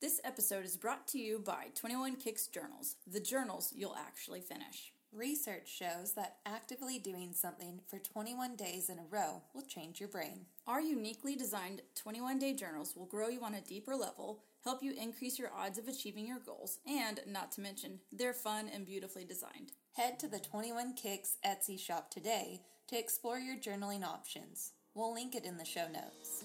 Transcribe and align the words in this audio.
This 0.00 0.18
episode 0.24 0.64
is 0.64 0.78
brought 0.78 1.06
to 1.08 1.18
you 1.18 1.38
by 1.38 1.66
21 1.74 2.16
Kicks 2.16 2.46
Journals, 2.46 2.96
the 3.06 3.20
journals 3.20 3.74
you'll 3.76 3.94
actually 3.94 4.40
finish. 4.40 4.94
Research 5.12 5.68
shows 5.68 6.14
that 6.14 6.36
actively 6.46 6.98
doing 6.98 7.34
something 7.34 7.80
for 7.86 7.98
21 7.98 8.56
days 8.56 8.88
in 8.88 8.98
a 8.98 9.04
row 9.10 9.42
will 9.52 9.60
change 9.60 10.00
your 10.00 10.08
brain. 10.08 10.46
Our 10.66 10.80
uniquely 10.80 11.36
designed 11.36 11.82
21 11.96 12.38
day 12.38 12.54
journals 12.54 12.96
will 12.96 13.04
grow 13.04 13.28
you 13.28 13.44
on 13.44 13.52
a 13.52 13.60
deeper 13.60 13.94
level, 13.94 14.42
help 14.64 14.82
you 14.82 14.94
increase 14.98 15.38
your 15.38 15.52
odds 15.54 15.76
of 15.78 15.86
achieving 15.86 16.26
your 16.26 16.38
goals, 16.38 16.78
and, 16.86 17.20
not 17.26 17.52
to 17.52 17.60
mention, 17.60 18.00
they're 18.10 18.32
fun 18.32 18.70
and 18.72 18.86
beautifully 18.86 19.26
designed. 19.26 19.72
Head 19.92 20.18
to 20.20 20.28
the 20.28 20.38
21 20.38 20.94
Kicks 20.94 21.36
Etsy 21.44 21.78
shop 21.78 22.10
today 22.10 22.62
to 22.88 22.98
explore 22.98 23.38
your 23.38 23.56
journaling 23.56 24.02
options. 24.02 24.72
We'll 24.94 25.12
link 25.12 25.34
it 25.34 25.44
in 25.44 25.58
the 25.58 25.66
show 25.66 25.88
notes. 25.92 26.44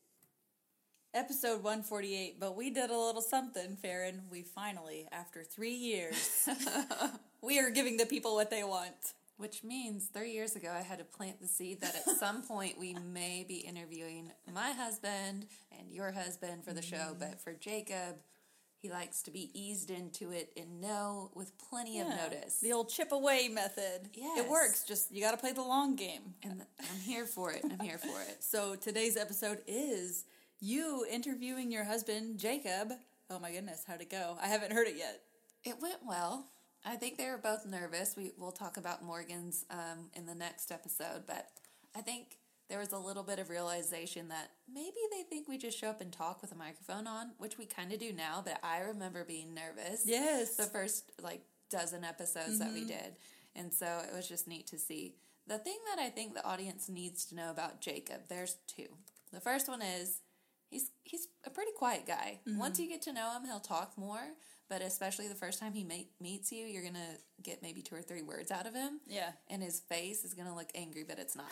Episode 1.13 1.61
148, 1.61 2.39
but 2.39 2.55
we 2.55 2.69
did 2.69 2.89
a 2.89 2.97
little 2.97 3.21
something, 3.21 3.75
Farron. 3.75 4.21
We 4.31 4.43
finally, 4.43 5.09
after 5.11 5.43
three 5.43 5.73
years, 5.73 6.47
we 7.41 7.59
are 7.59 7.69
giving 7.69 7.97
the 7.97 8.05
people 8.05 8.33
what 8.35 8.49
they 8.49 8.63
want. 8.63 9.13
Which 9.35 9.61
means 9.63 10.05
three 10.13 10.31
years 10.31 10.55
ago, 10.55 10.71
I 10.71 10.83
had 10.83 10.99
to 10.99 11.03
plant 11.03 11.41
the 11.41 11.47
seed 11.47 11.81
that 11.81 11.95
at 11.95 12.15
some 12.15 12.43
point 12.47 12.79
we 12.79 12.93
may 12.93 13.43
be 13.45 13.55
interviewing 13.55 14.31
my 14.53 14.71
husband 14.71 15.47
and 15.77 15.91
your 15.91 16.11
husband 16.11 16.63
for 16.63 16.71
the 16.73 16.81
show. 16.81 17.15
But 17.19 17.41
for 17.41 17.51
Jacob, 17.53 18.17
he 18.77 18.89
likes 18.89 19.21
to 19.23 19.31
be 19.31 19.49
eased 19.59 19.89
into 19.91 20.31
it 20.31 20.53
and 20.55 20.79
know 20.79 21.31
with 21.33 21.51
plenty 21.57 21.99
of 21.99 22.07
notice. 22.07 22.59
The 22.61 22.71
old 22.71 22.87
chip 22.89 23.11
away 23.11 23.49
method. 23.49 24.11
Yes. 24.13 24.39
It 24.45 24.49
works, 24.49 24.83
just 24.83 25.11
you 25.11 25.21
got 25.21 25.31
to 25.31 25.37
play 25.37 25.51
the 25.53 25.61
long 25.63 25.95
game. 25.97 26.35
and 26.43 26.61
I'm 26.79 26.99
here 26.99 27.25
for 27.25 27.51
it. 27.51 27.63
I'm 27.65 27.79
here 27.85 27.97
for 27.97 28.21
it. 28.21 28.37
So 28.39 28.75
today's 28.75 29.17
episode 29.17 29.61
is 29.67 30.25
you 30.61 31.05
interviewing 31.11 31.71
your 31.71 31.83
husband, 31.83 32.37
Jacob. 32.39 32.93
Oh 33.29 33.39
my 33.39 33.51
goodness, 33.51 33.83
how'd 33.85 34.01
it 34.01 34.09
go? 34.09 34.37
I 34.41 34.47
haven't 34.47 34.71
heard 34.71 34.87
it 34.87 34.95
yet. 34.97 35.21
It 35.63 35.81
went 35.81 35.99
well. 36.07 36.47
I 36.85 36.95
think 36.95 37.17
they 37.17 37.27
were 37.29 37.37
both 37.37 37.65
nervous. 37.65 38.15
We 38.15 38.31
will 38.37 38.51
talk 38.51 38.77
about 38.77 39.03
Morgan's 39.03 39.65
um, 39.69 40.09
in 40.15 40.25
the 40.25 40.35
next 40.35 40.71
episode, 40.71 41.23
but 41.27 41.47
I 41.95 42.01
think 42.01 42.37
there 42.69 42.79
was 42.79 42.91
a 42.91 42.97
little 42.97 43.23
bit 43.23 43.37
of 43.37 43.49
realization 43.49 44.29
that 44.29 44.51
maybe 44.71 44.97
they 45.11 45.23
think 45.23 45.47
we 45.47 45.57
just 45.57 45.77
show 45.77 45.89
up 45.89 46.01
and 46.01 46.11
talk 46.11 46.41
with 46.41 46.51
a 46.51 46.55
microphone 46.55 47.05
on, 47.05 47.31
which 47.37 47.57
we 47.57 47.65
kind 47.65 47.91
of 47.91 47.99
do 47.99 48.13
now. 48.13 48.41
But 48.43 48.59
I 48.63 48.79
remember 48.79 49.23
being 49.23 49.53
nervous. 49.53 50.03
Yes. 50.05 50.55
the 50.55 50.63
first 50.63 51.11
like 51.21 51.41
dozen 51.69 52.03
episodes 52.03 52.59
that 52.59 52.73
we 52.73 52.85
did, 52.85 53.15
and 53.55 53.73
so 53.73 54.01
it 54.07 54.15
was 54.15 54.27
just 54.27 54.47
neat 54.47 54.67
to 54.67 54.79
see. 54.79 55.15
The 55.47 55.57
thing 55.57 55.77
that 55.93 56.01
I 56.01 56.09
think 56.09 56.33
the 56.33 56.45
audience 56.45 56.87
needs 56.87 57.25
to 57.25 57.35
know 57.35 57.51
about 57.51 57.81
Jacob, 57.81 58.21
there's 58.29 58.57
two. 58.67 58.87
The 59.33 59.39
first 59.41 59.67
one 59.67 59.81
is 59.81 60.19
he's 60.71 60.89
he's 61.03 61.27
a 61.45 61.51
pretty 61.51 61.71
quiet 61.77 62.07
guy. 62.07 62.39
Once 62.47 62.79
you 62.79 62.87
get 62.89 63.03
to 63.03 63.13
know 63.13 63.31
him, 63.35 63.45
he'll 63.45 63.59
talk 63.59 63.93
more. 63.97 64.21
But 64.69 64.81
especially 64.81 65.27
the 65.27 65.35
first 65.35 65.59
time 65.59 65.73
he 65.73 65.83
meets 66.21 66.51
you, 66.51 66.65
you're 66.65 66.83
gonna 66.83 67.17
get 67.43 67.61
maybe 67.61 67.81
two 67.81 67.93
or 67.93 68.01
three 68.01 68.21
words 68.21 68.51
out 68.51 68.65
of 68.65 68.73
him. 68.73 69.01
Yeah. 69.05 69.31
and 69.49 69.61
his 69.61 69.81
face 69.81 70.23
is 70.23 70.33
gonna 70.33 70.55
look 70.55 70.69
angry, 70.73 71.03
but 71.07 71.19
it's 71.19 71.35
not. 71.35 71.51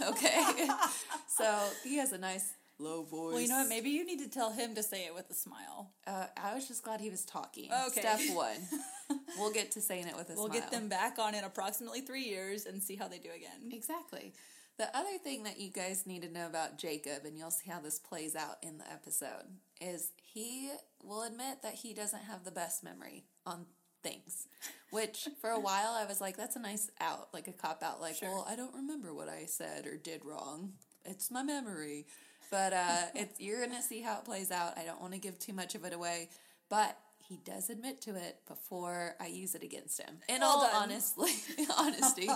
okay, 0.08 0.68
so 1.26 1.68
he 1.82 1.96
has 1.96 2.12
a 2.12 2.18
nice 2.18 2.54
low 2.78 3.02
voice. 3.02 3.32
Well, 3.32 3.40
you 3.40 3.48
know 3.48 3.58
what? 3.58 3.68
Maybe 3.68 3.90
you 3.90 4.04
need 4.06 4.20
to 4.20 4.28
tell 4.30 4.52
him 4.52 4.76
to 4.76 4.84
say 4.84 5.04
it 5.06 5.14
with 5.14 5.28
a 5.30 5.34
smile. 5.34 5.90
uh, 6.06 6.26
I 6.36 6.54
was 6.54 6.68
just 6.68 6.84
glad 6.84 7.00
he 7.00 7.10
was 7.10 7.24
talking. 7.24 7.70
Okay. 7.88 8.00
Step 8.02 8.20
one, 8.36 8.56
we'll 9.38 9.52
get 9.52 9.72
to 9.72 9.80
saying 9.80 10.06
it 10.06 10.16
with 10.16 10.30
a 10.30 10.34
smile. 10.34 10.44
We'll 10.48 10.52
get 10.52 10.70
them 10.70 10.88
back 10.88 11.18
on 11.18 11.34
in 11.34 11.42
approximately 11.42 12.02
three 12.02 12.22
years 12.24 12.66
and 12.66 12.80
see 12.80 12.94
how 12.94 13.08
they 13.08 13.18
do 13.18 13.30
again. 13.34 13.72
Exactly. 13.72 14.32
The 14.76 14.96
other 14.96 15.18
thing 15.22 15.44
that 15.44 15.60
you 15.60 15.70
guys 15.70 16.04
need 16.06 16.22
to 16.22 16.28
know 16.32 16.46
about 16.46 16.78
Jacob, 16.78 17.24
and 17.24 17.38
you'll 17.38 17.52
see 17.52 17.70
how 17.70 17.80
this 17.80 17.98
plays 18.00 18.34
out 18.34 18.56
in 18.62 18.78
the 18.78 18.90
episode, 18.90 19.44
is 19.80 20.10
he 20.20 20.70
will 21.02 21.22
admit 21.22 21.62
that 21.62 21.74
he 21.74 21.94
doesn't 21.94 22.24
have 22.24 22.44
the 22.44 22.50
best 22.50 22.82
memory 22.82 23.24
on 23.46 23.66
things. 24.02 24.48
Which, 24.90 25.28
for 25.40 25.50
a 25.50 25.60
while, 25.60 25.92
I 25.92 26.04
was 26.06 26.20
like, 26.20 26.36
that's 26.36 26.56
a 26.56 26.60
nice 26.60 26.90
out, 27.00 27.28
like 27.32 27.46
a 27.46 27.52
cop 27.52 27.82
out. 27.84 28.00
Like, 28.00 28.16
Sure. 28.16 28.28
well, 28.30 28.46
I 28.48 28.56
don't 28.56 28.74
remember 28.74 29.14
what 29.14 29.28
I 29.28 29.44
said 29.46 29.86
or 29.86 29.96
did 29.96 30.24
wrong. 30.24 30.72
It's 31.04 31.30
my 31.30 31.42
memory. 31.44 32.06
But 32.50 32.72
uh, 32.72 33.02
it's 33.14 33.40
you're 33.40 33.64
going 33.64 33.76
to 33.76 33.82
see 33.82 34.00
how 34.02 34.18
it 34.18 34.24
plays 34.24 34.50
out. 34.50 34.76
I 34.76 34.84
don't 34.84 35.00
want 35.00 35.12
to 35.12 35.20
give 35.20 35.38
too 35.38 35.52
much 35.52 35.74
of 35.76 35.84
it 35.84 35.92
away. 35.92 36.30
But 36.68 36.96
he 37.28 37.38
does 37.44 37.70
admit 37.70 38.00
to 38.02 38.16
it 38.16 38.40
before 38.46 39.14
I 39.20 39.26
use 39.28 39.54
it 39.54 39.62
against 39.62 40.00
him. 40.00 40.16
In 40.28 40.42
all 40.42 40.68
honestly, 40.74 41.30
honesty, 41.78 42.28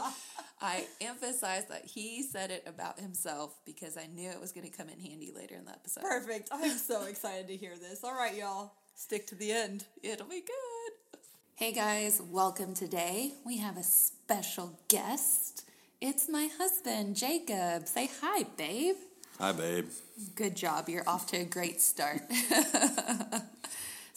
I 0.60 0.86
emphasize 1.00 1.66
that 1.66 1.84
he 1.84 2.22
said 2.22 2.50
it 2.50 2.64
about 2.66 2.98
himself 2.98 3.54
because 3.64 3.96
I 3.96 4.06
knew 4.06 4.28
it 4.30 4.40
was 4.40 4.52
going 4.52 4.68
to 4.68 4.76
come 4.76 4.88
in 4.88 4.98
handy 4.98 5.32
later 5.34 5.54
in 5.54 5.64
the 5.64 5.70
episode. 5.70 6.02
Perfect. 6.02 6.48
I'm 6.52 6.76
so 6.76 7.04
excited 7.04 7.46
to 7.48 7.56
hear 7.56 7.76
this. 7.76 8.02
All 8.02 8.14
right, 8.14 8.34
y'all. 8.34 8.72
Stick 8.94 9.28
to 9.28 9.36
the 9.36 9.52
end. 9.52 9.84
It'll 10.02 10.26
be 10.26 10.40
good. 10.40 11.20
Hey 11.54 11.72
guys, 11.72 12.20
welcome 12.30 12.74
today. 12.74 13.32
We 13.44 13.58
have 13.58 13.76
a 13.76 13.82
special 13.82 14.78
guest. 14.88 15.64
It's 16.00 16.28
my 16.28 16.48
husband, 16.58 17.16
Jacob. 17.16 17.86
Say 17.86 18.10
hi, 18.20 18.44
babe. 18.56 18.94
Hi, 19.40 19.52
babe. 19.52 19.88
Good 20.34 20.56
job. 20.56 20.88
You're 20.88 21.08
off 21.08 21.26
to 21.28 21.38
a 21.38 21.44
great 21.44 21.80
start. 21.80 22.22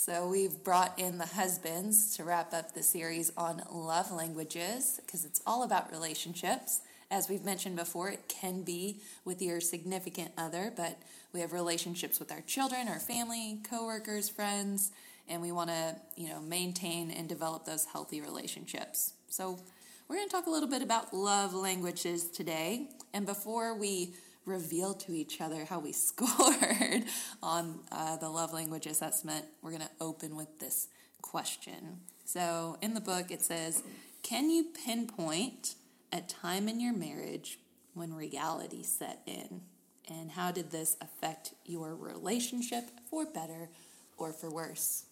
so, 0.04 0.28
we've 0.28 0.64
brought 0.64 0.98
in 0.98 1.20
the 1.20 1.28
husbands 1.28 2.16
to 2.16 2.24
wrap 2.24 2.56
up 2.56 2.74
the 2.74 2.82
series 2.82 3.32
on 3.38 3.62
love 3.72 4.12
languages 4.12 5.00
because 5.06 5.26
it's 5.26 5.44
all 5.46 5.62
about 5.62 5.92
relationships. 5.92 6.82
As 7.12 7.30
we've 7.30 7.46
mentioned 7.46 7.76
before, 7.76 8.10
it 8.10 8.28
can 8.28 8.64
be 8.64 8.98
with 9.26 9.44
your 9.44 9.62
significant 9.62 10.32
other, 10.40 10.74
but 10.76 10.98
we 11.34 11.42
have 11.42 11.54
relationships 11.54 12.18
with 12.18 12.32
our 12.32 12.42
children, 12.48 12.88
our 12.88 12.98
family, 12.98 13.60
coworkers, 13.70 14.28
friends, 14.28 14.92
and 15.30 15.40
we 15.40 15.52
want 15.52 15.70
to, 15.70 15.96
you 16.16 16.30
know, 16.30 16.42
maintain 16.42 17.12
and 17.12 17.30
develop 17.30 17.66
those 17.66 17.86
healthy 17.86 18.22
relationships. 18.22 19.14
So, 19.28 19.60
we're 20.08 20.16
going 20.16 20.30
to 20.30 20.34
talk 20.34 20.48
a 20.48 20.50
little 20.50 20.68
bit 20.68 20.82
about 20.82 21.14
love 21.14 21.54
languages 21.54 22.28
today. 22.28 22.90
And 23.14 23.28
before 23.28 23.76
we 23.78 24.16
reveal 24.52 24.94
to 24.94 25.14
each 25.14 25.42
other 25.42 25.66
how 25.66 25.80
we 25.80 25.92
scored 25.94 27.06
on 27.42 27.80
uh, 27.92 28.18
the 28.18 28.30
love 28.30 28.54
language 28.54 28.86
assessment, 28.86 29.46
we're 29.62 29.72
going 29.72 29.82
to 29.82 29.90
open 30.00 30.36
with 30.36 30.60
this 30.60 30.88
question. 31.22 32.02
So, 32.26 32.78
in 32.82 32.94
the 32.94 33.02
book, 33.02 33.32
it 33.32 33.42
says, 33.42 33.84
Can 34.24 34.50
you 34.50 34.66
pinpoint 34.86 35.76
a 36.14 36.22
time 36.22 36.68
in 36.68 36.80
your 36.80 36.94
marriage 36.94 37.60
when 37.94 38.14
reality 38.14 38.84
set 38.84 39.22
in? 39.26 39.62
And 40.08 40.32
how 40.32 40.52
did 40.52 40.72
this 40.72 40.98
affect 41.00 41.54
your 41.66 41.96
relationship 41.96 42.84
for 43.10 43.26
better 43.26 43.70
or 44.18 44.34
for 44.34 44.50
worse? 44.50 45.06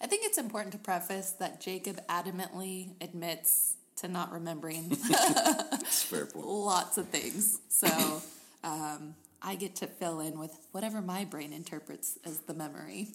I 0.00 0.06
think 0.06 0.22
it's 0.24 0.38
important 0.38 0.72
to 0.72 0.78
preface 0.78 1.32
that 1.32 1.60
Jacob 1.60 2.00
adamantly 2.08 2.94
admits 3.00 3.76
to 4.00 4.08
not 4.08 4.32
remembering 4.32 4.90
fair 5.84 6.26
point. 6.26 6.46
lots 6.46 6.98
of 6.98 7.08
things. 7.08 7.60
So 7.68 8.22
um, 8.64 9.14
I 9.42 9.54
get 9.54 9.76
to 9.76 9.86
fill 9.86 10.20
in 10.20 10.38
with 10.38 10.52
whatever 10.72 11.00
my 11.00 11.24
brain 11.24 11.52
interprets 11.52 12.18
as 12.24 12.38
the 12.40 12.54
memory. 12.54 13.08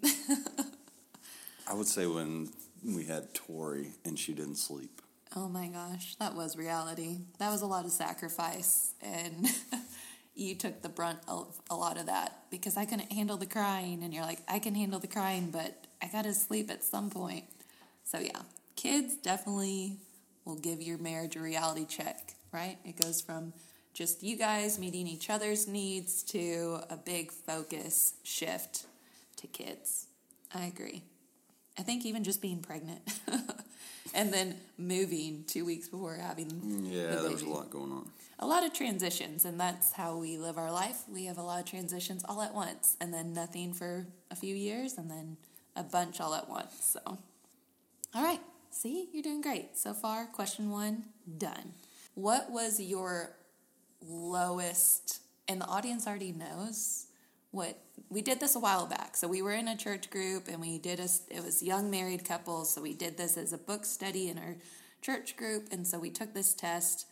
I 1.68 1.74
would 1.74 1.88
say 1.88 2.06
when 2.08 2.50
we 2.84 3.06
had 3.06 3.34
Tori 3.34 3.88
and 4.06 4.18
she 4.18 4.34
didn't 4.34 4.56
sleep. 4.58 5.02
oh 5.36 5.48
my 5.50 5.68
gosh, 5.68 6.16
that 6.16 6.36
was 6.36 6.56
reality. 6.56 7.18
That 7.40 7.52
was 7.52 7.62
a 7.62 7.66
lot 7.66 7.86
of 7.86 7.92
sacrifice. 7.92 8.94
And 9.02 9.48
you 10.36 10.56
took 10.56 10.82
the 10.82 10.90
brunt 10.90 11.20
of 11.28 11.60
a 11.70 11.76
lot 11.76 11.98
of 11.98 12.06
that 12.08 12.40
because 12.52 12.78
I 12.78 12.86
couldn't 12.86 13.12
handle 13.12 13.38
the 13.38 13.46
crying. 13.48 14.04
And 14.04 14.14
you're 14.14 14.24
like, 14.24 14.40
I 14.48 14.60
can 14.60 14.76
handle 14.76 15.00
the 15.00 15.08
crying, 15.08 15.50
but 15.52 15.88
I 16.02 16.08
got 16.08 16.24
to 16.26 16.34
sleep 16.34 16.70
at 16.72 16.84
some 16.84 17.10
point. 17.10 17.46
So 18.04 18.20
yeah, 18.20 18.42
kids 18.76 19.16
definitely 19.16 19.98
will 20.46 20.56
give 20.56 20.82
your 20.82 20.98
marriage 20.98 21.36
a 21.36 21.40
reality 21.42 21.86
check, 21.86 22.34
right? 22.52 22.78
It 22.86 23.00
goes 23.02 23.22
from 23.22 23.54
just 23.94 24.24
you 24.24 24.38
guys 24.38 24.78
meeting 24.80 25.08
each 25.08 25.30
other's 25.30 25.68
needs 25.68 26.22
to 26.24 26.80
a 26.90 26.98
big 26.98 27.32
focus 27.32 28.14
shift 28.24 28.86
to 29.38 29.48
kids. 29.48 30.08
I 30.54 30.66
agree. 30.66 31.04
I 31.78 31.82
think 31.82 32.06
even 32.06 32.24
just 32.24 32.42
being 32.42 32.60
pregnant 32.62 33.02
and 34.14 34.32
then 34.34 34.56
moving 34.78 35.44
two 35.48 35.66
weeks 35.66 35.90
before 35.90 36.16
having 36.16 36.48
mm, 36.50 36.92
Yeah, 36.92 37.16
the 37.16 37.22
there 37.24 37.32
was 37.32 37.42
a 37.42 37.50
lot 37.50 37.70
going 37.70 37.92
on. 37.92 38.08
a 38.40 38.46
lot 38.48 38.66
of 38.66 38.72
transitions 38.74 39.44
and 39.44 39.60
that's 39.60 39.92
how 39.92 40.16
we 40.18 40.38
live 40.38 40.58
our 40.58 40.72
life 40.72 41.04
we 41.12 41.26
have 41.26 41.38
a 41.38 41.42
lot 41.42 41.60
of 41.60 41.66
transitions 41.66 42.24
all 42.30 42.42
at 42.42 42.54
once 42.54 42.96
and 43.02 43.14
then 43.14 43.34
nothing 43.34 43.74
for 43.74 44.06
a 44.32 44.36
few 44.36 44.56
years 44.56 44.98
and 44.98 45.12
then 45.12 45.36
a 45.76 45.84
bunch 45.84 46.22
all 46.22 46.34
at 46.34 46.48
once 46.50 46.74
so 46.98 47.18
all 48.14 48.24
right 48.24 48.40
see 48.76 49.10
you're 49.14 49.24
doing 49.24 49.42
great. 49.42 49.78
So 49.78 49.94
far 49.94 50.26
question 50.26 50.70
one 50.70 51.06
done. 51.38 51.74
What 52.14 52.52
was 52.52 52.80
your 52.80 53.36
lowest 54.02 55.22
and 55.48 55.62
the 55.62 55.66
audience 55.66 56.08
already 56.08 56.32
knows 56.32 57.08
what 57.52 57.80
we 58.10 58.22
did 58.22 58.40
this 58.40 58.56
a 58.56 58.60
while 58.60 58.86
back. 58.86 59.16
So 59.16 59.28
we 59.28 59.42
were 59.42 59.54
in 59.54 59.68
a 59.68 59.78
church 59.78 60.10
group 60.10 60.48
and 60.48 60.60
we 60.60 60.78
did 60.78 61.00
a 61.00 61.08
it 61.30 61.44
was 61.44 61.64
young 61.64 61.90
married 61.90 62.26
couples 62.26 62.74
so 62.74 62.82
we 62.82 62.94
did 62.94 63.18
this 63.18 63.38
as 63.38 63.54
a 63.54 63.58
book 63.58 63.86
study 63.86 64.30
in 64.30 64.38
our 64.38 64.58
church 65.02 65.38
group 65.38 65.68
and 65.72 65.88
so 65.88 65.98
we 65.98 66.10
took 66.10 66.34
this 66.34 66.54
test 66.54 67.08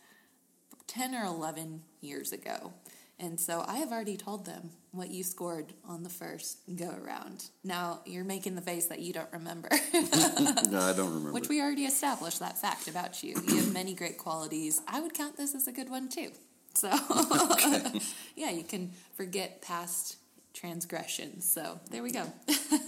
10 0.86 1.14
or 1.14 1.24
11 1.24 1.82
years 2.00 2.32
ago. 2.32 2.72
And 3.18 3.40
so 3.40 3.64
I 3.66 3.78
have 3.78 3.90
already 3.90 4.16
told 4.16 4.44
them 4.44 4.70
what 4.96 5.10
you 5.10 5.22
scored 5.22 5.72
on 5.88 6.02
the 6.02 6.08
first 6.08 6.58
go 6.76 6.94
around. 7.02 7.44
Now 7.62 8.00
you're 8.06 8.24
making 8.24 8.54
the 8.54 8.60
face 8.60 8.86
that 8.86 9.00
you 9.00 9.12
don't 9.12 9.32
remember, 9.32 9.68
no, 9.92 10.80
I 10.80 10.92
don't 10.96 11.08
remember. 11.10 11.32
which 11.32 11.48
we 11.48 11.60
already 11.60 11.84
established 11.84 12.40
that 12.40 12.58
fact 12.58 12.88
about 12.88 13.22
you. 13.22 13.34
You 13.46 13.56
have 13.56 13.72
many 13.72 13.94
great 13.94 14.18
qualities. 14.18 14.80
I 14.86 15.00
would 15.00 15.14
count 15.14 15.36
this 15.36 15.54
as 15.54 15.66
a 15.68 15.72
good 15.72 15.90
one 15.90 16.08
too. 16.08 16.30
So, 16.74 16.88
yeah, 18.36 18.50
you 18.50 18.64
can 18.64 18.90
forget 19.16 19.62
past 19.62 20.16
transgressions. 20.52 21.44
So 21.50 21.78
there 21.90 22.02
we 22.02 22.10
go. 22.10 22.24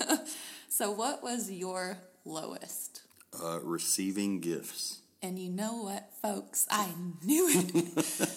so, 0.69 0.91
what 0.91 1.23
was 1.23 1.50
your 1.50 1.99
lowest? 2.25 3.02
uh, 3.43 3.61
receiving 3.62 4.41
gifts. 4.41 5.00
And 5.23 5.38
you 5.38 5.50
know 5.50 5.82
what, 5.82 6.09
folks? 6.23 6.67
I 6.70 6.88
knew 7.25 7.49
it. 7.50 8.31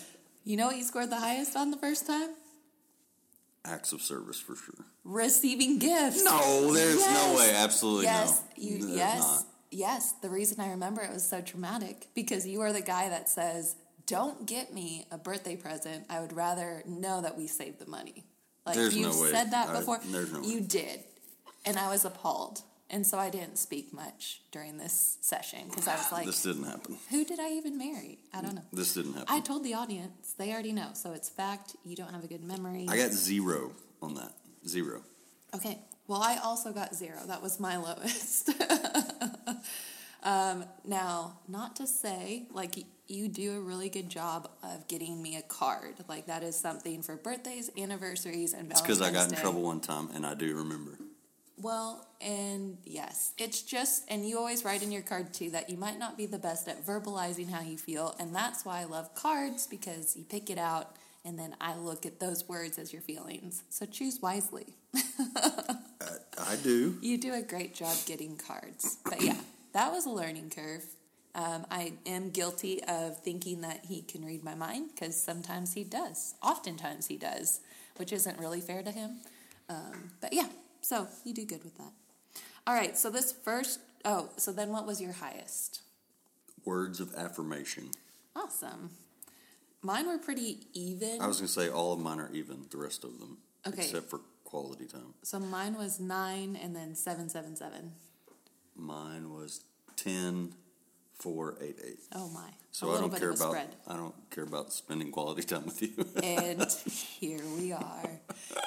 you 0.45 0.57
know 0.57 0.67
what 0.67 0.77
you 0.77 0.83
scored 0.83 1.09
the 1.09 1.17
highest 1.19 1.55
on 1.55 1.71
the 1.71 1.77
first 1.77 2.07
time? 2.07 2.29
Acts 3.65 3.91
of 3.91 4.01
service 4.01 4.39
for 4.39 4.55
sure. 4.55 4.85
Receiving 5.03 5.79
gifts. 5.79 6.23
No, 6.23 6.73
there's 6.73 6.99
Yes. 6.99 7.29
no 7.31 7.37
way. 7.37 7.51
Absolutely 7.53 8.05
yes, 8.05 8.41
no. 8.57 8.63
You, 8.63 8.77
There's 8.79 8.91
yes, 8.97 9.19
not. 9.19 9.45
yes. 9.71 10.13
The 10.21 10.29
reason 10.29 10.59
I 10.61 10.69
remember 10.71 11.01
it 11.01 11.11
was 11.11 11.27
so 11.27 11.41
traumatic 11.41 12.07
because 12.15 12.47
you 12.47 12.61
are 12.61 12.71
the 12.71 12.81
guy 12.81 13.09
that 13.09 13.27
says, 13.29 13.75
"Don't 14.05 14.45
get 14.45 14.73
me 14.73 15.07
a 15.11 15.17
birthday 15.17 15.55
present. 15.57 16.05
I 16.09 16.21
would 16.21 16.33
rather 16.33 16.83
know 16.87 17.21
that 17.21 17.37
we 17.37 17.47
saved 17.47 17.79
the 17.79 17.85
money." 17.89 18.25
Like 18.65 18.75
There's 18.75 18.95
you've 18.95 19.13
no 19.15 19.21
way. 19.21 19.31
said 19.31 19.51
that 19.51 19.71
before. 19.73 19.99
there's 20.05 20.31
no 20.31 20.39
way. 20.41 20.47
you 20.47 20.61
did, 20.61 21.03
and 21.65 21.77
I 21.77 21.89
was 21.89 22.05
appalled, 22.05 22.61
and 22.89 23.05
so 23.05 23.17
I 23.17 23.29
didn't 23.29 23.57
speak 23.57 23.93
much 23.93 24.41
during 24.51 24.77
this 24.77 25.17
session 25.21 25.67
because 25.69 25.87
I 25.87 25.95
was 25.95 26.11
like, 26.11 26.25
This 26.25 26.41
didn't 26.43 26.63
happen. 26.63 26.97
"Who 27.09 27.23
did 27.25 27.39
I 27.39 27.51
even 27.51 27.77
marry? 27.77 28.19
I 28.33 28.41
don't 28.41 28.55
know." 28.55 28.63
This 28.73 28.93
didn't 28.93 29.13
happen. 29.13 29.27
I 29.29 29.39
told 29.41 29.63
the 29.63 29.73
audience; 29.75 30.33
they 30.37 30.51
already 30.51 30.73
know, 30.73 30.89
so 30.93 31.13
it's 31.13 31.29
fact. 31.29 31.75
You 31.85 31.95
don't 31.95 32.13
have 32.13 32.23
a 32.23 32.27
good 32.27 32.43
memory. 32.43 32.85
I 32.89 32.97
got 32.97 33.11
zero 33.11 33.71
on 34.01 34.15
that. 34.15 34.33
Zero. 34.67 35.01
Okay. 35.55 35.79
Well, 36.07 36.21
I 36.23 36.37
also 36.43 36.71
got 36.73 36.95
zero. 36.95 37.19
That 37.27 37.41
was 37.41 37.59
my 37.59 37.77
lowest. 37.87 38.49
um, 40.23 40.65
now, 40.85 41.39
not 41.47 41.75
to 41.77 41.87
say, 41.87 42.47
like, 42.51 42.75
you 43.07 43.27
do 43.27 43.55
a 43.57 43.59
really 43.59 43.89
good 43.89 44.09
job 44.09 44.49
of 44.63 44.87
getting 44.87 45.21
me 45.21 45.37
a 45.37 45.41
card. 45.43 45.95
Like, 46.07 46.25
that 46.27 46.43
is 46.43 46.55
something 46.59 47.01
for 47.03 47.15
birthdays, 47.15 47.69
anniversaries, 47.77 48.53
and 48.53 48.67
Valentine's 48.67 48.79
It's 48.79 48.81
because 48.81 49.01
I 49.01 49.11
got 49.11 49.29
in 49.29 49.35
Day. 49.35 49.41
trouble 49.41 49.61
one 49.61 49.79
time, 49.81 50.09
and 50.13 50.25
I 50.25 50.33
do 50.33 50.55
remember. 50.55 50.97
Well, 51.61 52.07
and 52.21 52.77
yes, 52.85 53.33
it's 53.37 53.61
just, 53.61 54.03
and 54.09 54.27
you 54.27 54.37
always 54.37 54.63
write 54.63 54.81
in 54.81 54.91
your 54.91 55.01
card 55.01 55.33
too 55.33 55.49
that 55.51 55.69
you 55.69 55.77
might 55.77 55.99
not 55.99 56.17
be 56.17 56.25
the 56.25 56.39
best 56.39 56.67
at 56.67 56.85
verbalizing 56.85 57.49
how 57.49 57.61
you 57.61 57.77
feel. 57.77 58.15
And 58.19 58.33
that's 58.33 58.63
why 58.63 58.79
I 58.79 58.85
love 58.85 59.13
cards 59.13 59.67
because 59.67 60.15
you 60.15 60.23
pick 60.23 60.49
it 60.49 60.57
out 60.57 60.95
and 61.25 61.37
then 61.37 61.55
I 61.59 61.75
look 61.75 62.05
at 62.05 62.19
those 62.19 62.47
words 62.47 62.79
as 62.79 62.93
your 62.93 63.01
feelings. 63.01 63.63
So 63.69 63.85
choose 63.85 64.21
wisely. 64.21 64.75
I 64.95 66.55
do. 66.63 66.97
You 67.01 67.17
do 67.17 67.33
a 67.33 67.41
great 67.41 67.75
job 67.75 67.97
getting 68.05 68.37
cards. 68.37 68.97
But 69.03 69.21
yeah, 69.21 69.37
that 69.73 69.91
was 69.91 70.05
a 70.05 70.09
learning 70.09 70.51
curve. 70.55 70.85
Um, 71.35 71.65
I 71.69 71.93
am 72.05 72.31
guilty 72.31 72.81
of 72.85 73.19
thinking 73.21 73.61
that 73.61 73.85
he 73.85 74.01
can 74.01 74.25
read 74.25 74.43
my 74.43 74.55
mind 74.55 74.91
because 74.95 75.21
sometimes 75.21 75.73
he 75.73 75.83
does. 75.83 76.35
Oftentimes 76.41 77.07
he 77.07 77.17
does, 77.17 77.59
which 77.97 78.13
isn't 78.13 78.39
really 78.39 78.61
fair 78.61 78.81
to 78.81 78.91
him. 78.91 79.17
Um, 79.67 80.11
but 80.21 80.33
yeah, 80.33 80.47
so 80.81 81.07
you 81.23 81.33
do 81.33 81.45
good 81.45 81.63
with 81.63 81.77
that. 81.77 81.91
All 82.67 82.73
right, 82.73 82.97
so 82.97 83.09
this 83.09 83.31
first, 83.31 83.79
oh, 84.05 84.29
so 84.37 84.51
then 84.51 84.69
what 84.69 84.85
was 84.85 85.01
your 85.01 85.13
highest? 85.13 85.81
Words 86.65 86.99
of 86.99 87.13
affirmation. 87.15 87.89
Awesome. 88.35 88.91
Mine 89.81 90.07
were 90.07 90.17
pretty 90.17 90.67
even. 90.73 91.21
I 91.21 91.27
was 91.27 91.37
going 91.37 91.47
to 91.47 91.53
say 91.53 91.69
all 91.69 91.93
of 91.93 91.99
mine 91.99 92.19
are 92.19 92.29
even, 92.33 92.65
the 92.69 92.77
rest 92.77 93.03
of 93.03 93.19
them. 93.19 93.37
Okay. 93.65 93.83
Except 93.83 94.09
for 94.09 94.21
quality 94.43 94.85
time. 94.85 95.13
so 95.21 95.39
mine 95.39 95.75
was 95.77 95.99
nine 95.99 96.57
and 96.61 96.75
then 96.75 96.95
777. 96.95 97.91
Mine 98.75 99.31
was 99.31 99.63
10, 99.95 100.53
4, 101.19 101.57
8, 101.61 101.75
8. 101.85 101.99
Oh 102.15 102.29
my. 102.29 102.49
So 102.71 102.91
I 102.91 102.99
don't 103.01 103.15
care 103.15 103.31
about 103.31 103.49
spread. 103.49 103.75
I 103.87 103.95
don't 103.97 104.15
care 104.29 104.45
about 104.45 104.71
spending 104.71 105.11
quality 105.11 105.43
time 105.43 105.65
with 105.65 105.81
you. 105.81 105.91
And 106.23 106.65
here 107.19 107.41
we 107.57 107.73
are. 107.73 108.09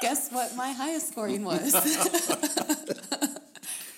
Guess 0.00 0.30
what 0.32 0.54
my 0.54 0.72
highest 0.72 1.08
scoring 1.08 1.44
was? 1.44 1.72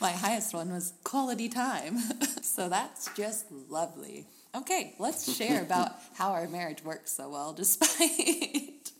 my 0.00 0.12
highest 0.12 0.54
one 0.54 0.70
was 0.70 0.92
quality 1.02 1.48
time. 1.48 1.98
so 2.42 2.68
that's 2.68 3.12
just 3.16 3.46
lovely. 3.68 4.26
Okay, 4.54 4.94
let's 5.00 5.34
share 5.34 5.62
about 5.62 5.90
how 6.14 6.30
our 6.30 6.46
marriage 6.46 6.84
works 6.84 7.10
so 7.10 7.30
well 7.30 7.52
despite 7.52 8.92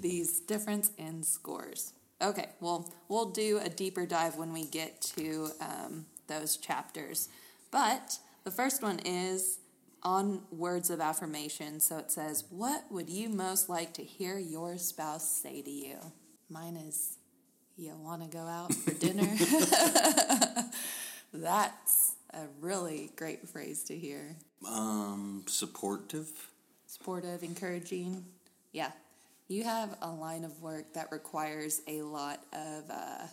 these 0.00 0.38
difference 0.40 0.92
in 0.98 1.24
scores. 1.24 1.94
Okay, 2.22 2.50
well, 2.60 2.92
we'll 3.08 3.30
do 3.30 3.58
a 3.58 3.68
deeper 3.68 4.06
dive 4.06 4.36
when 4.36 4.52
we 4.52 4.66
get 4.66 5.00
to 5.16 5.48
um, 5.60 6.06
those 6.28 6.58
chapters. 6.58 7.28
But 7.72 8.18
the 8.44 8.50
first 8.50 8.82
one 8.82 8.98
is 9.00 9.58
on 10.02 10.42
words 10.50 10.88
of 10.90 11.00
affirmation. 11.00 11.80
So 11.80 11.98
it 11.98 12.10
says, 12.10 12.44
What 12.50 12.84
would 12.90 13.10
you 13.10 13.28
most 13.28 13.68
like 13.68 13.92
to 13.94 14.02
hear 14.04 14.38
your 14.38 14.78
spouse 14.78 15.28
say 15.30 15.62
to 15.62 15.70
you? 15.70 15.96
Mine 16.48 16.76
is, 16.76 17.16
You 17.76 17.94
want 17.96 18.22
to 18.22 18.28
go 18.28 18.40
out 18.44 18.74
for 18.74 18.92
dinner? 18.94 19.28
That's 21.32 22.14
a 22.32 22.46
really 22.60 23.10
great 23.16 23.48
phrase 23.48 23.84
to 23.84 23.96
hear. 23.96 24.36
um, 24.68 25.44
supportive. 25.46 26.28
Supportive, 26.86 27.42
encouraging. 27.44 28.24
Yeah. 28.72 28.90
You 29.48 29.64
have 29.64 29.96
a 30.02 30.10
line 30.10 30.44
of 30.44 30.60
work 30.60 30.92
that 30.94 31.10
requires 31.12 31.82
a 31.86 32.02
lot 32.02 32.40
of, 32.52 32.90
uh, 32.90 33.26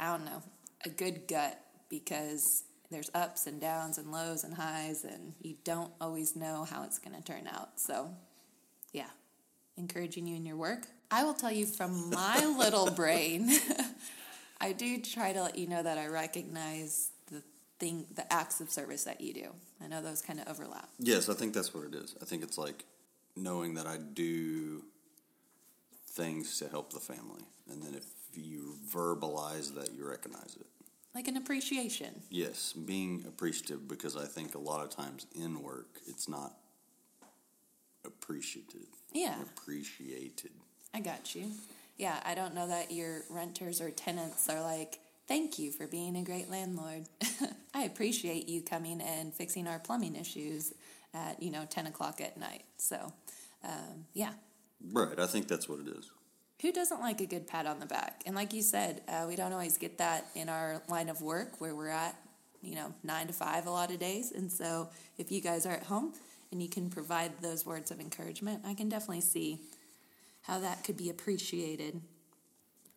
I 0.00 0.06
don't 0.12 0.24
know, 0.24 0.42
a 0.84 0.88
good 0.88 1.26
gut 1.28 1.58
because 1.88 2.62
there's 2.90 3.10
ups 3.14 3.46
and 3.46 3.60
downs 3.60 3.98
and 3.98 4.12
lows 4.12 4.44
and 4.44 4.54
highs, 4.54 5.04
and 5.04 5.34
you 5.40 5.56
don't 5.64 5.92
always 6.00 6.36
know 6.36 6.64
how 6.64 6.84
it's 6.84 6.98
going 6.98 7.16
to 7.16 7.22
turn 7.22 7.48
out. 7.48 7.80
So, 7.80 8.10
yeah, 8.92 9.10
encouraging 9.76 10.26
you 10.26 10.36
in 10.36 10.46
your 10.46 10.56
work. 10.56 10.86
I 11.10 11.24
will 11.24 11.34
tell 11.34 11.52
you 11.52 11.66
from 11.66 12.10
my 12.10 12.44
little 12.58 12.90
brain, 12.90 13.50
I 14.60 14.72
do 14.72 15.00
try 15.00 15.32
to 15.32 15.42
let 15.42 15.56
you 15.56 15.66
know 15.66 15.82
that 15.82 15.98
I 15.98 16.06
recognize 16.06 17.10
the 17.30 17.42
thing, 17.78 18.06
the 18.14 18.30
acts 18.32 18.60
of 18.60 18.70
service 18.70 19.04
that 19.04 19.20
you 19.20 19.32
do. 19.32 19.54
I 19.82 19.88
know 19.88 20.02
those 20.02 20.22
kind 20.22 20.40
of 20.40 20.48
overlap. 20.48 20.88
Yes, 20.98 21.28
I 21.28 21.34
think 21.34 21.54
that's 21.54 21.74
what 21.74 21.84
it 21.84 21.94
is. 21.94 22.14
I 22.20 22.24
think 22.24 22.42
it's 22.42 22.58
like 22.58 22.84
knowing 23.36 23.74
that 23.74 23.86
I 23.86 23.96
do 23.96 24.84
things 26.10 26.58
to 26.58 26.68
help 26.68 26.92
the 26.92 27.00
family, 27.00 27.42
and 27.70 27.82
then 27.82 27.94
if 27.94 28.04
you 28.36 28.76
verbalize 28.92 29.74
that, 29.74 29.92
you 29.92 30.08
recognize 30.08 30.56
it. 30.58 30.66
Like 31.14 31.28
an 31.28 31.36
appreciation. 31.36 32.22
Yes, 32.28 32.72
being 32.72 33.24
appreciative 33.26 33.86
because 33.86 34.16
I 34.16 34.24
think 34.24 34.54
a 34.54 34.58
lot 34.58 34.82
of 34.82 34.90
times 34.90 35.26
in 35.34 35.62
work 35.62 36.00
it's 36.06 36.28
not 36.28 36.54
appreciative. 38.04 38.88
Yeah. 39.12 39.40
Appreciated. 39.42 40.50
I 40.92 41.00
got 41.00 41.34
you. 41.34 41.50
Yeah, 41.96 42.18
I 42.24 42.34
don't 42.34 42.54
know 42.54 42.68
that 42.68 42.90
your 42.90 43.22
renters 43.30 43.80
or 43.80 43.90
tenants 43.90 44.48
are 44.48 44.60
like, 44.60 44.98
thank 45.28 45.58
you 45.58 45.70
for 45.70 45.86
being 45.86 46.16
a 46.16 46.22
great 46.22 46.50
landlord. 46.50 47.04
I 47.74 47.84
appreciate 47.84 48.48
you 48.48 48.62
coming 48.62 49.00
and 49.00 49.32
fixing 49.32 49.68
our 49.68 49.78
plumbing 49.78 50.16
issues 50.16 50.72
at, 51.12 51.40
you 51.40 51.50
know, 51.50 51.64
10 51.68 51.86
o'clock 51.86 52.20
at 52.20 52.36
night. 52.36 52.64
So, 52.76 53.12
um, 53.62 54.06
yeah. 54.12 54.32
Right, 54.92 55.18
I 55.18 55.26
think 55.26 55.46
that's 55.46 55.68
what 55.68 55.80
it 55.80 55.88
is. 55.88 56.10
Who 56.62 56.72
doesn't 56.72 57.00
like 57.00 57.20
a 57.20 57.26
good 57.26 57.46
pat 57.46 57.66
on 57.66 57.80
the 57.80 57.86
back? 57.86 58.22
And 58.26 58.34
like 58.34 58.52
you 58.52 58.62
said, 58.62 59.02
uh, 59.08 59.26
we 59.28 59.36
don't 59.36 59.52
always 59.52 59.76
get 59.76 59.98
that 59.98 60.26
in 60.34 60.48
our 60.48 60.82
line 60.88 61.08
of 61.08 61.20
work 61.20 61.60
where 61.60 61.74
we're 61.74 61.88
at, 61.88 62.16
you 62.62 62.74
know, 62.74 62.94
nine 63.02 63.26
to 63.26 63.32
five 63.32 63.66
a 63.66 63.70
lot 63.70 63.90
of 63.90 63.98
days. 63.98 64.32
And 64.32 64.50
so 64.50 64.88
if 65.18 65.30
you 65.30 65.40
guys 65.40 65.66
are 65.66 65.72
at 65.72 65.84
home 65.84 66.14
and 66.52 66.62
you 66.62 66.68
can 66.68 66.88
provide 66.88 67.32
those 67.42 67.66
words 67.66 67.90
of 67.90 68.00
encouragement, 68.00 68.62
I 68.64 68.74
can 68.74 68.88
definitely 68.88 69.20
see 69.20 69.58
how 70.42 70.60
that 70.60 70.84
could 70.84 70.96
be 70.96 71.10
appreciated. 71.10 72.00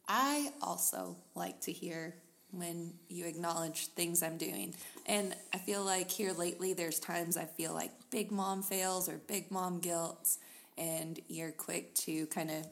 I 0.08 0.52
also 0.62 1.18
like 1.36 1.60
to 1.62 1.72
hear 1.72 2.16
when 2.52 2.94
you 3.10 3.26
acknowledge 3.26 3.88
things 3.88 4.24
I'm 4.24 4.38
doing. 4.38 4.74
And 5.06 5.36
I 5.54 5.58
feel 5.58 5.84
like 5.84 6.10
here 6.10 6.32
lately, 6.32 6.74
there's 6.74 7.00
times 7.00 7.36
I 7.36 7.46
feel 7.46 7.74
like 7.74 7.92
big 8.10 8.32
mom 8.32 8.64
fails 8.64 9.10
or 9.10 9.18
big 9.28 9.52
mom 9.52 9.80
guilt, 9.80 10.38
and 10.78 11.20
you're 11.28 11.52
quick 11.52 11.94
to 11.96 12.26
kind 12.28 12.52
of 12.52 12.66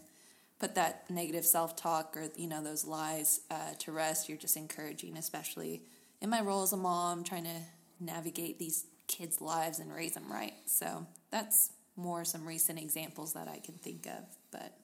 put 0.59 0.75
that 0.75 1.09
negative 1.09 1.45
self 1.45 1.75
talk 1.75 2.15
or, 2.15 2.29
you 2.35 2.47
know, 2.47 2.63
those 2.63 2.85
lies 2.85 3.41
uh, 3.51 3.73
to 3.79 3.91
rest. 3.91 4.29
You're 4.29 4.37
just 4.37 4.57
encouraging, 4.57 5.17
especially 5.17 5.83
in 6.21 6.29
my 6.29 6.41
role 6.41 6.63
as 6.63 6.73
a 6.73 6.77
mom, 6.77 7.23
trying 7.23 7.43
to 7.43 7.61
navigate 7.99 8.59
these 8.59 8.85
kids' 9.07 9.41
lives 9.41 9.79
and 9.79 9.93
raise 9.93 10.13
them 10.13 10.31
right. 10.31 10.53
So 10.65 11.05
that's 11.31 11.71
more 11.95 12.25
some 12.25 12.47
recent 12.47 12.79
examples 12.79 13.33
that 13.33 13.47
I 13.47 13.59
can 13.59 13.75
think 13.75 14.07
of. 14.07 14.23
But 14.51 14.77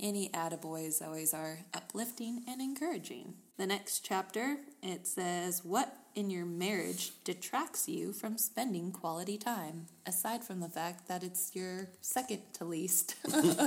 any 0.00 0.28
attaboys 0.30 1.04
always 1.04 1.34
are 1.34 1.60
uplifting 1.74 2.44
and 2.46 2.60
encouraging. 2.60 3.34
The 3.58 3.66
next 3.66 4.04
chapter, 4.04 4.58
it 4.84 5.08
says, 5.08 5.64
What 5.64 5.92
in 6.14 6.30
your 6.30 6.46
marriage 6.46 7.10
detracts 7.24 7.88
you 7.88 8.12
from 8.12 8.38
spending 8.38 8.92
quality 8.92 9.36
time, 9.36 9.86
aside 10.06 10.44
from 10.44 10.60
the 10.60 10.68
fact 10.68 11.08
that 11.08 11.24
it's 11.24 11.50
your 11.56 11.88
second 12.00 12.42
to 12.54 12.64
least 12.64 13.16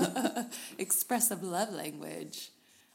expressive 0.78 1.44
love 1.44 1.74
language? 1.74 2.52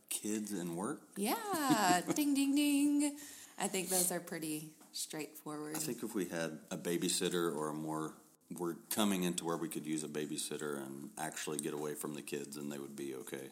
Kids 0.09 0.53
and 0.53 0.75
work. 0.75 1.03
Yeah, 1.17 2.01
ding, 2.15 2.33
ding, 2.33 2.55
ding. 2.55 3.17
I 3.59 3.69
think 3.69 3.91
those 3.91 4.11
are 4.11 4.21
pretty 4.21 4.71
straightforward. 4.93 5.77
I 5.77 5.81
think 5.81 6.03
if 6.03 6.15
we 6.15 6.25
had 6.25 6.59
a 6.71 6.79
babysitter 6.79 7.55
or 7.55 7.69
a 7.69 7.75
more, 7.75 8.15
we're 8.59 8.77
coming 8.89 9.25
into 9.25 9.45
where 9.45 9.59
we 9.59 9.69
could 9.69 9.85
use 9.85 10.03
a 10.03 10.09
babysitter 10.09 10.79
and 10.79 11.11
actually 11.19 11.59
get 11.59 11.75
away 11.75 11.93
from 11.93 12.15
the 12.15 12.23
kids, 12.23 12.57
and 12.57 12.73
they 12.73 12.79
would 12.79 12.97
be 12.97 13.15
okay. 13.17 13.51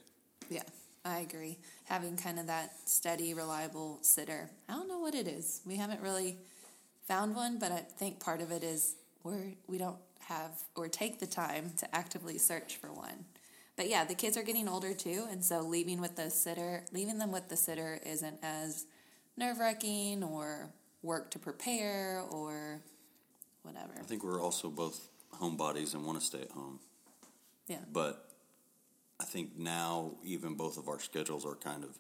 Yeah, 0.49 0.63
I 1.05 1.19
agree. 1.19 1.59
Having 1.85 2.17
kind 2.17 2.39
of 2.39 2.47
that 2.47 2.73
steady, 2.87 3.35
reliable 3.35 3.99
sitter. 4.01 4.51
I 4.69 4.73
don't 4.73 4.89
know 4.89 5.01
what 5.01 5.15
it 5.15 5.29
is. 5.29 5.61
We 5.67 5.77
haven't 5.77 6.01
really 6.01 6.39
found 7.07 7.37
one, 7.37 7.59
but 7.59 7.73
I 7.73 7.79
think 7.79 8.21
part 8.21 8.41
of 8.41 8.51
it 8.51 8.65
is 8.65 8.97
we're 9.23 9.53
we 9.67 9.79
don't 9.79 9.99
have 10.21 10.53
or 10.75 10.89
take 10.89 11.19
the 11.21 11.27
time 11.27 11.73
to 11.79 11.95
actively 11.95 12.39
search 12.39 12.77
for 12.77 12.91
one. 12.93 13.27
But 13.77 13.89
yeah, 13.89 14.05
the 14.05 14.15
kids 14.15 14.37
are 14.37 14.43
getting 14.43 14.69
older 14.69 14.95
too, 14.95 15.27
and 15.31 15.45
so 15.45 15.61
leaving 15.61 16.01
with 16.01 16.17
the 16.17 16.31
sitter, 16.31 16.85
leaving 16.93 17.19
them 17.19 17.33
with 17.33 17.49
the 17.49 17.57
sitter 17.57 17.99
isn't 18.07 18.39
as 18.43 18.87
nerve 19.37 19.59
wracking 19.59 20.23
or 20.23 20.71
work 21.03 21.31
to 21.33 21.39
prepare 21.39 22.23
or 22.31 22.81
whatever. 23.63 23.93
I 23.99 24.05
think 24.05 24.25
we're 24.25 24.41
also 24.41 24.71
both 24.71 25.09
homebodies 25.35 25.95
and 25.95 26.05
want 26.05 26.21
to 26.21 26.25
stay 26.25 26.41
at 26.41 26.53
home. 26.53 26.79
Yeah. 27.67 27.79
But 27.93 28.31
I 29.25 29.27
think 29.27 29.57
now 29.57 30.11
even 30.23 30.53
both 30.53 30.77
of 30.77 30.87
our 30.87 31.01
schedules 31.01 31.47
are 31.47 31.55
kind 31.55 31.83
of 31.83 31.99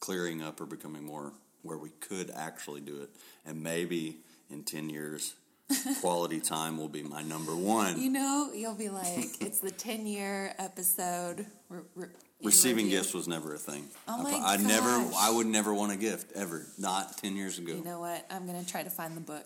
clearing 0.00 0.40
up 0.40 0.58
or 0.58 0.64
becoming 0.64 1.04
more 1.04 1.34
where 1.60 1.76
we 1.76 1.90
could 2.00 2.30
actually 2.34 2.80
do 2.80 3.02
it. 3.02 3.10
And 3.44 3.62
maybe 3.62 4.16
in 4.48 4.64
10 4.64 4.88
years, 4.88 5.34
quality 6.00 6.40
time 6.40 6.78
will 6.78 6.88
be 6.88 7.02
my 7.02 7.20
number 7.20 7.54
one. 7.54 8.00
You 8.00 8.08
know, 8.08 8.48
you'll 8.54 8.74
be 8.74 8.88
like, 8.88 9.42
it's 9.42 9.58
the 9.58 9.70
10 9.70 10.06
year 10.06 10.54
episode. 10.58 11.44
Re- 11.68 11.80
re- 11.94 12.06
in 12.40 12.46
Receiving 12.46 12.86
review. 12.86 13.00
gifts 13.00 13.12
was 13.12 13.28
never 13.28 13.54
a 13.54 13.58
thing. 13.58 13.84
Oh 14.08 14.20
I, 14.20 14.22
my 14.22 14.40
I 14.42 14.56
never, 14.56 14.88
gosh. 14.88 15.14
I 15.18 15.30
would 15.30 15.46
never 15.46 15.74
want 15.74 15.92
a 15.92 15.96
gift 15.96 16.32
ever. 16.34 16.64
Not 16.78 17.18
10 17.18 17.36
years 17.36 17.58
ago. 17.58 17.74
You 17.74 17.84
know 17.84 18.00
what? 18.00 18.24
I'm 18.30 18.46
going 18.46 18.64
to 18.64 18.68
try 18.68 18.82
to 18.82 18.90
find 18.90 19.14
the 19.14 19.20
book 19.20 19.44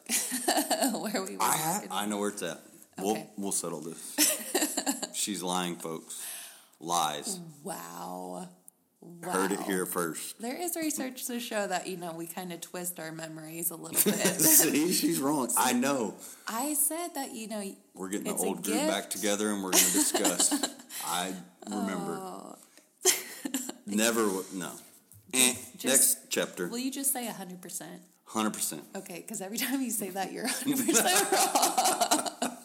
where 1.03 1.25
we 1.25 1.37
were 1.37 1.43
I 1.43 1.73
talking. 1.75 1.89
I 1.91 2.07
know 2.07 2.19
where 2.19 2.29
it's 2.29 2.43
at. 2.45 2.61
We'll, 2.99 3.29
we'll 3.37 3.51
settle 3.53 3.81
this. 3.81 5.11
She's 5.13 5.43
lying, 5.43 5.75
folks. 5.75 6.25
Lies. 6.81 7.41
Wow. 7.65 8.49
wow. 9.01 9.31
Heard 9.33 9.53
it 9.53 9.61
here 9.61 9.87
first. 9.87 10.41
There 10.41 10.61
is 10.61 10.77
research 10.77 11.27
to 11.27 11.41
show 11.41 11.67
that, 11.67 11.87
you 11.87 11.97
know, 11.97 12.13
we 12.13 12.27
kind 12.27 12.53
of 12.53 12.61
twist 12.61 12.99
our 13.01 13.13
memories 13.13 13.71
a 13.71 13.77
little 13.77 14.01
bit. 14.13 14.17
See, 14.41 14.93
she's 14.93 15.19
wrong. 15.21 15.49
I 15.57 15.73
know. 15.85 16.15
I 16.47 16.75
said 16.75 17.09
that, 17.15 17.33
you 17.33 17.49
know, 17.49 17.63
We're 17.95 18.09
getting 18.11 18.25
the 18.27 18.35
old 18.39 18.63
group 18.63 18.77
gift. 18.77 18.89
back 18.89 19.11
together 19.11 19.51
and 19.53 19.63
we're 19.65 19.71
going 19.73 19.85
to 19.85 19.93
discuss. 19.93 20.53
I 21.07 21.33
remember. 21.69 22.19
Oh. 22.21 22.57
Never, 23.87 24.29
no. 24.55 24.71
Eh, 25.33 25.55
Just- 25.79 25.85
next 25.85 26.19
chapter, 26.31 26.69
will 26.69 26.79
you 26.79 26.91
just 26.91 27.13
say 27.13 27.27
100%? 27.27 27.83
100%. 28.29 28.81
Okay, 28.97 29.21
because 29.21 29.41
every 29.41 29.57
time 29.59 29.81
you 29.81 29.91
say 29.91 30.11
that, 30.11 30.33
you're 30.33 30.47
100% 30.49 31.33
wrong. 32.43 32.57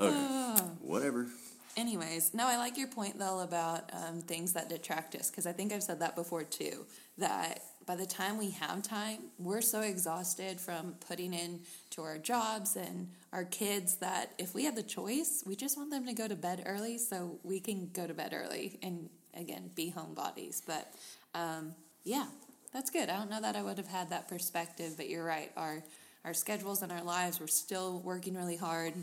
Okay. 0.00 0.64
Whatever. 0.80 1.28
Anyways, 1.76 2.34
no, 2.34 2.46
I 2.46 2.56
like 2.56 2.78
your 2.78 2.86
point 2.86 3.18
though 3.18 3.40
about 3.40 3.90
um, 3.92 4.20
things 4.20 4.52
that 4.52 4.68
detract 4.68 5.14
us 5.16 5.30
because 5.30 5.46
I 5.46 5.52
think 5.52 5.72
I've 5.72 5.82
said 5.82 6.00
that 6.00 6.14
before 6.14 6.44
too. 6.44 6.86
That 7.18 7.62
by 7.84 7.96
the 7.96 8.06
time 8.06 8.38
we 8.38 8.50
have 8.50 8.82
time, 8.82 9.18
we're 9.38 9.60
so 9.60 9.80
exhausted 9.80 10.60
from 10.60 10.94
putting 11.06 11.34
in 11.34 11.60
to 11.90 12.02
our 12.02 12.16
jobs 12.16 12.76
and 12.76 13.08
our 13.32 13.44
kids 13.44 13.96
that 13.96 14.32
if 14.38 14.54
we 14.54 14.64
had 14.64 14.76
the 14.76 14.82
choice, 14.84 15.42
we 15.46 15.56
just 15.56 15.76
want 15.76 15.90
them 15.90 16.06
to 16.06 16.12
go 16.12 16.28
to 16.28 16.36
bed 16.36 16.62
early 16.64 16.96
so 16.96 17.38
we 17.42 17.58
can 17.58 17.90
go 17.92 18.06
to 18.06 18.14
bed 18.14 18.32
early 18.32 18.78
and 18.82 19.08
again 19.34 19.70
be 19.74 19.92
homebodies. 19.96 20.62
But 20.64 20.92
um, 21.34 21.74
yeah, 22.04 22.26
that's 22.72 22.90
good. 22.90 23.08
I 23.08 23.16
don't 23.16 23.30
know 23.30 23.40
that 23.40 23.56
I 23.56 23.62
would 23.62 23.78
have 23.78 23.88
had 23.88 24.10
that 24.10 24.28
perspective, 24.28 24.94
but 24.96 25.08
you're 25.08 25.24
right. 25.24 25.50
Our 25.56 25.82
our 26.24 26.34
schedules 26.34 26.82
and 26.82 26.90
our 26.90 27.02
lives, 27.02 27.40
we're 27.40 27.48
still 27.48 28.00
working 28.00 28.34
really 28.34 28.56
hard 28.56 28.94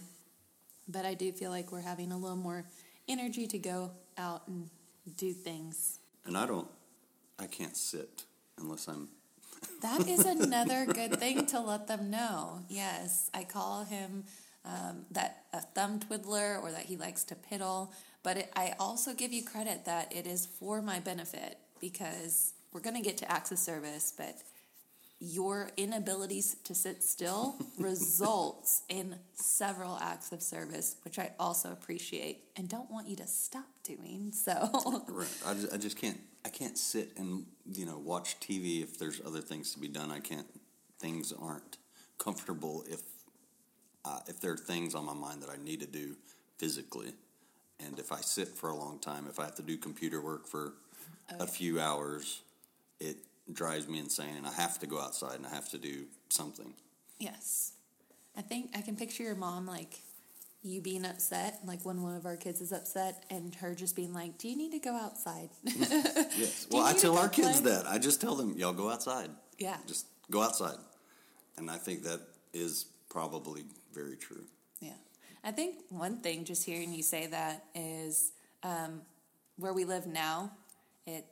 but 0.88 1.06
I 1.06 1.14
do 1.14 1.32
feel 1.32 1.52
like 1.52 1.72
we're 1.72 1.82
having 1.82 2.12
a 2.12 2.18
little 2.18 2.38
more 2.38 2.66
energy 3.08 3.48
to 3.48 3.58
go 3.58 3.92
out 4.18 4.48
and 4.48 4.70
do 5.18 5.34
things. 5.34 6.00
And 6.26 6.38
I 6.38 6.46
don't, 6.46 6.68
I 7.40 7.48
can't 7.48 7.76
sit 7.76 8.24
unless 8.60 8.88
I'm, 8.88 9.10
That 9.82 10.08
is 10.08 10.26
another 10.26 10.86
good 10.86 11.20
thing 11.20 11.46
to 11.48 11.60
let 11.60 11.88
them 11.88 12.10
know. 12.10 12.62
Yes, 12.70 13.30
I 13.34 13.44
call 13.44 13.84
him 13.84 14.26
um, 14.66 15.06
that 15.12 15.46
a 15.54 15.62
thumb 15.62 16.00
twiddler 16.00 16.60
or 16.62 16.72
that 16.72 16.84
he 16.84 16.98
likes 16.98 17.24
to 17.26 17.36
piddle, 17.36 17.90
but 18.24 18.38
it, 18.38 18.52
I 18.56 18.76
also 18.80 19.14
give 19.14 19.34
you 19.34 19.44
credit 19.44 19.86
that 19.86 20.16
it 20.16 20.28
is 20.28 20.46
for 20.46 20.82
my 20.82 21.00
benefit 21.00 21.58
because 21.80 22.54
we're 22.72 22.82
going 22.82 22.96
to 22.96 23.02
get 23.02 23.18
to 23.18 23.32
acts 23.32 23.52
of 23.52 23.58
service, 23.58 24.14
but 24.16 24.36
your 25.24 25.70
inabilities 25.78 26.56
to 26.64 26.74
sit 26.74 27.04
still 27.04 27.56
results 27.80 28.82
in 28.90 29.16
several 29.34 29.98
acts 30.02 30.32
of 30.32 30.42
service, 30.42 30.96
which 31.04 31.20
I 31.20 31.32
also 31.40 31.72
appreciate 31.72 32.44
and 32.58 32.68
don't 32.68 32.90
want 32.90 33.08
you 33.08 33.16
to 33.18 33.28
stop 33.28 33.68
doing. 33.84 34.32
So, 34.34 34.52
right. 35.08 35.28
I 35.46 35.54
just, 35.54 35.74
I 35.74 35.78
just 35.78 35.98
can't, 35.98 36.20
I 36.44 36.50
can't 36.50 36.76
sit 36.78 37.12
and, 37.18 37.46
you 37.72 37.86
know, 37.86 38.00
watch 38.00 38.40
TV 38.40 38.82
if 38.82 38.98
there's 38.98 39.22
other 39.24 39.42
things 39.42 39.74
to 39.74 39.80
be 39.80 39.88
done. 39.88 40.12
I 40.12 40.20
can't, 40.20 40.48
things 41.00 41.32
aren't 41.40 41.78
comfortable 42.18 42.84
if, 42.90 43.02
uh, 44.04 44.20
if 44.28 44.42
there 44.42 44.54
are 44.54 44.58
things 44.58 44.96
on 44.96 45.06
my 45.06 45.14
mind 45.14 45.44
that 45.44 45.52
I 45.52 45.64
need 45.64 45.82
to 45.82 45.88
do 45.88 46.16
physically. 46.58 47.14
And 47.80 48.00
if 48.00 48.12
I 48.12 48.22
sit 48.22 48.48
for 48.48 48.70
a 48.70 48.76
long 48.76 48.98
time, 48.98 49.28
if 49.30 49.40
I 49.40 49.44
have 49.46 49.56
to 49.56 49.64
do 49.64 49.78
computer 49.78 50.20
work 50.20 50.48
for 50.48 50.74
a 51.40 51.48
few 51.48 51.80
hours, 51.80 52.42
it 53.00 53.18
drives 53.54 53.88
me 53.88 54.00
insane 54.00 54.36
and 54.38 54.46
I 54.48 54.54
have 54.54 54.80
to 54.80 54.88
go 54.88 55.00
outside 55.00 55.36
and 55.36 55.46
I 55.46 55.50
have 55.50 55.70
to 55.70 55.78
do 55.78 56.06
something. 56.30 56.74
yes, 57.20 57.74
I 58.38 58.42
think 58.42 58.72
I 58.76 58.82
can 58.82 58.96
picture 58.96 59.24
your 59.24 59.36
mom 59.36 59.66
like 59.68 60.00
you 60.64 60.80
being 60.80 61.06
upset, 61.06 61.60
like 61.66 61.84
when 61.86 62.02
one 62.04 62.16
of 62.16 62.26
our 62.26 62.38
kids 62.38 62.62
is 62.62 62.72
upset, 62.72 63.24
and 63.32 63.54
her 63.56 63.74
just 63.74 63.96
being 63.96 64.14
like, 64.14 64.38
Do 64.38 64.48
you 64.48 64.56
need 64.56 64.72
to 64.72 64.80
go 64.80 64.96
outside? 64.96 65.50
Yes. 66.38 66.68
Well, 66.72 66.84
I 66.86 66.94
tell 66.94 67.18
our 67.18 67.28
go 67.28 67.34
kids 67.34 67.62
play? 67.62 67.72
that. 67.72 67.88
I 67.88 67.98
just 67.98 68.22
tell 68.22 68.36
them, 68.36 68.56
y'all 68.58 68.72
go 68.74 68.90
outside. 68.90 69.30
Yeah. 69.58 69.78
Just 69.88 70.06
go 70.30 70.42
outside. 70.42 70.78
And 71.58 71.70
I 71.70 71.78
think 71.78 72.04
that 72.04 72.22
is 72.54 72.86
probably 73.10 73.64
very 73.94 74.16
true. 74.16 74.46
Yeah. 74.80 74.94
I 75.44 75.52
think 75.52 75.76
one 75.90 76.18
thing, 76.22 76.46
just 76.46 76.64
hearing 76.66 76.94
you 76.94 77.04
say 77.04 77.28
that, 77.28 77.66
is 77.76 78.32
um, 78.64 79.02
where 79.58 79.74
we 79.74 79.84
live 79.84 80.08
now, 80.08 80.52
it 81.06 81.26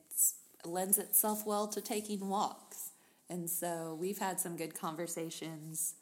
lends 0.66 0.98
itself 0.98 1.46
well 1.46 1.68
to 1.68 1.82
taking 1.82 2.30
walks. 2.30 2.92
And 3.30 3.50
so 3.50 3.98
we've 4.00 4.18
had 4.18 4.40
some 4.40 4.58
good 4.58 4.74
conversations, 4.74 5.94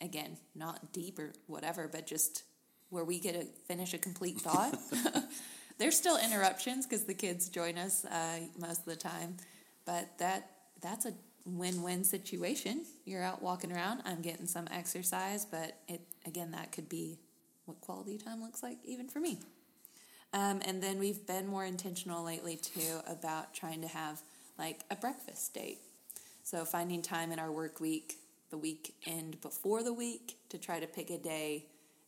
again, 0.00 0.38
not 0.54 0.92
deep 0.92 1.18
or 1.18 1.32
whatever, 1.46 1.88
but 1.88 2.06
just 2.06 2.42
where 2.90 3.04
we 3.04 3.20
get 3.20 3.34
to 3.34 3.46
finish 3.66 3.94
a 3.94 3.98
complete 3.98 4.40
thought. 4.40 4.76
There's 5.78 5.96
still 5.96 6.18
interruptions 6.18 6.86
because 6.86 7.04
the 7.04 7.14
kids 7.14 7.48
join 7.48 7.78
us 7.78 8.04
uh, 8.04 8.40
most 8.58 8.80
of 8.80 8.86
the 8.86 8.96
time, 8.96 9.36
but 9.84 10.18
that 10.18 10.50
that's 10.80 11.06
a 11.06 11.12
win-win 11.44 12.04
situation. 12.04 12.84
You're 13.04 13.22
out 13.22 13.42
walking 13.42 13.72
around. 13.72 14.02
I'm 14.04 14.20
getting 14.20 14.46
some 14.46 14.66
exercise, 14.72 15.44
but 15.44 15.78
it 15.86 16.00
again 16.26 16.50
that 16.50 16.72
could 16.72 16.88
be 16.88 17.18
what 17.66 17.80
quality 17.80 18.18
time 18.18 18.42
looks 18.42 18.62
like 18.62 18.78
even 18.84 19.08
for 19.08 19.20
me. 19.20 19.38
Um, 20.32 20.60
and 20.64 20.82
then 20.82 20.98
we've 20.98 21.26
been 21.26 21.46
more 21.46 21.64
intentional 21.64 22.22
lately 22.24 22.56
too 22.56 23.00
about 23.06 23.54
trying 23.54 23.80
to 23.82 23.88
have 23.88 24.20
like 24.58 24.80
a 24.90 24.96
breakfast 24.96 25.54
date. 25.54 25.78
So 26.42 26.64
finding 26.64 27.02
time 27.02 27.32
in 27.32 27.38
our 27.38 27.50
work 27.50 27.80
week, 27.80 28.16
the 28.50 28.58
weekend 28.58 29.40
before 29.40 29.82
the 29.82 29.92
week, 29.92 30.36
to 30.50 30.58
try 30.58 30.80
to 30.80 30.86
pick 30.86 31.10
a 31.10 31.18
day 31.18 31.66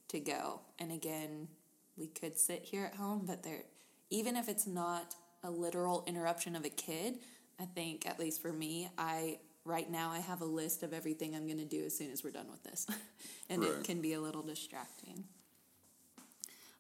to 0.09 0.21
go. 0.21 0.61
And 0.79 0.93
again, 0.93 1.49
we 1.97 2.07
could 2.07 2.39
sit 2.39 2.63
here 2.63 2.85
at 2.85 2.95
home, 2.95 3.25
but 3.27 3.43
there, 3.43 3.63
even 4.11 4.37
if 4.37 4.49
it's 4.49 4.67
not 4.67 5.15
a 5.43 5.51
literal 5.51 6.05
interruption 6.07 6.57
of 6.57 6.65
a 6.65 6.71
kid, 6.71 7.19
I 7.61 7.65
think 7.65 8.07
at 8.07 8.19
least 8.19 8.41
for 8.43 8.53
me, 8.53 8.89
I 8.99 9.39
right 9.67 9.91
now 9.91 10.11
I 10.11 10.21
have 10.21 10.41
a 10.41 10.47
list 10.47 10.83
of 10.83 10.93
everything 10.95 11.35
I'm 11.35 11.47
going 11.47 11.59
to 11.59 11.65
do 11.65 11.85
as 11.85 11.97
soon 11.97 12.11
as 12.11 12.25
we're 12.25 12.31
done 12.31 12.51
with 12.51 12.63
this, 12.63 12.87
and 13.51 13.63
Right. 13.63 13.71
it 13.73 13.85
can 13.85 14.01
be 14.01 14.15
a 14.15 14.21
little 14.21 14.43
distracting. 14.43 15.25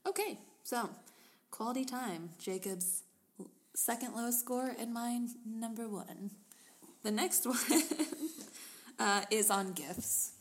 Okay, 0.06 0.38
so 0.62 0.88
quality 1.50 1.85
time, 1.85 2.30
Jacob's 2.38 3.02
second 3.75 4.14
lowest 4.14 4.40
score, 4.40 4.75
and 4.78 4.92
mine 4.92 5.30
number 5.47 5.88
one. 5.88 6.30
The 7.02 7.11
next 7.11 7.47
one 7.47 7.83
uh, 8.99 9.23
is 9.30 9.50
on 9.50 9.73
gifts. 9.73 10.33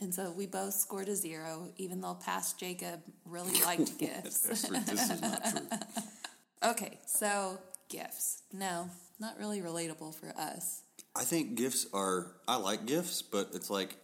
And 0.00 0.14
so 0.14 0.32
we 0.36 0.46
both 0.46 0.74
scored 0.74 1.08
a 1.08 1.16
zero, 1.16 1.70
even 1.76 2.00
though 2.00 2.14
past 2.14 2.58
Jacob 2.58 3.00
really 3.24 3.60
liked 3.64 3.98
gifts. 3.98 4.40
this 4.40 4.64
is 4.64 5.20
not 5.20 5.44
true. 5.50 5.60
Okay, 6.64 6.98
so 7.04 7.58
gifts. 7.90 8.42
No, 8.50 8.88
not 9.20 9.38
really 9.38 9.60
relatable 9.60 10.14
for 10.14 10.32
us. 10.38 10.80
I 11.14 11.22
think 11.22 11.56
gifts 11.56 11.86
are. 11.92 12.32
I 12.48 12.56
like 12.56 12.86
gifts, 12.86 13.20
but 13.20 13.50
it's 13.52 13.68
like 13.68 13.98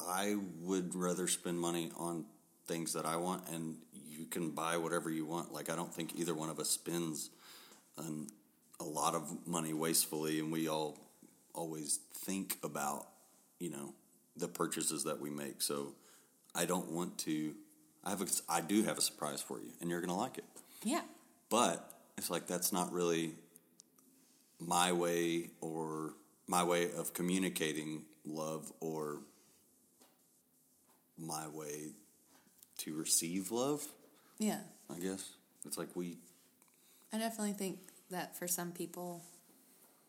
I 0.00 0.34
would 0.60 0.96
rather 0.96 1.28
spend 1.28 1.60
money 1.60 1.92
on 1.96 2.24
things 2.66 2.94
that 2.94 3.06
I 3.06 3.14
want, 3.14 3.48
and 3.48 3.76
you 4.18 4.26
can 4.26 4.50
buy 4.50 4.76
whatever 4.76 5.10
you 5.10 5.24
want. 5.24 5.52
Like 5.52 5.70
I 5.70 5.76
don't 5.76 5.92
think 5.92 6.14
either 6.16 6.34
one 6.34 6.48
of 6.48 6.58
us 6.58 6.70
spends 6.70 7.30
an, 7.98 8.28
a 8.80 8.84
lot 8.84 9.14
of 9.14 9.46
money 9.46 9.72
wastefully, 9.72 10.38
and 10.38 10.52
we 10.52 10.68
all 10.68 10.98
always 11.54 12.00
think 12.14 12.56
about 12.62 13.06
you 13.58 13.70
know 13.70 13.94
the 14.36 14.48
purchases 14.48 15.04
that 15.04 15.20
we 15.20 15.30
make. 15.30 15.62
So 15.62 15.94
I 16.54 16.64
don't 16.64 16.90
want 16.90 17.18
to. 17.18 17.54
I 18.04 18.10
have. 18.10 18.22
A, 18.22 18.26
I 18.48 18.60
do 18.60 18.82
have 18.84 18.98
a 18.98 19.02
surprise 19.02 19.40
for 19.40 19.58
you, 19.58 19.70
and 19.80 19.90
you're 19.90 20.00
gonna 20.00 20.16
like 20.16 20.38
it. 20.38 20.44
Yeah. 20.82 21.02
But 21.48 21.88
it's 22.16 22.30
like 22.30 22.46
that's 22.46 22.72
not 22.72 22.92
really 22.92 23.34
my 24.58 24.92
way 24.92 25.50
or 25.60 26.14
my 26.46 26.64
way 26.64 26.90
of 26.92 27.14
communicating 27.14 28.04
love 28.24 28.72
or 28.80 29.20
my 31.18 31.48
way 31.48 31.92
to 32.78 32.94
receive 32.96 33.50
love, 33.50 33.86
Yeah. 34.38 34.60
I 34.94 34.98
guess. 34.98 35.30
It's 35.64 35.78
like 35.78 35.88
we 35.94 36.16
I 37.12 37.18
definitely 37.18 37.52
think 37.52 37.78
that 38.10 38.36
for 38.36 38.48
some 38.48 38.72
people, 38.72 39.22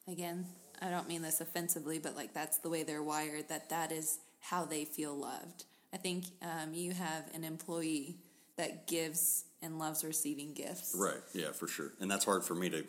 again, 0.08 0.46
I 0.82 0.90
don't 0.90 1.08
mean 1.08 1.22
this 1.22 1.42
offensively, 1.42 2.00
but 2.00 2.16
like 2.16 2.34
that's 2.34 2.60
the 2.60 2.70
way 2.70 2.84
they're 2.84 3.04
wired, 3.04 3.50
that 3.50 3.70
that 3.70 3.92
is 3.92 4.20
how 4.40 4.66
they 4.66 4.86
feel 4.86 5.16
loved. 5.16 5.66
I 5.94 5.98
think 5.98 6.26
um, 6.42 6.74
you 6.74 6.94
have 6.94 7.30
an 7.34 7.44
employee 7.44 8.18
that 8.58 8.88
gives 8.88 9.46
and 9.62 9.80
loves 9.80 10.04
receiving 10.04 10.54
gifts. 10.54 10.96
Right, 10.98 11.22
yeah, 11.34 11.52
for 11.52 11.68
sure. 11.68 11.94
And 12.00 12.10
that's 12.10 12.26
hard 12.26 12.44
for 12.44 12.56
me 12.56 12.70
to 12.70 12.84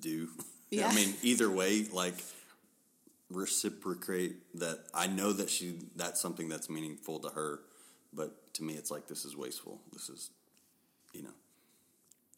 do. 0.00 0.28
Yeah. 0.74 0.88
I 0.88 0.94
mean, 0.94 1.12
either 1.22 1.50
way, 1.50 1.84
like 1.92 2.14
reciprocate 3.28 4.36
that 4.58 4.78
I 4.94 5.06
know 5.06 5.30
that 5.34 5.50
she 5.50 5.74
that's 5.96 6.18
something 6.18 6.48
that's 6.48 6.70
meaningful 6.70 7.18
to 7.18 7.28
her, 7.28 7.60
but 8.12 8.54
to 8.54 8.62
me 8.62 8.74
it's 8.74 8.90
like 8.90 9.06
this 9.06 9.24
is 9.24 9.36
wasteful. 9.36 9.80
This 9.92 10.08
is 10.08 10.30
you 11.12 11.22
know. 11.22 11.34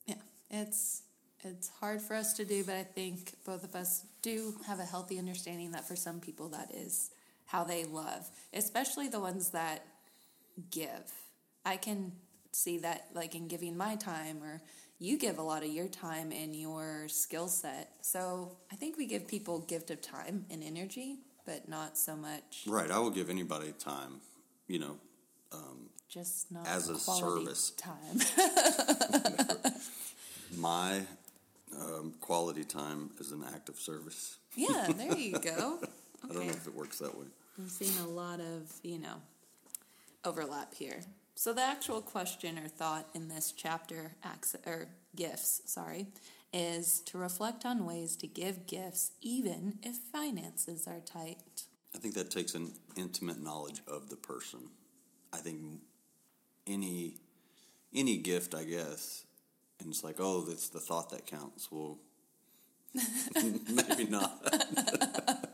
Yeah, 0.06 0.14
it's 0.50 1.02
it's 1.40 1.68
hard 1.68 2.00
for 2.00 2.14
us 2.14 2.32
to 2.34 2.44
do, 2.44 2.64
but 2.64 2.74
I 2.74 2.84
think 2.84 3.34
both 3.44 3.64
of 3.64 3.74
us 3.74 4.04
do 4.22 4.54
have 4.66 4.80
a 4.80 4.84
healthy 4.84 5.18
understanding 5.18 5.72
that 5.72 5.86
for 5.86 5.96
some 5.96 6.20
people 6.20 6.48
that 6.50 6.74
is 6.74 7.10
how 7.46 7.64
they 7.64 7.84
love, 7.84 8.28
especially 8.52 9.08
the 9.08 9.20
ones 9.20 9.50
that 9.50 9.84
give. 10.70 11.12
I 11.64 11.76
can 11.76 12.12
see 12.52 12.78
that 12.78 13.08
like 13.14 13.34
in 13.34 13.48
giving 13.48 13.76
my 13.76 13.96
time 13.96 14.42
or 14.42 14.62
you 14.98 15.18
give 15.18 15.38
a 15.38 15.42
lot 15.42 15.62
of 15.62 15.70
your 15.70 15.88
time 15.88 16.32
and 16.32 16.54
your 16.54 17.08
skill 17.08 17.48
set. 17.48 17.90
So 18.00 18.56
I 18.72 18.76
think 18.76 18.96
we 18.96 19.06
give 19.06 19.26
people 19.26 19.58
gift 19.60 19.90
of 19.90 20.00
time 20.00 20.46
and 20.50 20.62
energy, 20.62 21.18
but 21.44 21.68
not 21.68 21.98
so 21.98 22.16
much 22.16 22.64
Right, 22.66 22.90
I 22.90 22.98
will 22.98 23.10
give 23.10 23.28
anybody 23.28 23.72
time, 23.72 24.20
you 24.68 24.78
know, 24.78 24.96
just 26.08 26.52
not 26.52 26.66
As 26.66 26.88
a 26.88 26.98
service. 26.98 27.70
time. 27.72 28.20
my 30.56 31.02
um, 31.76 32.14
quality 32.20 32.64
time 32.64 33.10
is 33.18 33.32
an 33.32 33.44
act 33.52 33.68
of 33.68 33.76
service. 33.76 34.36
yeah, 34.54 34.88
there 34.96 35.16
you 35.16 35.38
go. 35.38 35.80
I 36.22 36.32
don't 36.32 36.46
know 36.46 36.52
if 36.52 36.66
it 36.66 36.74
works 36.74 36.98
that 37.00 37.16
way. 37.18 37.26
I'm 37.58 37.68
seeing 37.68 37.98
a 37.98 38.08
lot 38.08 38.40
of, 38.40 38.72
you 38.82 38.98
know, 38.98 39.16
overlap 40.24 40.74
here. 40.74 41.00
So 41.34 41.52
the 41.52 41.62
actual 41.62 42.00
question 42.00 42.58
or 42.58 42.68
thought 42.68 43.08
in 43.14 43.28
this 43.28 43.52
chapter, 43.52 44.12
or 44.66 44.86
gifts, 45.16 45.62
sorry, 45.66 46.06
is 46.52 47.00
to 47.06 47.18
reflect 47.18 47.64
on 47.66 47.84
ways 47.84 48.14
to 48.16 48.28
give 48.28 48.66
gifts 48.68 49.10
even 49.20 49.78
if 49.82 49.96
finances 49.96 50.86
are 50.86 51.00
tight. 51.00 51.64
I 51.94 51.98
think 51.98 52.14
that 52.14 52.30
takes 52.30 52.54
an 52.54 52.72
intimate 52.96 53.42
knowledge 53.42 53.82
of 53.88 54.10
the 54.10 54.16
person. 54.16 54.60
I 55.34 55.38
think 55.38 55.58
any 56.66 57.16
any 57.94 58.16
gift, 58.18 58.54
I 58.54 58.64
guess, 58.64 59.24
and 59.80 59.88
it's 59.90 60.04
like, 60.04 60.16
oh, 60.18 60.46
it's 60.48 60.68
the 60.68 60.80
thought 60.80 61.10
that 61.10 61.26
counts. 61.26 61.70
Well, 61.70 61.98
maybe 63.34 64.06
not. 64.06 64.40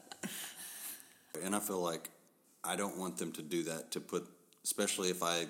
and 1.42 1.54
I 1.54 1.60
feel 1.60 1.80
like 1.80 2.10
I 2.62 2.76
don't 2.76 2.98
want 2.98 3.16
them 3.16 3.32
to 3.32 3.42
do 3.42 3.62
that 3.64 3.90
to 3.92 4.00
put, 4.00 4.26
especially 4.64 5.10
if 5.10 5.22
I 5.22 5.46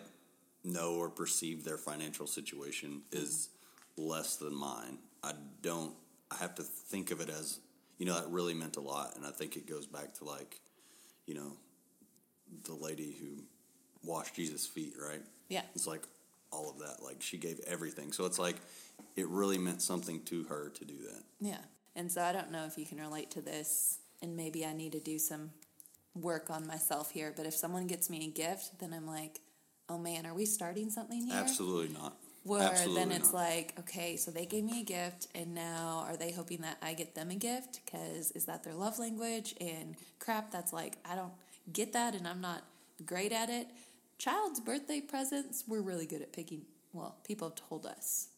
know 0.65 0.95
or 0.95 1.09
perceive 1.09 1.65
their 1.65 1.79
financial 1.79 2.27
situation 2.27 3.03
is 3.13 3.49
less 3.97 4.37
than 4.37 4.55
mine. 4.55 4.99
I 5.23 5.33
don't. 5.63 5.95
I 6.31 6.37
have 6.37 6.55
to 6.57 6.63
think 6.63 7.11
of 7.11 7.21
it 7.21 7.29
as, 7.29 7.59
you 7.99 8.07
know, 8.07 8.15
that 8.15 8.29
really 8.31 8.55
meant 8.55 8.77
a 8.77 8.81
lot, 8.81 9.17
and 9.17 9.27
I 9.27 9.31
think 9.31 9.57
it 9.57 9.67
goes 9.67 9.87
back 9.87 10.15
to 10.15 10.25
like, 10.25 10.61
you 11.27 11.35
know, 11.35 11.57
the 12.65 12.75
lady 12.75 13.17
who 13.21 13.43
washed 14.03 14.35
Jesus' 14.35 14.67
feet, 14.67 14.95
right? 15.01 15.23
Yeah. 15.49 15.63
It's 15.75 15.87
like 15.87 16.03
all 16.51 16.71
of 16.71 16.79
that. 16.79 17.03
Like 17.03 17.21
she 17.21 17.37
gave 17.37 17.61
everything. 17.67 18.13
So 18.13 18.25
it's 18.25 18.39
like 18.39 18.57
it 19.17 19.29
really 19.29 19.59
meant 19.59 19.83
something 19.83 20.23
to 20.25 20.45
her 20.45 20.71
to 20.71 20.85
do 20.85 20.95
that. 21.09 21.23
Yeah. 21.41 21.59
And 21.97 22.11
so 22.11 22.23
I 22.23 22.33
don't 22.33 22.51
know 22.51 22.67
if 22.67 22.79
you 22.79 22.87
can 22.87 22.99
relate 22.99 23.31
to 23.33 23.41
this, 23.41 23.99
and 24.23 24.37
maybe 24.37 24.65
I 24.65 24.73
need 24.73 24.93
to 24.93 25.01
do 25.01 25.19
some 25.19 25.51
work 26.15 26.51
on 26.51 26.67
myself 26.67 27.11
here. 27.11 27.33
But 27.37 27.47
if 27.47 27.55
someone 27.55 27.87
gets 27.87 28.09
me 28.09 28.27
a 28.27 28.31
gift, 28.31 28.79
then 28.79 28.93
I'm 28.93 29.07
like, 29.07 29.41
oh 29.89 29.99
man, 29.99 30.25
are 30.25 30.35
we 30.35 30.45
starting 30.47 30.91
something 30.91 31.27
here? 31.27 31.37
Absolutely 31.37 31.95
not. 31.95 32.17
Where 32.45 32.63
Absolutely 32.63 32.95
then 33.03 33.13
it's 33.13 33.33
not. 33.33 33.41
like, 33.41 33.75
okay, 33.81 34.17
so 34.17 34.31
they 34.31 34.47
gave 34.47 34.65
me 34.65 34.81
a 34.81 34.85
gift, 34.85 35.29
and 35.35 35.55
now 35.55 36.07
are 36.09 36.17
they 36.17 36.33
hoping 36.33 36.63
that 36.63 36.79
I 36.81 36.95
get 36.95 37.15
them 37.15 37.31
a 37.31 37.35
gift? 37.35 37.81
Because 37.85 38.31
is 38.31 38.47
that 38.47 38.65
their 38.65 38.73
love 38.73 38.99
language? 38.99 39.55
And 39.61 39.95
crap, 40.21 40.51
that's 40.51 40.73
like, 40.73 40.95
I 41.05 41.17
don't 41.17 41.33
get 41.71 41.93
that, 41.93 42.15
and 42.15 42.27
I'm 42.27 42.41
not 42.41 42.63
great 43.05 43.33
at 43.33 43.51
it. 43.51 43.67
Child's 44.21 44.61
birthday 44.61 45.01
presents, 45.01 45.65
we're 45.67 45.81
really 45.81 46.05
good 46.05 46.21
at 46.21 46.31
picking. 46.31 46.67
Well, 46.93 47.17
people 47.27 47.49
have 47.49 47.57
told 47.57 47.87
us 47.87 48.29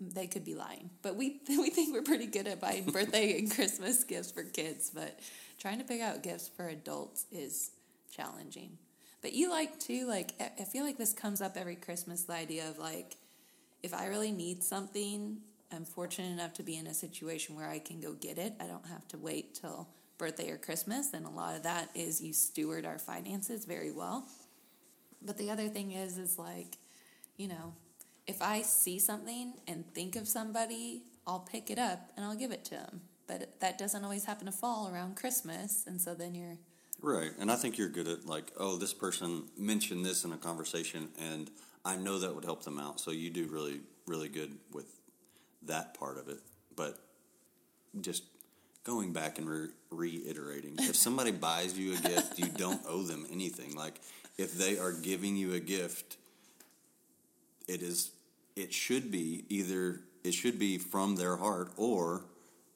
they 0.00 0.26
could 0.26 0.46
be 0.46 0.54
lying, 0.54 0.88
but 1.02 1.14
we 1.14 1.42
we 1.48 1.68
think 1.68 1.92
we're 1.92 2.00
pretty 2.00 2.26
good 2.26 2.46
at 2.46 2.58
buying 2.58 2.86
birthday 2.86 3.38
and 3.38 3.54
Christmas 3.54 4.02
gifts 4.02 4.32
for 4.32 4.44
kids. 4.44 4.90
But 4.94 5.20
trying 5.58 5.76
to 5.76 5.84
pick 5.84 6.00
out 6.00 6.22
gifts 6.22 6.48
for 6.48 6.66
adults 6.66 7.26
is 7.30 7.72
challenging. 8.10 8.78
But 9.20 9.34
you 9.34 9.50
like 9.50 9.78
to 9.80 10.06
like, 10.06 10.32
I 10.40 10.64
feel 10.64 10.84
like 10.86 10.96
this 10.96 11.12
comes 11.12 11.42
up 11.42 11.58
every 11.58 11.76
Christmas. 11.76 12.22
The 12.22 12.32
idea 12.32 12.70
of 12.70 12.78
like, 12.78 13.16
if 13.82 13.92
I 13.92 14.06
really 14.06 14.32
need 14.32 14.64
something, 14.64 15.36
I'm 15.70 15.84
fortunate 15.84 16.32
enough 16.32 16.54
to 16.54 16.62
be 16.62 16.78
in 16.78 16.86
a 16.86 16.94
situation 16.94 17.56
where 17.56 17.68
I 17.68 17.78
can 17.78 18.00
go 18.00 18.14
get 18.14 18.38
it. 18.38 18.54
I 18.58 18.66
don't 18.66 18.86
have 18.86 19.06
to 19.08 19.18
wait 19.18 19.56
till 19.56 19.86
birthday 20.16 20.50
or 20.50 20.56
Christmas. 20.56 21.12
And 21.12 21.26
a 21.26 21.30
lot 21.30 21.56
of 21.56 21.64
that 21.64 21.90
is 21.94 22.22
you 22.22 22.32
steward 22.32 22.86
our 22.86 22.98
finances 22.98 23.66
very 23.66 23.90
well. 23.90 24.26
But 25.22 25.38
the 25.38 25.50
other 25.50 25.68
thing 25.68 25.92
is, 25.92 26.18
is 26.18 26.38
like, 26.38 26.78
you 27.36 27.48
know, 27.48 27.74
if 28.26 28.42
I 28.42 28.62
see 28.62 28.98
something 28.98 29.54
and 29.66 29.84
think 29.94 30.16
of 30.16 30.28
somebody, 30.28 31.02
I'll 31.26 31.40
pick 31.40 31.70
it 31.70 31.78
up 31.78 32.10
and 32.16 32.24
I'll 32.24 32.36
give 32.36 32.52
it 32.52 32.64
to 32.66 32.70
them. 32.72 33.00
But 33.26 33.60
that 33.60 33.78
doesn't 33.78 34.04
always 34.04 34.24
happen 34.24 34.46
to 34.46 34.52
fall 34.52 34.90
around 34.92 35.16
Christmas. 35.16 35.84
And 35.86 36.00
so 36.00 36.14
then 36.14 36.34
you're, 36.34 36.58
Right. 37.02 37.30
And 37.38 37.50
I 37.50 37.56
think 37.56 37.78
you're 37.78 37.88
good 37.88 38.08
at 38.08 38.26
like, 38.26 38.52
oh, 38.58 38.76
this 38.76 38.94
person 38.94 39.44
mentioned 39.58 40.04
this 40.04 40.24
in 40.24 40.32
a 40.32 40.36
conversation 40.36 41.08
and 41.18 41.50
I 41.84 41.96
know 41.96 42.18
that 42.18 42.34
would 42.34 42.44
help 42.44 42.64
them 42.64 42.78
out. 42.78 43.00
So 43.00 43.10
you 43.10 43.30
do 43.30 43.46
really, 43.46 43.80
really 44.06 44.28
good 44.28 44.56
with 44.72 44.86
that 45.62 45.94
part 45.94 46.18
of 46.18 46.28
it. 46.28 46.40
But 46.74 46.98
just 48.00 48.24
going 48.82 49.12
back 49.12 49.38
and 49.38 49.48
re- 49.48 49.68
reiterating, 49.90 50.76
if 50.78 50.96
somebody 50.96 51.30
buys 51.32 51.78
you 51.78 51.94
a 51.94 51.96
gift, 51.96 52.38
you 52.38 52.46
don't 52.46 52.80
owe 52.88 53.02
them 53.02 53.26
anything. 53.30 53.76
Like 53.76 54.00
if 54.38 54.52
they 54.52 54.78
are 54.78 54.92
giving 54.92 55.36
you 55.36 55.54
a 55.54 55.60
gift, 55.60 56.16
it 57.66 57.82
is 57.82 58.10
it 58.54 58.72
should 58.72 59.10
be 59.10 59.44
either 59.48 60.00
it 60.24 60.32
should 60.34 60.58
be 60.58 60.78
from 60.78 61.16
their 61.16 61.36
heart 61.36 61.72
or 61.76 62.24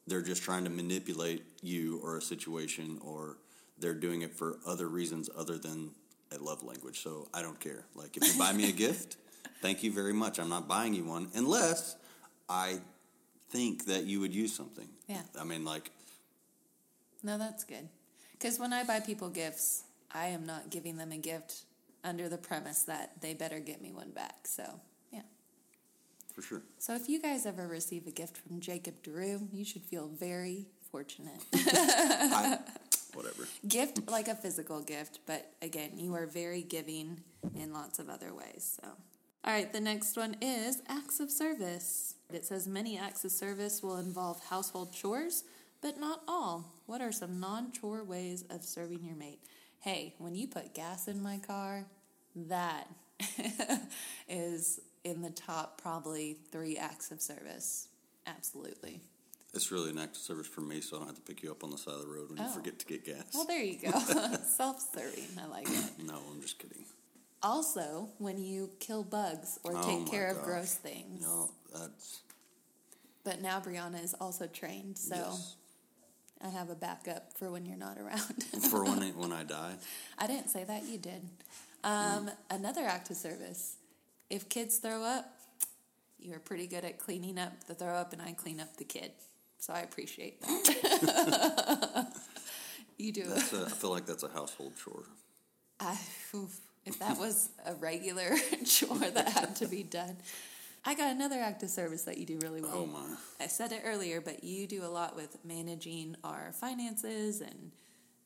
they're 0.06 0.22
just 0.22 0.42
trying 0.42 0.64
to 0.64 0.70
manipulate 0.70 1.44
you 1.62 2.00
or 2.02 2.16
a 2.16 2.22
situation 2.22 2.98
or 3.02 3.36
they're 3.78 3.94
doing 3.94 4.22
it 4.22 4.32
for 4.32 4.58
other 4.66 4.88
reasons 4.88 5.30
other 5.36 5.56
than 5.58 5.90
a 6.32 6.38
love 6.38 6.62
language, 6.62 7.02
so 7.02 7.28
I 7.34 7.42
don't 7.42 7.58
care. 7.58 7.84
Like 7.94 8.16
if 8.16 8.26
you 8.26 8.38
buy 8.38 8.52
me 8.52 8.68
a 8.68 8.72
gift, 8.72 9.16
thank 9.62 9.82
you 9.82 9.92
very 9.92 10.12
much. 10.12 10.38
I'm 10.38 10.48
not 10.48 10.68
buying 10.68 10.94
you 10.94 11.04
one 11.04 11.28
unless 11.34 11.96
I 12.48 12.78
think 13.50 13.86
that 13.86 14.04
you 14.04 14.20
would 14.20 14.34
use 14.34 14.54
something. 14.54 14.88
Yeah. 15.08 15.22
I 15.38 15.44
mean, 15.44 15.64
like 15.64 15.90
No, 17.22 17.38
that's 17.38 17.64
good. 17.64 17.88
Because 18.32 18.58
when 18.58 18.72
I 18.72 18.84
buy 18.84 19.00
people 19.00 19.28
gifts, 19.28 19.84
I 20.12 20.26
am 20.26 20.46
not 20.46 20.70
giving 20.70 20.96
them 20.96 21.12
a 21.12 21.18
gift 21.18 21.64
under 22.02 22.28
the 22.28 22.38
premise 22.38 22.82
that 22.84 23.20
they 23.20 23.34
better 23.34 23.60
get 23.60 23.80
me 23.80 23.92
one 23.92 24.10
back. 24.10 24.46
So, 24.46 24.64
yeah. 25.12 25.22
for 26.34 26.42
sure. 26.42 26.62
So, 26.78 26.94
if 26.94 27.08
you 27.08 27.20
guys 27.20 27.46
ever 27.46 27.66
receive 27.66 28.06
a 28.06 28.10
gift 28.10 28.36
from 28.36 28.60
Jacob 28.60 29.02
Drew, 29.02 29.48
you 29.52 29.64
should 29.64 29.82
feel 29.82 30.08
very 30.08 30.66
fortunate. 30.90 31.42
I, 31.54 32.58
whatever. 33.14 33.46
gift 33.66 34.08
like 34.08 34.28
a 34.28 34.34
physical 34.34 34.80
gift, 34.80 35.20
but 35.26 35.52
again, 35.62 35.92
you 35.96 36.14
are 36.14 36.26
very 36.26 36.62
giving 36.62 37.20
in 37.54 37.72
lots 37.72 37.98
of 37.98 38.08
other 38.08 38.34
ways. 38.34 38.78
So, 38.80 38.88
all 39.44 39.52
right, 39.52 39.72
the 39.72 39.80
next 39.80 40.16
one 40.16 40.36
is 40.40 40.82
acts 40.88 41.20
of 41.20 41.30
service. 41.30 42.16
It 42.32 42.44
says 42.44 42.68
many 42.68 42.98
acts 42.98 43.24
of 43.24 43.32
service 43.32 43.82
will 43.82 43.96
involve 43.96 44.42
household 44.44 44.92
chores, 44.92 45.44
but 45.80 45.98
not 45.98 46.22
all. 46.28 46.72
What 46.86 47.00
are 47.00 47.12
some 47.12 47.40
non 47.40 47.72
chore 47.72 48.04
ways 48.04 48.44
of 48.50 48.64
serving 48.64 49.04
your 49.04 49.16
mate? 49.16 49.40
Hey, 49.80 50.14
when 50.18 50.34
you 50.34 50.46
put 50.46 50.74
gas 50.74 51.08
in 51.08 51.22
my 51.22 51.38
car, 51.38 51.86
that 52.36 52.86
is 54.28 54.80
in 55.04 55.22
the 55.22 55.30
top 55.30 55.80
probably 55.80 56.36
three 56.52 56.76
acts 56.76 57.10
of 57.10 57.20
service. 57.20 57.88
Absolutely. 58.26 59.00
It's 59.54 59.72
really 59.72 59.90
an 59.90 59.98
act 59.98 60.16
of 60.16 60.22
service 60.22 60.46
for 60.46 60.60
me, 60.60 60.80
so 60.80 60.96
I 60.96 60.98
don't 61.00 61.08
have 61.08 61.16
to 61.16 61.22
pick 61.22 61.42
you 61.42 61.50
up 61.50 61.64
on 61.64 61.70
the 61.70 61.78
side 61.78 61.94
of 61.94 62.02
the 62.02 62.06
road 62.08 62.28
when 62.28 62.38
you 62.38 62.44
Oh. 62.46 62.52
forget 62.52 62.78
to 62.78 62.86
get 62.86 63.04
gas. 63.04 63.24
Well, 63.34 63.46
there 63.46 63.62
you 63.62 63.78
go. 63.78 63.90
Self 64.44 64.80
serving. 64.94 65.24
I 65.40 65.46
like 65.46 65.68
it. 65.68 65.90
no, 66.06 66.20
I'm 66.30 66.40
just 66.40 66.58
kidding. 66.58 66.84
Also, 67.42 68.10
when 68.18 68.36
you 68.38 68.70
kill 68.80 69.02
bugs 69.02 69.58
or 69.64 69.72
Oh 69.74 69.82
take 69.82 70.10
care 70.10 70.28
of 70.28 70.42
gross 70.42 70.74
things. 70.74 71.22
No, 71.22 71.50
that's 71.72 72.20
But 73.24 73.40
now 73.40 73.60
Brianna 73.60 74.04
is 74.04 74.14
also 74.20 74.46
trained, 74.46 74.98
so 74.98 75.14
yes. 75.16 75.56
I 76.42 76.48
have 76.48 76.70
a 76.70 76.74
backup 76.74 77.32
for 77.36 77.50
when 77.50 77.66
you're 77.66 77.76
not 77.76 77.98
around. 77.98 78.42
for 78.70 78.82
when 78.84 79.02
I, 79.02 79.10
when 79.10 79.32
I 79.32 79.42
die. 79.42 79.74
I 80.18 80.26
didn't 80.26 80.48
say 80.48 80.64
that, 80.64 80.84
you 80.84 80.98
did. 80.98 81.22
Um, 81.84 82.30
Another 82.50 82.82
act 82.82 83.10
of 83.10 83.16
service. 83.16 83.76
If 84.30 84.48
kids 84.48 84.78
throw 84.78 85.02
up, 85.02 85.26
you 86.18 86.34
are 86.34 86.38
pretty 86.38 86.66
good 86.66 86.84
at 86.84 86.98
cleaning 86.98 87.38
up 87.38 87.64
the 87.66 87.74
throw 87.74 87.94
up, 87.94 88.12
and 88.12 88.22
I 88.22 88.32
clean 88.32 88.60
up 88.60 88.76
the 88.76 88.84
kid. 88.84 89.12
So 89.58 89.72
I 89.72 89.80
appreciate 89.80 90.40
that. 90.42 92.12
you 92.98 93.12
do. 93.12 93.24
That's 93.24 93.52
a, 93.52 93.66
I 93.66 93.68
feel 93.68 93.90
like 93.90 94.06
that's 94.06 94.22
a 94.22 94.28
household 94.28 94.72
chore. 94.82 95.04
I, 95.78 95.98
oof, 96.34 96.58
if 96.86 96.98
that 96.98 97.18
was 97.18 97.50
a 97.66 97.74
regular 97.74 98.36
chore 98.64 98.98
that 98.98 99.28
had 99.28 99.56
to 99.56 99.66
be 99.66 99.82
done. 99.82 100.16
I 100.84 100.94
got 100.94 101.10
another 101.12 101.36
act 101.40 101.62
of 101.62 101.70
service 101.70 102.04
that 102.04 102.16
you 102.18 102.24
do 102.26 102.38
really 102.42 102.62
well. 102.62 102.72
Oh 102.74 102.86
my. 102.86 103.16
I 103.38 103.48
said 103.48 103.72
it 103.72 103.82
earlier, 103.84 104.20
but 104.20 104.42
you 104.42 104.66
do 104.66 104.82
a 104.84 104.88
lot 104.88 105.14
with 105.14 105.36
managing 105.44 106.16
our 106.24 106.52
finances 106.52 107.40
and 107.40 107.72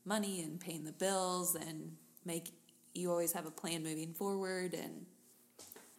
money 0.05 0.43
and 0.43 0.61
paying 0.61 0.85
the 0.85 0.93
bills 0.93 1.57
and 1.57 1.97
make 2.25 2.53
you 2.95 3.11
always 3.11 3.33
have 3.33 3.47
a 3.47 3.51
plan 3.51 3.83
moving 3.83 4.15
forward 4.15 4.73
and 4.75 5.07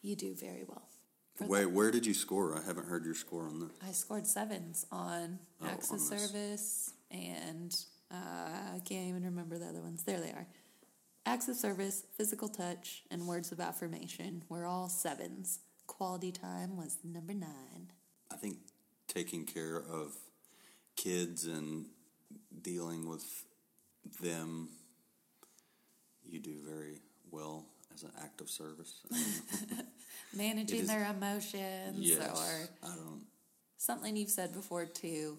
you 0.02 0.15
do 0.15 0.34
very 0.34 0.63
well. 0.68 0.84
Wait, 1.41 1.65
where 1.65 1.91
did 1.91 2.06
you 2.06 2.13
score? 2.13 2.58
I 2.58 2.63
haven't 2.65 2.88
heard 2.88 3.04
your 3.04 3.13
score 3.15 3.48
on 3.48 3.60
that. 3.60 3.72
I 3.86 3.91
scored 3.91 4.26
sevens 4.26 4.86
on 4.91 5.39
Oh, 5.62 5.68
acts 5.68 5.91
of 5.91 6.00
service 6.00 6.94
and 7.12 7.76
uh, 8.10 8.15
I 8.76 8.80
can't 8.86 9.10
even 9.10 9.26
remember 9.26 9.58
the 9.58 9.65
other 9.65 9.82
ones. 9.82 10.04
There 10.04 10.22
they 10.22 10.30
are. 10.30 10.48
Acts 11.26 11.50
of 11.50 11.56
service, 11.58 12.04
physical 12.15 12.48
touch, 12.48 13.04
and 13.12 13.28
words 13.28 13.52
of 13.52 13.60
affirmation 13.60 14.44
were 14.48 14.65
all 14.65 14.88
sevens. 14.88 15.60
Quality 15.88 16.32
time 16.32 16.76
was 16.78 16.98
number 17.04 17.34
nine. 17.34 17.91
I 18.32 18.36
think 18.36 18.58
taking 19.08 19.45
care 19.45 19.78
of 19.78 20.13
kids 20.95 21.45
and 21.45 21.86
dealing 22.62 23.08
with 23.08 23.26
them, 24.21 24.69
you 26.24 26.39
do 26.39 26.56
very 26.67 27.00
well 27.32 27.65
as 27.93 28.04
an 28.04 28.12
act 28.21 28.41
of 28.41 28.50
service. 28.50 29.02
I 29.12 29.17
don't 29.17 29.78
know. 29.78 29.84
Managing 30.36 30.82
is- 30.82 30.88
their 30.88 31.06
emotions 31.06 31.98
yes, 32.00 32.19
or 32.30 32.88
I 32.89 32.95
don't. 32.95 33.21
something 33.78 34.17
you've 34.17 34.30
said 34.30 34.54
before 34.54 34.86
too, 34.86 35.38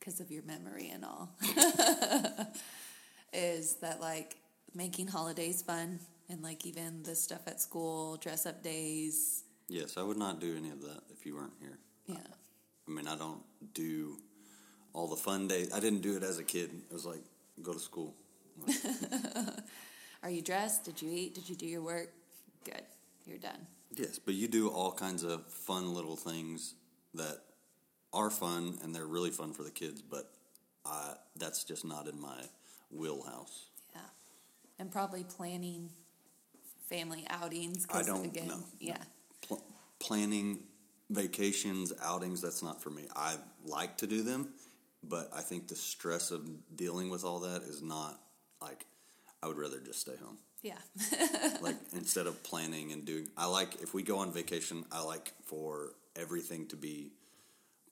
because 0.00 0.18
of 0.18 0.30
your 0.30 0.42
memory 0.42 0.90
and 0.92 1.04
all, 1.04 1.30
is 3.32 3.76
that 3.76 4.00
like 4.00 4.36
making 4.74 5.06
holidays 5.06 5.62
fun 5.62 6.00
and 6.28 6.42
like 6.42 6.66
even 6.66 7.02
the 7.04 7.14
stuff 7.14 7.46
at 7.46 7.60
school, 7.60 8.16
dress 8.16 8.44
up 8.46 8.62
days. 8.62 9.43
Yes, 9.68 9.96
I 9.96 10.02
would 10.02 10.16
not 10.16 10.40
do 10.40 10.56
any 10.56 10.70
of 10.70 10.82
that 10.82 11.02
if 11.12 11.24
you 11.24 11.34
weren't 11.36 11.54
here. 11.60 11.78
Yeah. 12.06 12.16
I 12.86 12.90
mean, 12.90 13.08
I 13.08 13.16
don't 13.16 13.42
do 13.72 14.18
all 14.92 15.08
the 15.08 15.16
fun 15.16 15.48
days. 15.48 15.72
I 15.72 15.80
didn't 15.80 16.02
do 16.02 16.16
it 16.16 16.22
as 16.22 16.38
a 16.38 16.44
kid. 16.44 16.70
It 16.90 16.92
was 16.92 17.06
like 17.06 17.22
go 17.62 17.72
to 17.72 17.80
school. 17.80 18.14
Like, 18.66 18.76
Are 20.22 20.30
you 20.30 20.42
dressed? 20.42 20.84
Did 20.84 21.02
you 21.02 21.10
eat? 21.10 21.34
Did 21.34 21.48
you 21.48 21.56
do 21.56 21.66
your 21.66 21.82
work? 21.82 22.10
Good. 22.64 22.82
You're 23.26 23.38
done. 23.38 23.66
yes, 23.94 24.18
but 24.18 24.34
you 24.34 24.48
do 24.48 24.68
all 24.68 24.92
kinds 24.92 25.22
of 25.22 25.46
fun 25.46 25.94
little 25.94 26.16
things 26.16 26.74
that 27.14 27.38
are 28.12 28.30
fun 28.30 28.78
and 28.82 28.94
they're 28.94 29.06
really 29.06 29.30
fun 29.30 29.52
for 29.52 29.62
the 29.62 29.70
kids. 29.70 30.02
But 30.02 30.30
I, 30.84 31.14
that's 31.36 31.64
just 31.64 31.84
not 31.84 32.06
in 32.06 32.20
my 32.20 32.42
wheelhouse. 32.90 33.66
Yeah. 33.94 34.00
And 34.78 34.90
probably 34.90 35.24
planning 35.24 35.90
family 36.88 37.24
outings. 37.30 37.86
I 37.90 38.02
don't 38.02 38.26
again, 38.26 38.48
know. 38.48 38.64
Yeah. 38.78 38.98
Pl- 40.04 40.16
planning 40.16 40.58
vacations, 41.10 41.92
outings, 42.02 42.40
that's 42.40 42.62
not 42.62 42.82
for 42.82 42.90
me. 42.90 43.04
I 43.14 43.36
like 43.64 43.98
to 43.98 44.06
do 44.06 44.22
them, 44.22 44.48
but 45.02 45.30
I 45.34 45.40
think 45.40 45.68
the 45.68 45.76
stress 45.76 46.30
of 46.30 46.48
dealing 46.76 47.10
with 47.10 47.24
all 47.24 47.40
that 47.40 47.62
is 47.62 47.82
not 47.82 48.20
like 48.60 48.86
I 49.42 49.48
would 49.48 49.58
rather 49.58 49.80
just 49.80 50.00
stay 50.00 50.16
home. 50.22 50.38
Yeah. 50.62 50.78
like 51.60 51.76
instead 51.92 52.26
of 52.26 52.42
planning 52.42 52.92
and 52.92 53.04
doing 53.04 53.28
I 53.36 53.46
like 53.46 53.82
if 53.82 53.92
we 53.94 54.02
go 54.02 54.18
on 54.18 54.32
vacation, 54.32 54.84
I 54.90 55.02
like 55.02 55.32
for 55.44 55.94
everything 56.16 56.66
to 56.68 56.76
be 56.76 57.12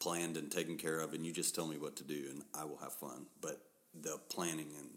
planned 0.01 0.37
and 0.37 0.51
taken 0.51 0.79
care 0.79 0.99
of 0.99 1.13
and 1.13 1.25
you 1.25 1.33
just 1.33 1.55
tell 1.55 1.67
me 1.67 1.77
what 1.77 1.97
to 1.97 2.05
do 2.05 2.27
and 2.31 2.43
I 2.59 2.65
will 2.65 2.79
have 2.79 2.95
fun. 2.95 3.27
But 3.41 3.61
the 3.95 4.19
planning 4.31 4.69
and 4.79 4.89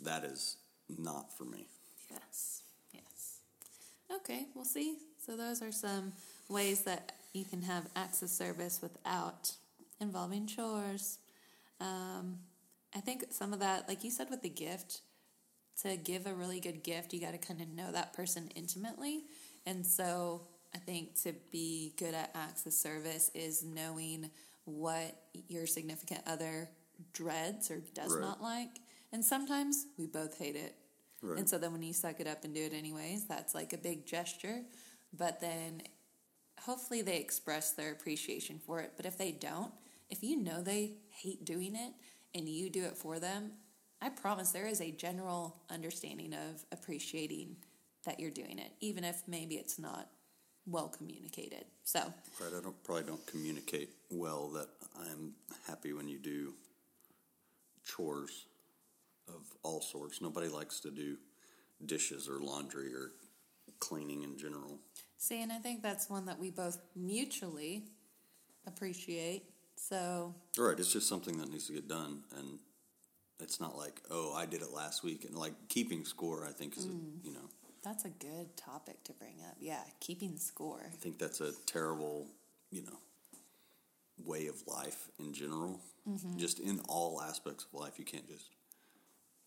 that 0.00 0.24
is 0.24 0.56
not 0.88 1.36
for 1.36 1.44
me. 1.44 1.68
Yes. 2.10 2.62
Yes. 2.92 3.38
Okay, 4.12 4.46
we'll 4.54 4.64
see. 4.64 4.96
So 5.30 5.36
those 5.36 5.62
are 5.62 5.70
some 5.70 6.12
ways 6.48 6.82
that 6.82 7.12
you 7.32 7.44
can 7.44 7.62
have 7.62 7.86
acts 7.94 8.20
of 8.20 8.30
service 8.30 8.80
without 8.82 9.52
involving 10.00 10.48
chores. 10.48 11.18
Um, 11.80 12.38
I 12.96 12.98
think 12.98 13.26
some 13.30 13.52
of 13.52 13.60
that, 13.60 13.86
like 13.86 14.02
you 14.02 14.10
said 14.10 14.28
with 14.28 14.42
the 14.42 14.48
gift, 14.48 15.02
to 15.82 15.96
give 15.96 16.26
a 16.26 16.34
really 16.34 16.58
good 16.58 16.82
gift, 16.82 17.14
you 17.14 17.20
got 17.20 17.30
to 17.30 17.38
kind 17.38 17.60
of 17.60 17.68
know 17.68 17.92
that 17.92 18.12
person 18.12 18.50
intimately. 18.56 19.22
And 19.66 19.86
so 19.86 20.48
I 20.74 20.78
think 20.78 21.14
to 21.22 21.32
be 21.52 21.94
good 21.96 22.12
at 22.12 22.32
acts 22.34 22.66
of 22.66 22.72
service 22.72 23.30
is 23.32 23.62
knowing 23.62 24.32
what 24.64 25.14
your 25.46 25.68
significant 25.68 26.22
other 26.26 26.68
dreads 27.12 27.70
or 27.70 27.80
does 27.94 28.16
Right. 28.16 28.20
not 28.20 28.42
like. 28.42 28.80
And 29.12 29.24
sometimes 29.24 29.86
we 29.96 30.08
both 30.08 30.36
hate 30.38 30.56
it. 30.56 30.74
Right. 31.22 31.38
And 31.38 31.48
so 31.48 31.56
then 31.56 31.70
when 31.70 31.82
you 31.84 31.92
suck 31.92 32.18
it 32.18 32.26
up 32.26 32.42
and 32.42 32.52
do 32.52 32.62
it 32.62 32.72
anyways, 32.72 33.26
that's 33.26 33.54
like 33.54 33.72
a 33.72 33.78
big 33.78 34.06
gesture. 34.06 34.62
But 35.16 35.40
then 35.40 35.82
hopefully 36.60 37.02
they 37.02 37.18
express 37.18 37.72
their 37.72 37.92
appreciation 37.92 38.58
for 38.58 38.80
it. 38.80 38.92
But 38.96 39.06
if 39.06 39.18
they 39.18 39.32
don't, 39.32 39.72
if 40.08 40.22
you 40.22 40.36
know 40.36 40.62
they 40.62 40.94
hate 41.10 41.44
doing 41.44 41.74
it 41.74 41.92
and 42.34 42.48
you 42.48 42.70
do 42.70 42.84
it 42.84 42.96
for 42.96 43.18
them, 43.18 43.52
I 44.02 44.08
promise 44.08 44.50
there 44.50 44.66
is 44.66 44.80
a 44.80 44.90
general 44.90 45.56
understanding 45.68 46.32
of 46.32 46.64
appreciating 46.72 47.56
that 48.04 48.18
you're 48.18 48.30
doing 48.30 48.58
it, 48.58 48.72
even 48.80 49.04
if 49.04 49.22
maybe 49.26 49.56
it's 49.56 49.78
not 49.78 50.08
well 50.66 50.88
communicated. 50.88 51.64
So, 51.84 52.00
Right, 52.40 52.52
I 52.56 52.62
don't 52.62 52.82
probably 52.84 53.04
don't 53.04 53.26
communicate 53.26 53.90
well 54.10 54.48
that 54.50 54.68
I'm 54.98 55.34
happy 55.66 55.92
when 55.92 56.08
you 56.08 56.18
do 56.18 56.54
chores 57.84 58.46
of 59.28 59.42
all 59.62 59.80
sorts. 59.80 60.20
Nobody 60.20 60.48
likes 60.48 60.80
to 60.80 60.90
do 60.90 61.16
dishes 61.84 62.28
or 62.28 62.38
laundry 62.38 62.94
or 62.94 63.12
cleaning 63.80 64.22
in 64.22 64.36
general. 64.38 64.78
see, 65.18 65.42
and 65.42 65.52
I 65.52 65.58
think 65.58 65.82
that's 65.82 66.08
one 66.08 66.26
that 66.26 66.38
we 66.38 66.50
both 66.50 66.78
mutually 66.94 67.84
appreciate. 68.66 69.44
So, 69.76 70.34
Right, 70.58 70.78
it's 70.78 70.92
just 70.92 71.08
something 71.08 71.38
that 71.38 71.50
needs 71.50 71.66
to 71.68 71.72
get 71.72 71.88
done, 71.88 72.22
and 72.38 72.58
it's 73.40 73.60
not 73.60 73.76
like 73.76 74.00
oh 74.10 74.34
I 74.34 74.46
did 74.46 74.62
it 74.62 74.72
last 74.72 75.02
week 75.02 75.24
and 75.24 75.34
like 75.34 75.54
keeping 75.68 76.04
score. 76.04 76.46
I 76.46 76.52
think 76.52 76.76
is 76.76 76.84
a, 76.84 76.88
you 77.26 77.32
know 77.32 77.48
That's 77.82 78.04
a 78.04 78.10
good 78.10 78.56
topic 78.56 79.02
to 79.04 79.12
bring 79.14 79.36
up. 79.48 79.56
Yeah, 79.58 79.82
keeping 80.00 80.36
score. 80.36 80.82
I 80.92 80.96
think 80.96 81.18
that's 81.18 81.40
a 81.40 81.52
terrible 81.66 82.28
you 82.70 82.82
know 82.82 82.98
way 84.24 84.46
of 84.48 84.62
life 84.66 85.08
in 85.18 85.32
general. 85.32 85.80
Mm-hmm. 86.08 86.38
Just 86.38 86.60
in 86.60 86.80
all 86.88 87.20
aspects 87.22 87.64
of 87.64 87.78
life, 87.80 87.98
you 87.98 88.04
can't 88.04 88.28
just 88.28 88.50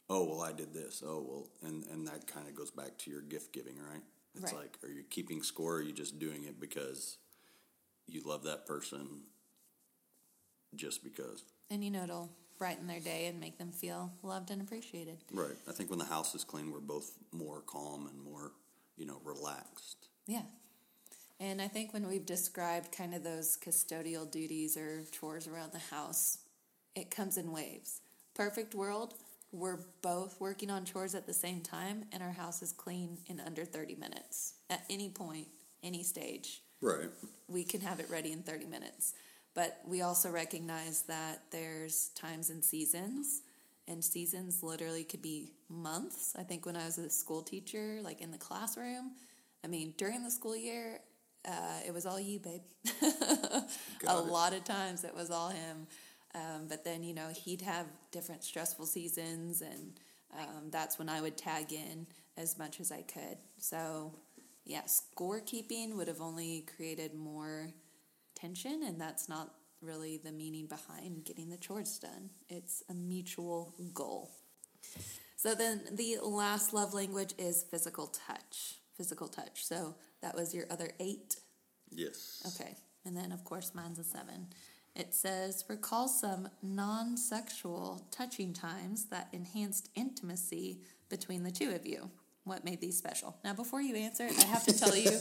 oh 0.09 0.23
well, 0.23 0.41
I 0.41 0.51
did 0.51 0.73
this. 0.73 1.03
Oh 1.05 1.23
well, 1.27 1.47
and 1.63 1.85
and 1.91 2.07
that 2.07 2.25
kind 2.27 2.47
of 2.47 2.55
goes 2.55 2.71
back 2.71 2.97
to 2.99 3.11
your 3.11 3.21
gift 3.21 3.53
giving, 3.53 3.75
right? 3.77 4.03
It's 4.35 4.43
Right. 4.51 4.61
like, 4.61 4.77
are 4.83 4.89
you 4.91 5.03
keeping 5.03 5.43
score? 5.43 5.73
Or 5.73 5.77
are 5.77 5.81
you 5.81 5.93
just 5.93 6.17
doing 6.19 6.43
it 6.45 6.59
because 6.59 7.17
you 8.07 8.21
love 8.21 8.43
that 8.43 8.65
person? 8.65 9.23
Just 10.75 11.03
because, 11.03 11.43
And 11.69 11.83
you 11.83 11.91
know, 11.91 12.03
it'll 12.03 12.29
brighten 12.57 12.87
their 12.87 12.99
day 12.99 13.27
and 13.27 13.39
make 13.39 13.57
them 13.59 13.71
feel 13.71 14.11
loved 14.23 14.49
and 14.49 14.61
appreciated. 14.61 15.17
right? 15.31 15.55
I 15.67 15.71
think 15.71 15.89
when 15.91 15.99
the 15.99 16.05
house 16.05 16.33
is 16.33 16.43
clean, 16.43 16.71
we're 16.71 16.79
both 16.79 17.11
more 17.31 17.61
calm 17.61 18.07
and 18.07 18.19
more, 18.21 18.53
you 18.97 19.05
know, 19.05 19.19
relaxed. 19.23 20.07
Yeah. 20.25 20.43
And 21.39 21.61
I 21.61 21.67
think 21.67 21.93
when 21.93 22.07
we've 22.07 22.25
described 22.25 22.91
kind 22.91 23.13
of 23.13 23.23
those 23.23 23.55
custodial 23.57 24.29
duties 24.29 24.77
or 24.77 25.03
chores 25.11 25.47
around 25.47 25.73
the 25.73 25.79
house, 25.95 26.39
it 26.95 27.11
comes 27.11 27.37
in 27.37 27.51
waves. 27.51 28.01
Perfect 28.33 28.73
world, 28.73 29.13
we're 29.53 29.79
both 30.01 30.41
working 30.41 30.69
on 30.69 30.83
chores 30.83 31.15
at 31.15 31.25
the 31.27 31.33
same 31.33 31.61
time, 31.61 32.05
and 32.11 32.21
our 32.23 32.31
house 32.31 32.61
is 32.61 32.71
clean 32.71 33.17
in 33.27 33.39
under 33.39 33.63
30 33.65 33.95
minutes. 33.95 34.55
At 34.69 34.83
any 34.89 35.09
point, 35.09 35.47
any 35.83 36.03
stage, 36.03 36.61
Right. 36.81 37.09
we 37.47 37.63
can 37.63 37.81
have 37.81 37.99
it 37.99 38.09
ready 38.09 38.31
in 38.31 38.41
30 38.43 38.65
minutes. 38.65 39.13
But 39.53 39.79
we 39.87 40.01
also 40.01 40.31
recognize 40.31 41.03
that 41.03 41.43
there's 41.51 42.09
times 42.15 42.49
and 42.49 42.65
seasons, 42.65 43.41
and 43.87 44.03
seasons 44.03 44.63
literally 44.63 45.03
could 45.03 45.21
be 45.21 45.51
months. 45.69 46.33
I 46.37 46.41
think 46.43 46.65
when 46.65 46.75
I 46.75 46.85
was 46.85 46.97
a 46.97 47.09
school 47.09 47.43
teacher, 47.43 47.99
like 48.01 48.21
in 48.21 48.31
the 48.31 48.37
classroom, 48.39 49.11
I 49.63 49.67
mean, 49.67 49.93
during 49.97 50.23
the 50.23 50.31
school 50.31 50.55
year, 50.55 50.99
uh, 51.47 51.79
it 51.85 51.93
was 51.93 52.05
all 52.07 52.19
you, 52.19 52.39
babe. 52.39 52.61
a 53.03 53.63
it. 54.01 54.07
lot 54.07 54.53
of 54.53 54.63
times 54.63 55.03
it 55.03 55.13
was 55.13 55.29
all 55.29 55.49
him. 55.49 55.85
Um, 56.35 56.67
but 56.67 56.83
then, 56.83 57.03
you 57.03 57.13
know, 57.13 57.29
he'd 57.29 57.61
have 57.61 57.85
different 58.11 58.43
stressful 58.43 58.85
seasons, 58.87 59.61
and 59.61 59.99
um, 60.37 60.69
that's 60.71 60.97
when 60.97 61.09
I 61.09 61.21
would 61.21 61.37
tag 61.37 61.71
in 61.71 62.07
as 62.37 62.57
much 62.57 62.79
as 62.79 62.91
I 62.91 63.03
could. 63.03 63.37
So, 63.59 64.13
yeah, 64.65 64.81
scorekeeping 64.83 65.95
would 65.95 66.07
have 66.07 66.21
only 66.21 66.65
created 66.75 67.13
more 67.13 67.69
tension, 68.35 68.81
and 68.83 68.99
that's 68.99 69.29
not 69.29 69.53
really 69.81 70.17
the 70.17 70.31
meaning 70.31 70.65
behind 70.65 71.25
getting 71.25 71.49
the 71.49 71.57
chores 71.57 71.99
done. 71.99 72.29
It's 72.49 72.81
a 72.89 72.93
mutual 72.93 73.75
goal. 73.93 74.31
So 75.35 75.53
then 75.53 75.81
the 75.91 76.17
last 76.23 76.73
love 76.73 76.93
language 76.93 77.33
is 77.37 77.65
physical 77.69 78.07
touch. 78.07 78.79
Physical 78.95 79.27
touch. 79.27 79.65
So 79.65 79.95
that 80.21 80.35
was 80.35 80.53
your 80.53 80.65
other 80.71 80.91
eight. 80.99 81.35
Yes. 81.91 82.41
Okay. 82.55 82.75
And 83.05 83.17
then, 83.17 83.31
of 83.31 83.43
course, 83.43 83.73
mine's 83.75 83.99
a 83.99 84.03
seven. 84.03 84.47
It 84.95 85.15
says, 85.15 85.65
recall 85.67 86.07
some 86.07 86.49
non 86.61 87.17
sexual 87.17 88.05
touching 88.11 88.53
times 88.53 89.05
that 89.05 89.27
enhanced 89.33 89.89
intimacy 89.95 90.81
between 91.09 91.43
the 91.43 91.51
two 91.51 91.71
of 91.71 91.85
you. 91.85 92.11
What 92.43 92.65
made 92.65 92.81
these 92.81 92.97
special? 92.97 93.37
Now, 93.43 93.53
before 93.53 93.81
you 93.81 93.95
answer, 93.95 94.27
I 94.27 94.45
have 94.45 94.65
to 94.65 94.77
tell 94.77 94.95
you, 94.95 95.11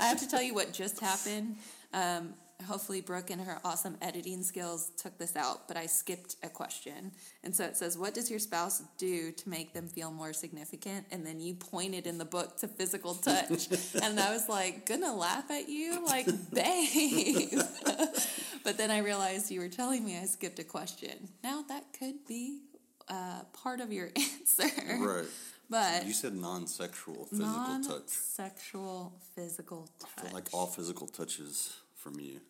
I 0.00 0.06
have 0.06 0.20
to 0.20 0.28
tell 0.28 0.42
you 0.42 0.52
what 0.52 0.72
just 0.72 1.00
happened. 1.00 1.56
Um, 1.94 2.34
hopefully, 2.62 3.00
Brooke 3.00 3.30
and 3.30 3.40
her 3.40 3.58
awesome 3.64 3.96
editing 4.00 4.42
skills 4.42 4.90
took 4.96 5.18
this 5.18 5.36
out, 5.36 5.68
but 5.68 5.76
I 5.76 5.86
skipped 5.86 6.36
a 6.42 6.48
question. 6.48 7.12
And 7.44 7.54
so 7.54 7.64
it 7.64 7.76
says, 7.76 7.98
What 7.98 8.14
does 8.14 8.30
your 8.30 8.38
spouse 8.38 8.82
do 8.98 9.32
to 9.32 9.48
make 9.48 9.72
them 9.74 9.88
feel 9.88 10.10
more 10.10 10.32
significant? 10.32 11.06
And 11.10 11.26
then 11.26 11.40
you 11.40 11.54
pointed 11.54 12.06
in 12.06 12.18
the 12.18 12.24
book 12.24 12.56
to 12.58 12.68
physical 12.68 13.14
touch. 13.14 13.68
and 14.02 14.18
I 14.18 14.32
was 14.32 14.48
like, 14.48 14.86
Gonna 14.86 15.14
laugh 15.14 15.50
at 15.50 15.68
you? 15.68 16.04
Like, 16.04 16.26
babe. 16.52 17.60
but 18.64 18.76
then 18.76 18.90
I 18.90 18.98
realized 18.98 19.50
you 19.50 19.60
were 19.60 19.68
telling 19.68 20.04
me 20.04 20.18
I 20.18 20.24
skipped 20.26 20.58
a 20.58 20.64
question. 20.64 21.28
Now, 21.42 21.64
that 21.68 21.84
could 21.98 22.26
be 22.26 22.60
uh, 23.08 23.42
part 23.52 23.80
of 23.80 23.92
your 23.92 24.10
answer. 24.16 24.70
Right. 24.98 25.24
But 25.70 26.06
You 26.06 26.12
said 26.12 26.34
non-sexual 26.34 27.26
physical 27.26 27.50
non 27.50 27.82
touch. 27.82 28.08
sexual 28.08 29.14
physical 29.34 29.88
I 30.00 30.04
touch 30.04 30.24
feel 30.26 30.34
like 30.34 30.48
all 30.52 30.66
physical 30.66 31.06
touches 31.06 31.74
from 31.96 32.20
you. 32.20 32.40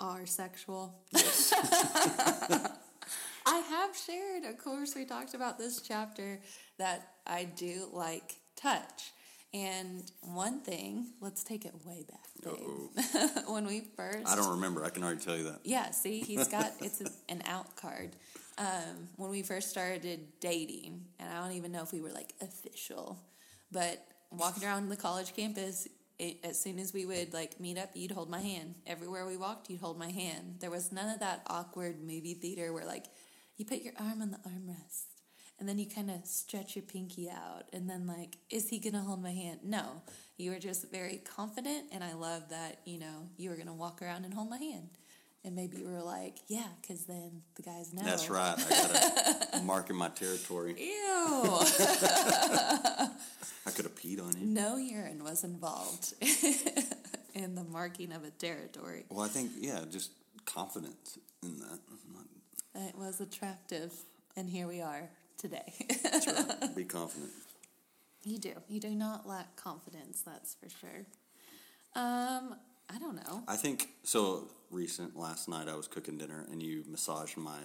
Are 0.00 0.26
sexual. 0.26 0.94
I 3.46 3.58
have 3.58 3.96
shared, 3.96 4.44
of 4.44 4.58
course, 4.58 4.94
we 4.94 5.04
talked 5.04 5.34
about 5.34 5.58
this 5.58 5.80
chapter 5.80 6.40
that 6.78 7.12
I 7.26 7.44
do 7.44 7.88
like 7.92 8.36
touch. 8.56 9.12
And 9.52 10.02
one 10.20 10.62
thing, 10.62 11.12
let's 11.20 11.44
take 11.44 11.64
it 11.64 11.72
way 11.84 12.04
back, 12.10 12.26
when 13.46 13.66
we 13.66 13.82
first 13.96 14.26
I 14.26 14.34
don't 14.34 14.50
remember. 14.50 14.84
I 14.84 14.90
can 14.90 15.04
already 15.04 15.20
tell 15.20 15.36
you 15.36 15.44
that. 15.44 15.60
Yeah, 15.62 15.92
see, 15.92 16.20
he's 16.20 16.48
got 16.48 16.72
it's 16.80 17.00
an 17.28 17.42
out 17.46 17.76
card. 17.76 18.16
Um, 18.58 19.08
when 19.16 19.30
we 19.30 19.42
first 19.42 19.70
started 19.70 20.20
dating, 20.40 21.04
and 21.20 21.28
I 21.30 21.40
don't 21.40 21.56
even 21.56 21.70
know 21.70 21.82
if 21.82 21.92
we 21.92 22.00
were 22.00 22.10
like 22.10 22.34
official, 22.40 23.16
but 23.70 24.04
walking 24.32 24.64
around 24.64 24.88
the 24.88 24.96
college 24.96 25.36
campus, 25.36 25.86
it, 26.28 26.38
as 26.44 26.60
soon 26.60 26.78
as 26.78 26.92
we 26.92 27.04
would 27.06 27.32
like 27.32 27.60
meet 27.60 27.78
up, 27.78 27.90
you'd 27.94 28.10
hold 28.10 28.30
my 28.30 28.40
hand. 28.40 28.76
Everywhere 28.86 29.26
we 29.26 29.36
walked, 29.36 29.70
you'd 29.70 29.80
hold 29.80 29.98
my 29.98 30.10
hand. 30.10 30.56
There 30.60 30.70
was 30.70 30.92
none 30.92 31.08
of 31.08 31.20
that 31.20 31.42
awkward 31.46 32.00
movie 32.00 32.34
theater 32.34 32.72
where 32.72 32.86
like 32.86 33.06
you 33.56 33.64
put 33.64 33.82
your 33.82 33.94
arm 33.98 34.22
on 34.22 34.30
the 34.30 34.38
armrest 34.38 35.06
and 35.58 35.68
then 35.68 35.78
you 35.78 35.86
kind 35.86 36.10
of 36.10 36.26
stretch 36.26 36.76
your 36.76 36.82
pinky 36.82 37.30
out 37.30 37.64
and 37.72 37.88
then 37.88 38.06
like 38.06 38.36
is 38.50 38.68
he 38.68 38.78
gonna 38.78 39.00
hold 39.00 39.22
my 39.22 39.30
hand 39.30 39.60
no 39.62 40.02
you 40.36 40.50
were 40.50 40.58
just 40.58 40.90
very 40.90 41.18
confident 41.18 41.84
and 41.92 42.02
i 42.02 42.12
love 42.12 42.48
that 42.50 42.80
you 42.84 42.98
know 42.98 43.28
you 43.36 43.50
were 43.50 43.56
gonna 43.56 43.74
walk 43.74 44.02
around 44.02 44.24
and 44.24 44.34
hold 44.34 44.50
my 44.50 44.58
hand 44.58 44.88
and 45.44 45.54
maybe 45.54 45.76
you 45.78 45.86
were 45.88 46.02
like 46.02 46.36
yeah 46.48 46.66
because 46.80 47.04
then 47.04 47.42
the 47.56 47.62
guys 47.62 47.92
know 47.92 48.02
That's 48.02 48.28
right. 48.30 48.54
I 48.58 48.68
got 48.70 49.54
a 49.54 49.62
mark 49.64 49.90
in 49.90 49.96
my 49.96 50.08
territory. 50.08 50.74
ew 50.78 51.42
I 53.66 53.70
could 53.74 53.84
have 53.84 53.94
peed 53.94 54.22
on 54.22 54.32
you. 54.38 54.46
no 54.46 54.76
urine 54.76 55.22
was 55.24 55.44
involved 55.44 56.14
in 57.34 57.54
the 57.54 57.64
marking 57.64 58.12
of 58.12 58.24
a 58.24 58.30
territory 58.30 59.04
Well, 59.08 59.24
I 59.24 59.28
think 59.28 59.50
yeah, 59.58 59.80
just 59.90 60.10
confidence 60.44 61.18
in 61.42 61.58
that. 61.60 61.78
it 62.88 62.96
was 62.98 63.20
attractive 63.20 63.92
and 64.36 64.48
here 64.48 64.66
we 64.66 64.80
are 64.80 65.08
today 65.38 65.72
That's 66.02 66.26
right. 66.26 66.74
Be 66.76 66.84
confident. 66.84 67.30
You 68.24 68.38
do. 68.38 68.52
You 68.68 68.80
do 68.80 68.94
not 68.94 69.28
lack 69.28 69.54
confidence, 69.56 70.22
that's 70.24 70.54
for 70.54 70.68
sure. 70.70 71.04
Um, 71.94 72.54
I 72.88 72.98
don't 72.98 73.16
know. 73.16 73.42
I 73.46 73.56
think 73.56 73.88
so. 74.02 74.48
Recent 74.74 75.16
last 75.16 75.48
night, 75.48 75.68
I 75.68 75.76
was 75.76 75.86
cooking 75.86 76.18
dinner, 76.18 76.44
and 76.50 76.60
you 76.60 76.82
massaged 76.88 77.36
my 77.36 77.60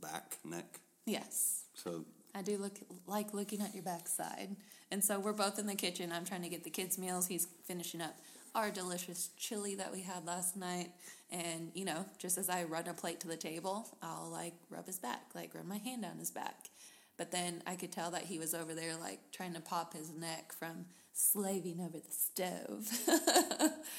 back, 0.00 0.36
neck. 0.44 0.80
Yes. 1.06 1.66
So 1.74 2.04
I 2.34 2.42
do 2.42 2.58
look 2.58 2.80
like 3.06 3.32
looking 3.32 3.60
at 3.60 3.72
your 3.72 3.84
backside. 3.84 4.56
And 4.90 5.02
so 5.02 5.20
we're 5.20 5.32
both 5.32 5.60
in 5.60 5.66
the 5.66 5.76
kitchen. 5.76 6.10
I'm 6.10 6.24
trying 6.24 6.42
to 6.42 6.48
get 6.48 6.64
the 6.64 6.70
kids' 6.70 6.98
meals. 6.98 7.28
He's 7.28 7.46
finishing 7.64 8.00
up 8.00 8.16
our 8.52 8.72
delicious 8.72 9.30
chili 9.36 9.76
that 9.76 9.92
we 9.92 10.00
had 10.00 10.26
last 10.26 10.56
night. 10.56 10.90
And, 11.30 11.70
you 11.72 11.84
know, 11.84 12.04
just 12.18 12.36
as 12.36 12.50
I 12.50 12.64
run 12.64 12.88
a 12.88 12.94
plate 12.94 13.20
to 13.20 13.28
the 13.28 13.36
table, 13.36 13.88
I'll 14.02 14.28
like 14.28 14.54
rub 14.70 14.86
his 14.86 14.98
back, 14.98 15.22
like 15.36 15.54
run 15.54 15.68
my 15.68 15.78
hand 15.78 16.02
down 16.02 16.18
his 16.18 16.32
back. 16.32 16.68
But 17.16 17.30
then 17.30 17.62
I 17.64 17.76
could 17.76 17.92
tell 17.92 18.10
that 18.10 18.24
he 18.24 18.40
was 18.40 18.54
over 18.54 18.74
there, 18.74 18.96
like 18.96 19.20
trying 19.30 19.54
to 19.54 19.60
pop 19.60 19.94
his 19.94 20.10
neck 20.10 20.52
from 20.52 20.86
slaving 21.12 21.80
over 21.80 21.98
the 21.98 22.12
stove. 22.12 22.88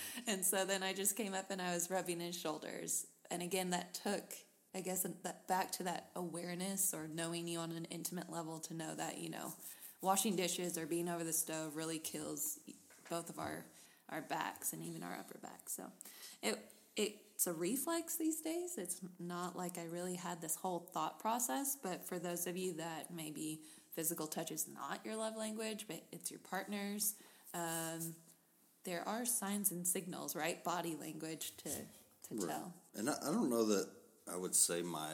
and 0.27 0.43
so 0.43 0.65
then 0.65 0.83
I 0.83 0.93
just 0.93 1.15
came 1.15 1.33
up 1.33 1.51
and 1.51 1.61
I 1.61 1.73
was 1.73 1.89
rubbing 1.89 2.19
his 2.19 2.37
shoulders. 2.37 3.05
And 3.31 3.41
again, 3.41 3.69
that 3.71 3.93
took, 3.93 4.33
I 4.75 4.81
guess, 4.81 5.03
that 5.03 5.47
back 5.47 5.71
to 5.73 5.83
that 5.83 6.09
awareness 6.15 6.93
or 6.93 7.07
knowing 7.07 7.47
you 7.47 7.59
on 7.59 7.71
an 7.71 7.85
intimate 7.85 8.31
level 8.31 8.59
to 8.61 8.73
know 8.73 8.95
that, 8.95 9.17
you 9.17 9.29
know, 9.29 9.53
washing 10.01 10.35
dishes 10.35 10.77
or 10.77 10.85
being 10.85 11.07
over 11.07 11.23
the 11.23 11.33
stove 11.33 11.75
really 11.75 11.99
kills 11.99 12.59
both 13.09 13.29
of 13.29 13.39
our, 13.39 13.65
our 14.09 14.21
backs 14.21 14.73
and 14.73 14.83
even 14.83 15.03
our 15.03 15.13
upper 15.13 15.37
back. 15.41 15.69
So 15.69 15.83
it, 16.41 16.59
it's 16.95 17.47
a 17.47 17.53
reflex 17.53 18.17
these 18.17 18.41
days. 18.41 18.75
It's 18.77 18.99
not 19.19 19.55
like 19.55 19.77
I 19.77 19.85
really 19.85 20.15
had 20.15 20.41
this 20.41 20.55
whole 20.55 20.89
thought 20.93 21.19
process, 21.19 21.77
but 21.81 22.07
for 22.07 22.19
those 22.19 22.47
of 22.47 22.57
you 22.57 22.73
that 22.73 23.13
maybe 23.13 23.61
physical 23.95 24.27
touch 24.27 24.51
is 24.51 24.67
not 24.67 24.99
your 25.05 25.15
love 25.15 25.35
language, 25.37 25.85
but 25.87 26.01
it's 26.11 26.31
your 26.31 26.39
partner's, 26.39 27.15
um, 27.53 28.15
there 28.83 29.07
are 29.07 29.25
signs 29.25 29.71
and 29.71 29.85
signals, 29.87 30.35
right? 30.35 30.63
Body 30.63 30.95
language 30.99 31.53
to, 31.57 31.69
to 31.69 32.35
Right. 32.45 32.47
tell. 32.49 32.73
And 32.95 33.09
I, 33.09 33.13
I 33.21 33.31
don't 33.31 33.49
know 33.49 33.63
that 33.65 33.87
I 34.31 34.35
would 34.37 34.55
say 34.55 34.81
my 34.81 35.09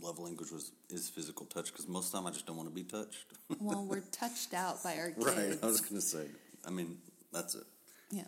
love 0.00 0.18
language 0.18 0.50
was 0.50 0.72
is 0.90 1.08
physical 1.08 1.46
touch 1.46 1.72
because 1.72 1.88
most 1.88 2.06
of 2.06 2.12
the 2.12 2.18
time 2.18 2.26
I 2.26 2.30
just 2.30 2.46
don't 2.46 2.56
want 2.56 2.68
to 2.68 2.74
be 2.74 2.82
touched. 2.84 3.24
Well, 3.60 3.84
we're 3.84 4.00
touched 4.12 4.52
out 4.54 4.82
by 4.82 4.96
our 4.98 5.10
kids. 5.10 5.26
right. 5.26 5.58
I 5.62 5.66
was 5.66 5.80
gonna 5.80 6.00
say. 6.00 6.26
I 6.66 6.70
mean, 6.70 6.98
that's 7.32 7.54
it. 7.54 7.64
Yeah. 8.10 8.24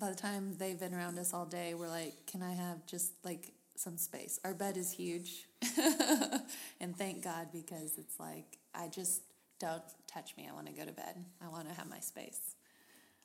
By 0.00 0.10
the 0.10 0.16
time 0.16 0.56
they've 0.58 0.78
been 0.78 0.94
around 0.94 1.18
us 1.18 1.32
all 1.32 1.46
day, 1.46 1.74
we're 1.74 1.88
like, 1.88 2.14
can 2.26 2.42
I 2.42 2.52
have 2.52 2.84
just 2.86 3.12
like 3.24 3.52
some 3.76 3.96
space? 3.96 4.38
Our 4.44 4.52
bed 4.52 4.76
is 4.76 4.90
huge. 4.92 5.46
and 6.80 6.96
thank 6.96 7.22
God 7.22 7.48
because 7.52 7.96
it's 7.98 8.18
like, 8.18 8.58
I 8.74 8.88
just 8.88 9.22
don't 9.58 9.82
touch 10.06 10.36
me. 10.36 10.48
I 10.50 10.54
want 10.54 10.66
to 10.66 10.72
go 10.72 10.84
to 10.84 10.92
bed. 10.92 11.24
I 11.44 11.48
want 11.48 11.68
to 11.68 11.74
have 11.74 11.88
my 11.88 12.00
space. 12.00 12.56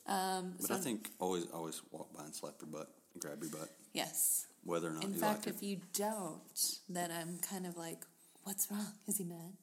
Um, 0.06 0.54
But 0.60 0.68
so, 0.68 0.76
I 0.76 0.78
think 0.78 1.10
always 1.20 1.46
always 1.54 1.82
walk 1.92 2.14
by 2.16 2.24
and 2.24 2.34
slap 2.34 2.56
your 2.62 2.70
butt, 2.70 2.90
grab 3.20 3.42
your 3.42 3.52
butt, 3.52 3.70
yes. 3.94 4.48
whether 4.64 4.88
or 4.88 4.92
not 4.92 5.04
In 5.04 5.14
fact, 5.14 5.46
like 5.46 5.56
if 5.56 5.64
you 5.64 5.82
don't, 5.94 6.80
then 6.88 7.12
I'm 7.12 7.40
kind 7.40 7.66
of 7.66 7.76
like, 7.76 8.00
what's 8.44 8.72
wrong? 8.72 8.94
Is 9.08 9.18
he 9.18 9.26
mad? 9.26 9.54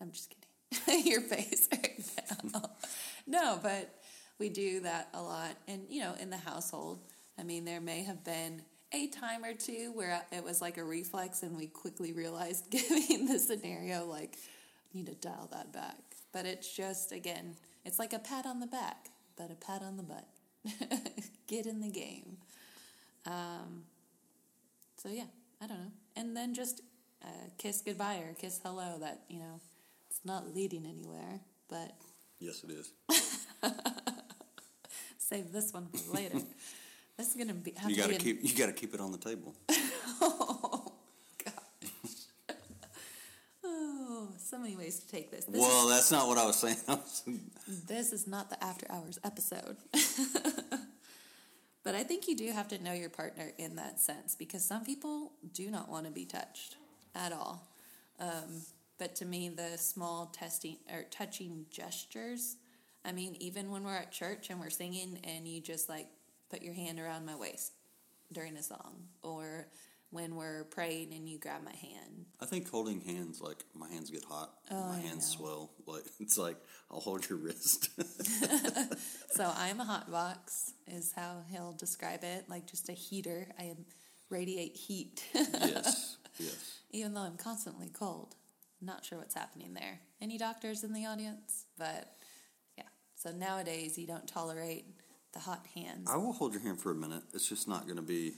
I'm 0.00 0.12
just 0.12 0.30
kidding. 0.30 1.06
Your 1.06 1.22
face 1.22 1.68
right 1.72 2.04
now. 2.52 2.70
no, 3.26 3.58
but 3.62 3.94
we 4.38 4.48
do 4.48 4.80
that 4.80 5.08
a 5.14 5.22
lot. 5.22 5.56
And, 5.66 5.82
you 5.88 6.02
know, 6.02 6.14
in 6.20 6.30
the 6.30 6.36
household, 6.36 7.00
I 7.38 7.42
mean, 7.42 7.64
there 7.64 7.80
may 7.80 8.02
have 8.04 8.24
been 8.24 8.62
a 8.92 9.08
time 9.08 9.44
or 9.44 9.54
two 9.54 9.92
where 9.94 10.22
it 10.30 10.44
was 10.44 10.60
like 10.60 10.76
a 10.76 10.84
reflex 10.84 11.42
and 11.42 11.56
we 11.56 11.66
quickly 11.66 12.12
realized, 12.12 12.70
giving 12.70 13.26
the 13.26 13.38
scenario, 13.38 14.04
like, 14.06 14.36
need 14.94 15.06
to 15.06 15.14
dial 15.14 15.48
that 15.52 15.72
back. 15.72 15.96
But 16.32 16.46
it's 16.46 16.74
just, 16.74 17.12
again, 17.12 17.56
it's 17.84 17.98
like 17.98 18.12
a 18.12 18.18
pat 18.18 18.46
on 18.46 18.60
the 18.60 18.66
back, 18.66 19.08
but 19.36 19.50
a 19.50 19.54
pat 19.54 19.82
on 19.82 19.96
the 19.96 20.02
butt. 20.02 20.26
Get 21.46 21.66
in 21.66 21.80
the 21.80 21.90
game. 21.90 22.36
Um, 23.26 23.84
so, 24.96 25.08
yeah, 25.08 25.24
I 25.62 25.66
don't 25.66 25.78
know. 25.78 25.92
And 26.16 26.36
then 26.36 26.54
just 26.54 26.82
uh, 27.22 27.48
kiss 27.56 27.82
goodbye 27.82 28.22
or 28.28 28.34
kiss 28.34 28.60
hello 28.62 28.98
that, 29.00 29.22
you 29.28 29.38
know, 29.38 29.60
it's 30.10 30.20
not 30.24 30.54
leading 30.54 30.84
anywhere, 30.86 31.40
but 31.68 31.92
Yes, 32.40 32.62
it 32.62 32.70
is. 32.70 32.92
save 35.18 35.52
this 35.52 35.72
one 35.72 35.88
for 35.88 36.14
later. 36.14 36.38
this 37.16 37.28
is 37.28 37.34
gonna 37.34 37.54
be. 37.54 37.74
You 37.86 37.96
got 37.96 38.04
to 38.04 38.08
be 38.10 38.14
an- 38.14 38.20
keep. 38.20 38.38
You 38.42 38.56
got 38.56 38.66
to 38.66 38.72
keep 38.72 38.94
it 38.94 39.00
on 39.00 39.10
the 39.10 39.18
table. 39.18 39.54
oh 40.20 40.92
gosh. 41.44 42.54
oh, 43.64 44.28
so 44.48 44.58
many 44.58 44.76
ways 44.76 44.98
to 45.00 45.08
take 45.08 45.30
this. 45.30 45.44
This, 45.44 45.60
well, 45.60 45.88
that's 45.88 46.10
not 46.10 46.26
what 46.26 46.38
I 46.38 46.46
was 46.46 46.56
saying. 46.56 46.76
Is, 47.66 47.82
this 47.84 48.12
is 48.12 48.26
not 48.26 48.48
the 48.48 48.62
after 48.64 48.86
hours 48.90 49.18
episode. 49.22 49.76
but 51.84 51.94
I 51.94 52.02
think 52.02 52.28
you 52.28 52.36
do 52.36 52.50
have 52.52 52.68
to 52.68 52.82
know 52.82 52.92
your 52.92 53.10
partner 53.10 53.52
in 53.58 53.76
that 53.76 54.00
sense 54.00 54.34
because 54.34 54.64
some 54.64 54.84
people 54.84 55.32
do 55.52 55.70
not 55.70 55.90
want 55.90 56.06
to 56.06 56.12
be 56.12 56.24
touched 56.24 56.76
at 57.14 57.32
all. 57.32 57.68
Um, 58.18 58.62
but 58.98 59.14
to 59.16 59.24
me, 59.24 59.50
the 59.50 59.76
small 59.76 60.26
testing 60.26 60.78
or 60.90 61.04
touching 61.10 61.66
gestures. 61.70 62.56
I 63.04 63.12
mean, 63.12 63.36
even 63.38 63.70
when 63.70 63.84
we're 63.84 63.96
at 63.96 64.12
church 64.12 64.50
and 64.50 64.58
we're 64.60 64.70
singing, 64.70 65.20
and 65.24 65.46
you 65.46 65.60
just 65.60 65.88
like 65.88 66.08
put 66.50 66.62
your 66.62 66.74
hand 66.74 66.98
around 66.98 67.26
my 67.26 67.36
waist 67.36 67.72
during 68.32 68.56
a 68.56 68.62
song, 68.62 69.08
or 69.22 69.68
when 70.10 70.36
we're 70.36 70.64
praying 70.64 71.12
and 71.12 71.28
you 71.28 71.38
grab 71.38 71.62
my 71.64 71.74
hand. 71.74 72.26
I 72.40 72.46
think 72.46 72.70
holding 72.70 73.00
hands, 73.00 73.40
like 73.40 73.58
my 73.74 73.88
hands 73.90 74.10
get 74.10 74.24
hot, 74.24 74.52
Oh, 74.70 74.88
my 74.88 74.96
I 74.96 75.00
hands 75.00 75.30
know. 75.34 75.44
swell. 75.44 75.70
Like 75.86 76.04
it's 76.20 76.38
like 76.38 76.56
I'll 76.90 77.00
hold 77.00 77.28
your 77.28 77.38
wrist. 77.38 77.90
So 79.30 79.44
I'm 79.56 79.78
a 79.78 79.84
hot 79.84 80.10
box, 80.10 80.72
is 80.88 81.12
how 81.14 81.42
he'll 81.50 81.72
describe 81.72 82.24
it, 82.24 82.46
like 82.48 82.66
just 82.66 82.88
a 82.88 82.92
heater. 82.92 83.46
I 83.58 83.64
am 83.64 83.84
radiate 84.30 84.74
heat, 84.76 85.22
yes, 85.34 86.16
yes. 86.38 86.80
even 86.90 87.14
though 87.14 87.20
I'm 87.20 87.36
constantly 87.36 87.88
cold. 87.88 88.34
Not 88.80 89.04
sure 89.04 89.18
what's 89.18 89.34
happening 89.34 89.74
there. 89.74 90.00
Any 90.20 90.38
doctors 90.38 90.82
in 90.84 90.92
the 90.92 91.04
audience? 91.06 91.66
But 91.78 92.12
yeah. 92.76 92.84
So 93.16 93.30
nowadays 93.30 93.98
you 93.98 94.06
don't 94.06 94.26
tolerate 94.26 94.86
the 95.32 95.40
hot 95.40 95.66
hands. 95.74 96.08
I 96.10 96.16
will 96.16 96.32
hold 96.32 96.52
your 96.54 96.62
hand 96.62 96.80
for 96.80 96.90
a 96.90 96.94
minute. 96.94 97.22
It's 97.34 97.48
just 97.48 97.68
not 97.68 97.84
going 97.84 97.96
to 97.96 98.02
be. 98.02 98.32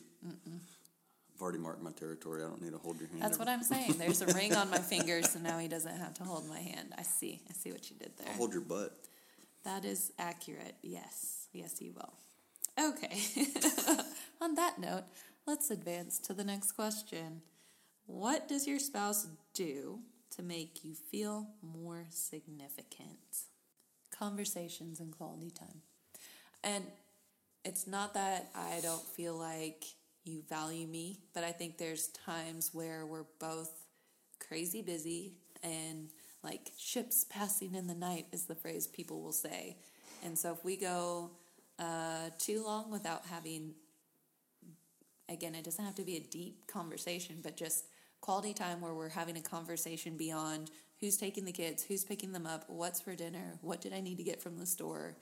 I've 1.40 1.44
already 1.44 1.59
marked 1.59 1.83
my 1.83 1.92
territory. 1.92 2.42
I 2.44 2.48
don't 2.48 2.61
need 2.61 2.72
to 2.72 2.79
hold 2.79 3.00
your 3.00 3.09
hand. 3.09 3.22
That's 3.22 3.40
every- 3.40 3.46
what 3.46 3.48
I'm 3.48 3.62
saying. 3.62 3.94
There's 3.98 4.20
a 4.20 4.26
ring 4.26 4.55
on 4.55 4.68
my 4.70 4.79
finger, 4.79 5.22
so 5.22 5.38
now 5.38 5.59
he 5.59 5.68
doesn't 5.68 5.96
have 5.96 6.12
to 6.14 6.22
hold 6.22 6.46
my 6.46 6.59
hand. 6.59 6.92
I 6.98 7.03
see. 7.03 7.40
I 7.48 7.55
see 7.55 7.72
what 7.72 7.88
you 7.90 7.96
did 7.96 8.12
there. 8.18 8.29
I'll 8.29 8.35
hold 8.35 8.53
your 8.53 8.61
butt. 8.61 8.94
That 9.64 9.87
is 9.87 10.12
accurate. 10.18 10.74
Yes. 10.83 11.48
Yes, 11.55 11.81
you 11.81 11.94
will. 11.94 12.12
Okay. 12.90 13.18
On 14.42 14.55
that 14.57 14.79
note, 14.79 15.05
let's 15.46 15.70
advance 15.70 16.18
to 16.18 16.35
the 16.35 16.44
next 16.44 16.72
question. 16.72 17.40
What 18.05 18.46
does 18.46 18.66
your 18.66 18.79
spouse 18.79 19.26
do 19.55 20.00
to 20.37 20.42
make 20.42 20.85
you 20.85 20.94
feel 20.94 21.48
more 21.62 22.05
significant? 22.11 23.46
Conversations 24.11 25.00
and 25.00 25.11
quality 25.16 25.50
time. 25.50 25.81
And 26.62 26.85
it's 27.64 27.87
not 27.87 28.12
that 28.12 28.50
I 28.55 28.81
don't 28.83 29.07
feel 29.07 29.38
like 29.38 29.85
you 30.25 30.43
value 30.49 30.87
me, 30.87 31.21
but 31.35 31.45
I 31.45 31.53
think 31.53 31.79
there's 31.79 32.09
times 32.09 32.71
where 32.73 33.07
we're 33.07 33.27
both 33.39 33.71
crazy 34.39 34.83
busy 34.83 35.35
and 35.63 36.09
like 36.43 36.73
ships 36.79 37.25
passing 37.29 37.75
in 37.75 37.87
the 37.87 37.95
night 37.95 38.27
is 38.33 38.45
the 38.45 38.55
phrase 38.55 38.87
people 38.87 39.21
will 39.23 39.33
say. 39.33 39.77
And 40.25 40.39
so 40.39 40.53
if 40.53 40.65
we 40.65 40.77
go 40.77 41.31
uh, 41.79 42.31
too 42.39 42.65
long 42.65 42.91
without 42.91 43.27
having, 43.27 43.75
again, 45.29 45.55
it 45.55 45.65
doesn't 45.65 45.85
have 45.85 45.95
to 45.97 46.03
be 46.03 46.17
a 46.17 46.21
deep 46.21 46.67
conversation, 46.67 47.37
but 47.43 47.57
just 47.57 47.87
quality 48.21 48.53
time 48.53 48.81
where 48.81 48.95
we're 48.95 49.09
having 49.09 49.37
a 49.37 49.43
conversation 49.43 50.17
beyond 50.17 50.71
who's 51.01 51.17
taking 51.17 51.45
the 51.45 51.53
kids, 51.53 51.83
who's 51.83 52.05
picking 52.05 52.33
them 52.33 52.47
up, 52.47 52.65
what's 52.69 53.01
for 53.01 53.15
dinner, 53.15 53.59
what 53.63 53.81
did 53.81 53.93
I 53.95 54.01
need 54.01 54.19
to 54.19 54.23
get 54.23 54.43
from 54.43 54.59
the 54.59 54.67
store. 54.67 55.17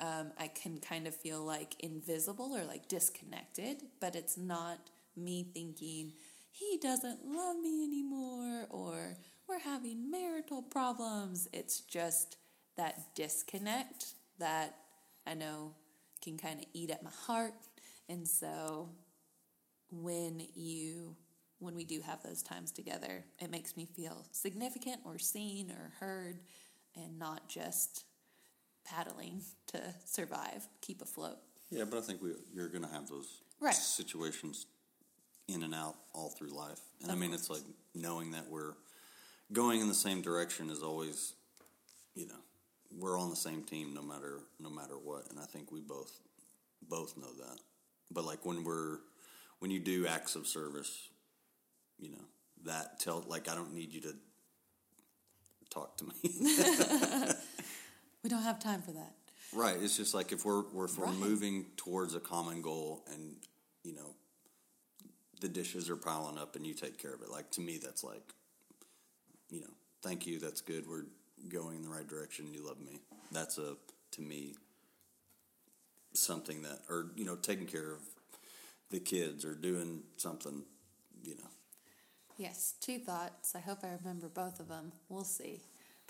Um, 0.00 0.32
I 0.38 0.48
can 0.48 0.78
kind 0.78 1.06
of 1.06 1.14
feel 1.14 1.42
like 1.42 1.76
invisible 1.80 2.56
or 2.56 2.64
like 2.64 2.88
disconnected, 2.88 3.82
but 4.00 4.14
it's 4.14 4.36
not 4.36 4.78
me 5.16 5.46
thinking 5.54 6.12
he 6.50 6.78
doesn't 6.82 7.24
love 7.24 7.56
me 7.56 7.84
anymore 7.84 8.66
or 8.70 9.16
we're 9.48 9.58
having 9.58 10.10
marital 10.10 10.62
problems. 10.62 11.48
It's 11.52 11.80
just 11.80 12.36
that 12.76 13.14
disconnect 13.14 14.14
that 14.38 14.76
I 15.26 15.34
know 15.34 15.74
can 16.22 16.36
kind 16.36 16.60
of 16.60 16.66
eat 16.72 16.90
at 16.90 17.02
my 17.02 17.10
heart. 17.26 17.54
And 18.08 18.26
so 18.26 18.90
when 19.90 20.46
you 20.54 21.16
when 21.58 21.76
we 21.76 21.84
do 21.84 22.00
have 22.00 22.20
those 22.24 22.42
times 22.42 22.72
together, 22.72 23.24
it 23.38 23.48
makes 23.48 23.76
me 23.76 23.86
feel 23.86 24.26
significant 24.32 25.00
or 25.04 25.16
seen 25.16 25.70
or 25.70 25.92
heard 26.00 26.40
and 26.96 27.18
not 27.20 27.48
just 27.48 28.04
paddling 28.84 29.42
to 29.68 29.80
survive, 30.04 30.66
keep 30.80 31.02
afloat. 31.02 31.38
Yeah, 31.70 31.84
but 31.84 31.98
I 31.98 32.02
think 32.02 32.22
we, 32.22 32.32
you're 32.54 32.68
going 32.68 32.84
to 32.84 32.90
have 32.92 33.08
those 33.08 33.40
Right. 33.60 33.74
situations 33.74 34.66
in 35.48 35.62
and 35.62 35.74
out 35.74 35.94
all 36.14 36.30
through 36.30 36.50
life. 36.50 36.80
And 37.00 37.10
I 37.10 37.14
Of 37.14 37.20
mean, 37.20 37.32
it's 37.32 37.48
like 37.50 37.62
knowing 37.94 38.32
that 38.32 38.48
we're 38.50 38.74
going 39.52 39.80
in 39.80 39.88
the 39.88 39.94
same 39.94 40.20
direction 40.22 40.68
is 40.70 40.82
always, 40.82 41.34
you 42.14 42.26
know, 42.26 42.40
we're 42.98 43.18
on 43.18 43.30
the 43.30 43.36
same 43.36 43.62
team 43.62 43.94
no 43.94 44.02
matter 44.02 44.40
no 44.60 44.68
matter 44.70 44.94
what. 44.98 45.30
And 45.30 45.38
I 45.38 45.44
think 45.44 45.70
we 45.72 45.80
both 45.80 46.12
both 46.88 47.16
know 47.16 47.32
that. 47.38 47.58
But 48.10 48.24
like 48.24 48.44
when 48.44 48.64
we're 48.64 48.98
when 49.60 49.70
you 49.70 49.78
do 49.80 50.06
acts 50.06 50.34
of 50.36 50.46
service, 50.46 51.08
you 51.98 52.10
know, 52.10 52.24
that 52.64 53.00
tell 53.00 53.24
like 53.28 53.48
I 53.48 53.54
don't 53.54 53.72
need 53.74 53.92
you 53.92 54.00
to 54.02 54.14
talk 55.70 55.96
to 55.98 56.04
me. 56.04 56.12
We 58.22 58.30
don't 58.30 58.42
have 58.42 58.60
time 58.60 58.82
for 58.82 58.92
that. 58.92 59.12
Right. 59.52 59.76
It's 59.80 59.96
just 59.96 60.14
like 60.14 60.32
if 60.32 60.44
we're, 60.44 60.62
we're 60.72 60.86
if 60.86 60.96
we're 60.98 61.06
Right. 61.06 61.14
moving 61.16 61.66
towards 61.76 62.14
a 62.14 62.20
common 62.20 62.62
goal, 62.62 63.04
and 63.12 63.36
you 63.84 63.94
know, 63.94 64.14
the 65.40 65.48
dishes 65.48 65.90
are 65.90 65.96
piling 65.96 66.38
up, 66.38 66.56
and 66.56 66.66
you 66.66 66.72
take 66.74 66.98
care 66.98 67.12
of 67.12 67.20
it. 67.22 67.30
Like 67.30 67.50
to 67.52 67.60
me, 67.60 67.78
that's 67.78 68.04
like, 68.04 68.22
you 69.50 69.60
know, 69.60 69.70
thank 70.02 70.26
you. 70.26 70.38
That's 70.38 70.60
good. 70.60 70.88
We're 70.88 71.04
going 71.48 71.76
in 71.76 71.82
the 71.82 71.88
right 71.88 72.06
direction. 72.06 72.52
You 72.54 72.64
love 72.66 72.80
me. 72.80 73.00
That's 73.32 73.58
a 73.58 73.76
to 74.12 74.22
me 74.22 74.54
something 76.14 76.62
that, 76.62 76.80
or 76.88 77.10
you 77.16 77.24
know, 77.24 77.36
taking 77.36 77.66
care 77.66 77.92
of 77.92 78.00
the 78.90 79.00
kids 79.00 79.44
or 79.44 79.54
doing 79.54 80.02
something. 80.16 80.62
You 81.24 81.34
know, 81.36 81.50
Yes, 82.36 82.74
two 82.80 82.98
thoughts. 82.98 83.54
I 83.54 83.60
hope 83.60 83.78
I 83.84 83.88
remember 84.02 84.28
both 84.28 84.58
of 84.60 84.68
them. 84.68 84.92
We'll 85.08 85.24
see. 85.24 85.60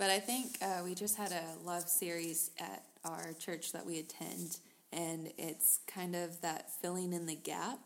But 0.03 0.11
I 0.11 0.19
think 0.19 0.59
uh, 0.61 0.81
we 0.83 0.97
just 0.97 1.17
had 1.17 1.31
a 1.31 1.65
love 1.65 1.89
series 1.89 2.51
at 2.59 2.83
our 3.05 3.35
church 3.39 3.71
that 3.71 3.87
we 3.87 4.01
attend, 4.01 4.59
and 4.93 5.31
it's 5.39 5.79
kind 5.87 6.17
of 6.17 6.41
that 6.41 6.73
filling 6.81 7.13
in 7.13 7.25
the 7.25 7.37
gap. 7.37 7.79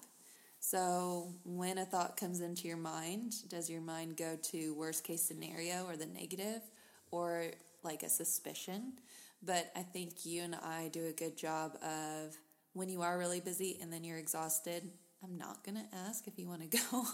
So 0.59 1.35
when 1.45 1.77
a 1.77 1.85
thought 1.85 2.17
comes 2.17 2.41
into 2.41 2.69
your 2.69 2.79
mind, 2.79 3.35
does 3.51 3.69
your 3.69 3.83
mind 3.83 4.17
go 4.17 4.39
to 4.45 4.75
worst 4.77 5.05
case 5.05 5.21
scenario 5.25 5.85
or 5.85 5.99
the 5.99 6.07
negative, 6.07 6.63
or 7.11 7.49
like 7.83 8.03
a 8.03 8.09
suspicion? 8.09 8.95
But 9.43 9.71
I 9.77 9.83
think 9.83 10.25
you 10.25 10.41
and 10.41 10.55
I 10.55 10.89
do 10.95 11.05
a 11.09 11.13
good 11.13 11.37
job 11.37 11.77
of 11.83 12.35
when 12.73 12.89
you 12.89 13.03
are 13.03 13.19
really 13.19 13.41
busy 13.41 13.77
and 13.83 13.93
then 13.93 14.05
you're 14.05 14.17
exhausted. 14.17 14.89
I'm 15.23 15.37
not 15.37 15.63
going 15.67 15.77
to 15.77 15.97
ask 16.09 16.27
if 16.27 16.39
you 16.39 16.49
want 16.49 16.71
to 16.71 16.79
go 16.91 17.05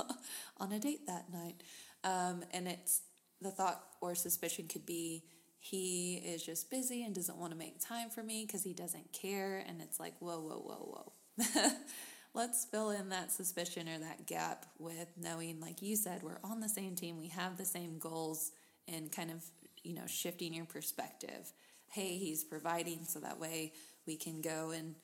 on 0.58 0.70
a 0.70 0.78
date 0.78 1.08
that 1.08 1.24
night. 1.32 1.56
Um, 2.04 2.44
and 2.52 2.68
it's 2.68 3.00
the 3.42 3.50
thought 3.50 3.82
or 4.00 4.14
suspicion 4.14 4.68
could 4.68 4.86
be 4.86 5.24
he 5.64 6.16
is 6.16 6.44
just 6.44 6.70
busy 6.70 7.04
and 7.04 7.14
doesn't 7.14 7.38
want 7.38 7.52
to 7.52 7.58
make 7.58 7.78
time 7.78 8.10
for 8.10 8.20
me 8.20 8.44
because 8.44 8.64
he 8.64 8.74
doesn't 8.74 9.12
care. 9.12 9.64
And 9.68 9.80
it's 9.80 10.00
like, 10.00 10.14
whoa, 10.18 10.40
whoa, 10.40 10.58
whoa, 10.58 11.12
whoa. 11.38 11.70
Let's 12.34 12.64
fill 12.64 12.90
in 12.90 13.10
that 13.10 13.30
suspicion 13.30 13.88
or 13.88 13.98
that 14.00 14.26
gap 14.26 14.66
with 14.80 15.06
knowing, 15.16 15.60
like 15.60 15.80
you 15.80 15.94
said, 15.94 16.24
we're 16.24 16.40
on 16.42 16.58
the 16.58 16.68
same 16.68 16.96
team, 16.96 17.16
we 17.16 17.28
have 17.28 17.58
the 17.58 17.64
same 17.64 17.98
goals, 18.00 18.50
and 18.88 19.12
kind 19.12 19.30
of, 19.30 19.44
you 19.84 19.94
know, 19.94 20.06
shifting 20.08 20.52
your 20.52 20.64
perspective. 20.64 21.52
Hey, 21.92 22.16
he's 22.16 22.42
providing, 22.42 23.04
so 23.04 23.20
that 23.20 23.38
way 23.38 23.72
we 24.04 24.16
can 24.16 24.40
go 24.40 24.70
and 24.70 24.96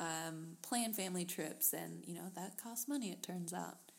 um, 0.00 0.56
plan 0.62 0.92
family 0.92 1.24
trips, 1.24 1.72
and 1.72 2.02
you 2.04 2.14
know 2.14 2.30
that 2.34 2.56
costs 2.60 2.88
money. 2.88 3.10
It 3.10 3.22
turns 3.22 3.52
out. 3.52 3.92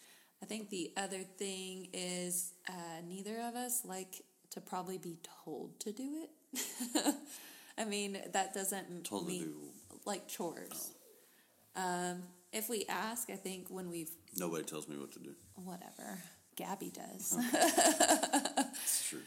I 0.45 0.47
think 0.47 0.69
the 0.69 0.91
other 0.95 1.23
thing 1.39 1.87
is 1.91 2.53
uh, 2.69 3.01
neither 3.07 3.39
of 3.41 3.55
us 3.55 3.81
like 3.83 4.21
to 4.51 4.61
probably 4.61 4.99
be 4.99 5.17
told 5.43 5.79
to 5.79 5.91
do 5.91 6.07
it. 6.53 7.15
I 7.79 7.83
mean, 7.85 8.19
that 8.31 8.53
doesn't 8.53 9.05
Told 9.05 9.27
to 9.27 9.39
do- 9.39 9.55
like 10.05 10.27
chores. 10.27 10.91
Um, 11.75 12.21
if 12.53 12.69
we 12.69 12.85
ask, 12.87 13.31
I 13.31 13.37
think 13.37 13.69
when 13.69 13.89
we've 13.89 14.11
Nobody 14.37 14.63
tells 14.63 14.87
me 14.87 14.97
what 14.97 15.11
to 15.13 15.19
do. 15.19 15.31
whatever, 15.55 16.19
Gabby 16.55 16.91
does. 16.93 17.35
It's 18.83 19.07
true. 19.09 19.21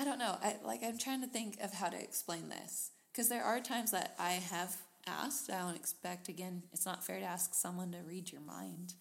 I 0.00 0.06
don't 0.06 0.18
know. 0.18 0.38
I 0.42 0.56
like 0.64 0.82
I'm 0.82 0.96
trying 0.96 1.20
to 1.20 1.26
think 1.26 1.58
of 1.60 1.74
how 1.74 1.90
to 1.90 2.00
explain 2.02 2.48
this 2.48 2.92
because 3.12 3.28
there 3.28 3.44
are 3.44 3.60
times 3.60 3.90
that 3.90 4.14
I 4.18 4.32
have 4.50 4.74
asked. 5.06 5.50
I 5.50 5.58
don't 5.60 5.76
expect 5.76 6.30
again. 6.30 6.62
It's 6.72 6.86
not 6.86 7.04
fair 7.04 7.18
to 7.20 7.26
ask 7.26 7.52
someone 7.54 7.92
to 7.92 7.98
read 8.08 8.32
your 8.32 8.40
mind, 8.40 8.94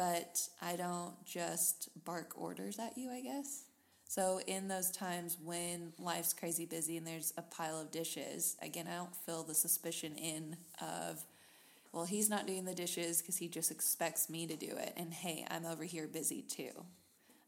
but 0.00 0.48
I 0.62 0.76
don't 0.76 1.12
just 1.26 1.90
bark 2.06 2.32
orders 2.34 2.78
at 2.78 2.96
you. 2.96 3.10
I 3.10 3.20
guess. 3.20 3.64
So 4.08 4.40
in 4.46 4.66
those 4.66 4.90
times 4.90 5.36
when 5.44 5.92
life's 5.98 6.32
crazy 6.32 6.64
busy 6.64 6.96
and 6.96 7.06
there's 7.06 7.34
a 7.36 7.42
pile 7.42 7.78
of 7.78 7.90
dishes, 7.90 8.56
again, 8.62 8.88
I 8.90 8.96
don't 8.96 9.14
feel 9.14 9.42
the 9.42 9.54
suspicion 9.54 10.16
in 10.16 10.56
of, 10.80 11.22
well, 11.92 12.06
he's 12.06 12.30
not 12.30 12.46
doing 12.46 12.64
the 12.64 12.74
dishes 12.74 13.20
because 13.20 13.36
he 13.36 13.46
just 13.46 13.70
expects 13.70 14.30
me 14.30 14.46
to 14.46 14.56
do 14.56 14.72
it, 14.78 14.94
and 14.96 15.12
hey, 15.12 15.44
I'm 15.50 15.66
over 15.66 15.84
here 15.84 16.08
busy 16.08 16.40
too. 16.40 16.72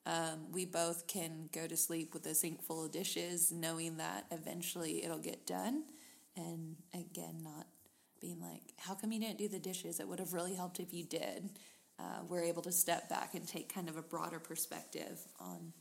Um, 0.05 0.53
we 0.53 0.67
both 0.67 1.07
can 1.07 1.49
go 1.55 1.67
to 1.67 1.77
sleep 1.77 2.13
with 2.13 2.27
a 2.27 2.35
sink 2.35 2.63
full 2.63 2.85
of 2.85 2.93
dishes, 2.93 3.51
knowing 3.51 3.97
that 3.97 4.27
eventually 4.31 5.03
it'll 5.03 5.19
get 5.19 5.47
done. 5.47 5.85
And 6.37 6.77
again, 6.93 7.39
not 7.43 7.67
being 8.21 8.41
like, 8.41 8.75
how 8.77 8.95
come 8.95 9.11
you 9.11 9.21
didn't 9.21 9.39
do 9.39 9.49
the 9.49 9.59
dishes? 9.59 10.01
It 10.01 10.07
would 10.07 10.19
have 10.19 10.35
really 10.35 10.55
helped 10.55 10.81
if 10.81 10.93
you 10.93 11.05
did. 11.05 11.51
Uh, 12.03 12.23
we're 12.29 12.43
able 12.43 12.63
to 12.63 12.73
step 12.73 13.09
back 13.09 13.35
and 13.35 13.47
take 13.47 13.73
kind 13.73 13.89
of 13.89 13.97
a 13.97 14.03
broader 14.03 14.41
perspective 14.41 15.21
on 15.39 15.73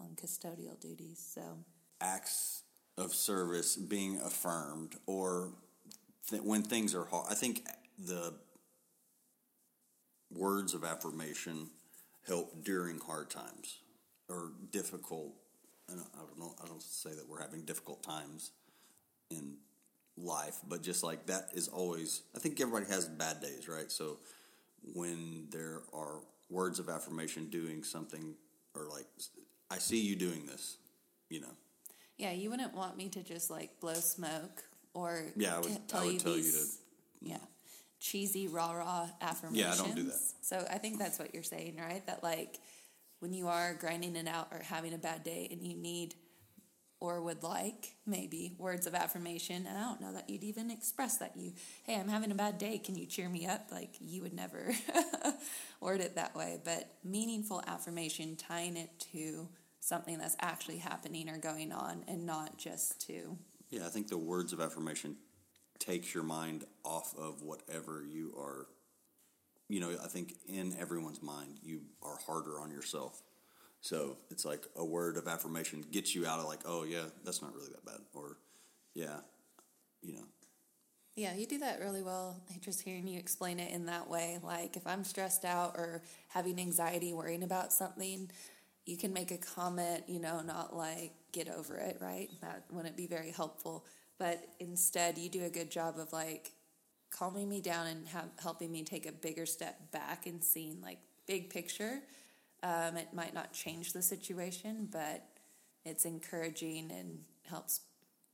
on 0.00 0.10
custodial 0.14 0.78
duties. 0.80 1.32
So 1.34 1.42
acts 2.00 2.62
of 2.96 3.12
service 3.12 3.76
being 3.76 4.18
affirmed 4.24 4.94
or 5.06 5.50
th- 6.30 6.42
when 6.42 6.62
things 6.62 6.94
are 6.94 7.04
hard. 7.04 7.26
I 7.30 7.34
think 7.34 7.66
the 7.98 8.34
words 10.30 10.74
of 10.74 10.84
affirmation 10.84 11.70
help 12.26 12.64
during 12.64 13.00
hard 13.00 13.30
times 13.30 13.78
or 14.28 14.52
difficult. 14.70 15.32
And 15.88 16.00
I 16.00 16.18
don't 16.18 16.38
know. 16.38 16.54
I 16.62 16.66
don't 16.66 16.82
say 16.82 17.10
that 17.10 17.28
we're 17.28 17.40
having 17.40 17.62
difficult 17.62 18.02
times 18.02 18.52
in 19.30 19.56
life, 20.16 20.58
but 20.68 20.82
just 20.82 21.02
like 21.02 21.26
that 21.26 21.50
is 21.54 21.68
always. 21.68 22.22
I 22.36 22.38
think 22.38 22.60
everybody 22.60 22.86
has 22.92 23.08
bad 23.08 23.40
days, 23.40 23.68
right? 23.68 23.90
So 23.90 24.18
when 24.94 25.46
there 25.50 25.82
are 25.92 26.20
words 26.50 26.78
of 26.78 26.88
affirmation 26.88 27.48
doing 27.50 27.82
something 27.84 28.34
or 28.74 28.86
like 28.90 29.06
I 29.70 29.78
see 29.78 30.00
you 30.00 30.16
doing 30.16 30.46
this, 30.46 30.78
you 31.28 31.40
know. 31.40 31.54
yeah, 32.16 32.32
you 32.32 32.50
wouldn't 32.50 32.74
want 32.74 32.96
me 32.96 33.08
to 33.10 33.22
just 33.22 33.50
like 33.50 33.80
blow 33.80 33.94
smoke 33.94 34.64
or 34.94 35.24
Yeah, 35.36 35.56
I 35.56 35.58
would- 35.58 35.68
t- 35.68 35.74
I 35.74 35.78
tell 35.86 36.04
would 36.04 36.12
you 36.14 36.18
tell 36.20 36.36
you 36.36 36.42
these 36.42 36.78
mm. 37.24 37.30
yeah 37.30 37.38
cheesy 38.00 38.46
rah 38.48 38.72
rah 38.72 39.08
affirmations. 39.20 39.58
Yeah, 39.58 39.72
I 39.72 39.76
don't 39.86 39.96
do 39.96 40.04
that. 40.04 40.20
So 40.40 40.64
I 40.70 40.78
think 40.78 40.98
that's 40.98 41.18
what 41.18 41.34
you're 41.34 41.42
saying, 41.42 41.76
right? 41.78 42.04
That 42.06 42.22
like 42.22 42.58
when 43.20 43.32
you 43.32 43.48
are 43.48 43.74
grinding 43.74 44.14
it 44.16 44.28
out 44.28 44.48
or 44.52 44.60
having 44.62 44.94
a 44.94 44.98
bad 44.98 45.24
day 45.24 45.48
and 45.50 45.66
you 45.66 45.76
need 45.76 46.14
or 47.00 47.20
would 47.20 47.42
like 47.42 47.94
maybe 48.06 48.54
words 48.58 48.86
of 48.86 48.94
affirmation 48.94 49.66
and 49.66 49.78
i 49.78 49.82
don't 49.82 50.00
know 50.00 50.12
that 50.12 50.28
you'd 50.28 50.44
even 50.44 50.70
express 50.70 51.18
that 51.18 51.36
you 51.36 51.52
hey 51.84 51.94
i'm 51.94 52.08
having 52.08 52.30
a 52.30 52.34
bad 52.34 52.58
day 52.58 52.78
can 52.78 52.96
you 52.96 53.06
cheer 53.06 53.28
me 53.28 53.46
up 53.46 53.68
like 53.70 53.94
you 54.00 54.22
would 54.22 54.34
never 54.34 54.72
word 55.80 56.00
it 56.00 56.16
that 56.16 56.34
way 56.34 56.58
but 56.64 56.90
meaningful 57.04 57.62
affirmation 57.66 58.36
tying 58.36 58.76
it 58.76 58.90
to 59.12 59.48
something 59.80 60.18
that's 60.18 60.36
actually 60.40 60.78
happening 60.78 61.28
or 61.28 61.38
going 61.38 61.72
on 61.72 62.04
and 62.08 62.26
not 62.26 62.58
just 62.58 63.06
to 63.06 63.36
Yeah, 63.70 63.86
I 63.86 63.88
think 63.88 64.08
the 64.08 64.18
words 64.18 64.52
of 64.52 64.60
affirmation 64.60 65.16
takes 65.78 66.14
your 66.14 66.24
mind 66.24 66.64
off 66.84 67.14
of 67.16 67.42
whatever 67.42 68.04
you 68.04 68.34
are. 68.38 68.66
You 69.68 69.80
know, 69.80 69.96
I 70.02 70.08
think 70.08 70.34
in 70.46 70.74
everyone's 70.78 71.22
mind, 71.22 71.58
you 71.62 71.82
are 72.02 72.16
harder 72.26 72.60
on 72.60 72.70
yourself. 72.70 73.22
So 73.80 74.16
it's 74.30 74.44
like 74.44 74.66
a 74.76 74.84
word 74.84 75.16
of 75.16 75.28
affirmation 75.28 75.84
gets 75.90 76.14
you 76.14 76.26
out 76.26 76.40
of 76.40 76.46
like, 76.46 76.60
oh 76.66 76.84
yeah, 76.84 77.04
that's 77.24 77.40
not 77.42 77.54
really 77.54 77.68
that 77.70 77.84
bad, 77.84 78.00
or 78.12 78.36
yeah, 78.94 79.18
you 80.02 80.14
know, 80.14 80.24
Yeah, 81.14 81.34
you 81.34 81.46
do 81.46 81.58
that 81.58 81.80
really 81.80 82.02
well. 82.02 82.40
Just 82.60 82.82
hearing 82.82 83.08
you 83.08 83.18
explain 83.18 83.58
it 83.58 83.72
in 83.72 83.86
that 83.86 84.08
way. 84.08 84.38
Like 84.42 84.76
if 84.76 84.86
I'm 84.86 85.02
stressed 85.04 85.44
out 85.44 85.74
or 85.76 86.02
having 86.28 86.60
anxiety, 86.60 87.12
worrying 87.12 87.42
about 87.42 87.72
something, 87.72 88.30
you 88.86 88.96
can 88.96 89.12
make 89.12 89.30
a 89.30 89.36
comment, 89.36 90.04
you 90.06 90.20
know, 90.20 90.40
not 90.42 90.76
like 90.76 91.12
get 91.32 91.48
over 91.48 91.76
it, 91.76 91.98
right? 92.00 92.28
That 92.40 92.64
wouldn't 92.70 92.96
be 92.96 93.06
very 93.06 93.32
helpful. 93.32 93.84
But 94.18 94.44
instead, 94.60 95.18
you 95.18 95.28
do 95.28 95.44
a 95.44 95.50
good 95.50 95.70
job 95.70 95.98
of 95.98 96.12
like 96.12 96.52
calming 97.10 97.48
me 97.48 97.60
down 97.60 97.86
and 97.86 98.06
have, 98.08 98.28
helping 98.40 98.70
me 98.70 98.84
take 98.84 99.06
a 99.06 99.12
bigger 99.12 99.46
step 99.46 99.90
back 99.90 100.26
and 100.26 100.42
seeing 100.42 100.80
like 100.80 100.98
big 101.26 101.50
picture. 101.50 102.00
Um, 102.62 102.96
it 102.96 103.12
might 103.12 103.34
not 103.34 103.52
change 103.52 103.92
the 103.92 104.02
situation, 104.02 104.88
but 104.90 105.24
it's 105.84 106.04
encouraging 106.04 106.90
and 106.90 107.20
helps 107.44 107.80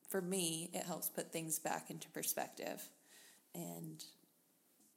for 0.08 0.20
me, 0.20 0.70
it 0.72 0.84
helps 0.84 1.08
put 1.08 1.32
things 1.32 1.58
back 1.58 1.90
into 1.90 2.08
perspective. 2.10 2.88
And 3.54 4.04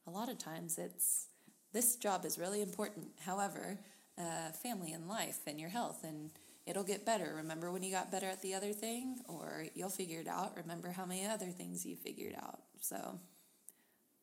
a 0.06 0.12
lot 0.12 0.30
of 0.30 0.38
times 0.38 0.78
it's 0.78 1.28
this 1.74 1.96
job 1.96 2.26
is 2.26 2.38
really 2.38 2.62
important. 2.62 3.08
However, 3.26 3.80
uh, 4.18 4.52
family 4.52 4.94
and 4.94 5.08
life 5.08 5.40
and 5.48 5.60
your 5.60 5.70
health, 5.70 6.04
and 6.04 6.32
it'll 6.66 6.84
get 6.84 7.06
better. 7.06 7.34
Remember 7.38 7.72
when 7.72 7.84
you 7.84 7.92
got 7.92 8.12
better 8.12 8.28
at 8.28 8.42
the 8.42 8.54
other 8.54 8.74
thing, 8.74 9.20
or 9.28 9.66
you'll 9.74 9.90
figure 9.90 10.20
it 10.20 10.28
out. 10.28 10.56
Remember 10.56 10.92
how 10.92 11.06
many 11.06 11.26
other 11.26 11.48
things 11.48 11.86
you 11.86 11.96
figured 11.96 12.36
out. 12.36 12.60
So 12.80 13.20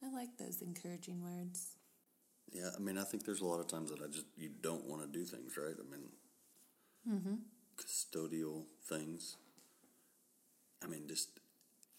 I 0.02 0.12
like 0.12 0.36
those 0.38 0.62
encouraging 0.62 1.22
words. 1.22 1.73
Yeah. 2.52 2.70
I 2.74 2.80
mean, 2.80 2.98
I 2.98 3.04
think 3.04 3.24
there's 3.24 3.40
a 3.40 3.46
lot 3.46 3.60
of 3.60 3.66
times 3.68 3.90
that 3.90 4.00
I 4.00 4.06
just 4.06 4.26
you 4.36 4.50
don't 4.60 4.84
want 4.86 5.02
to 5.02 5.08
do 5.08 5.24
things, 5.24 5.56
right? 5.56 5.74
I 5.78 5.90
mean, 5.90 6.08
mm-hmm. 7.08 7.34
custodial 7.76 8.64
things. 8.88 9.36
I 10.82 10.86
mean, 10.86 11.08
just 11.08 11.28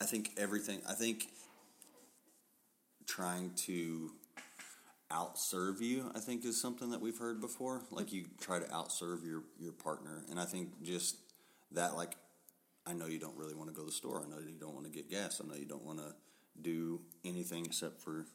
I 0.01 0.05
think 0.05 0.31
everything. 0.37 0.81
I 0.87 0.93
think 0.93 1.27
trying 3.07 3.51
to 3.65 4.11
outserve 5.11 5.81
you, 5.81 6.11
I 6.15 6.19
think, 6.19 6.43
is 6.45 6.59
something 6.59 6.89
that 6.91 7.01
we've 7.01 7.17
heard 7.17 7.39
before. 7.39 7.83
Like 7.91 8.11
you 8.11 8.25
try 8.39 8.59
to 8.59 8.65
outserve 8.65 9.25
your 9.25 9.43
your 9.59 9.71
partner, 9.71 10.23
and 10.29 10.39
I 10.39 10.45
think 10.45 10.81
just 10.83 11.17
that, 11.71 11.95
like, 11.95 12.13
I 12.85 12.93
know 12.93 13.07
you 13.07 13.19
don't 13.19 13.37
really 13.37 13.55
want 13.55 13.69
to 13.69 13.75
go 13.75 13.81
to 13.81 13.87
the 13.87 13.91
store. 13.91 14.23
I 14.25 14.29
know 14.29 14.39
you 14.39 14.57
don't 14.59 14.73
want 14.73 14.85
to 14.85 14.91
get 14.91 15.09
gas. 15.09 15.41
I 15.43 15.47
know 15.47 15.55
you 15.55 15.65
don't 15.65 15.85
want 15.85 15.99
to 15.99 16.13
do 16.61 17.01
anything 17.23 17.65
except 17.65 18.01
for 18.01 18.25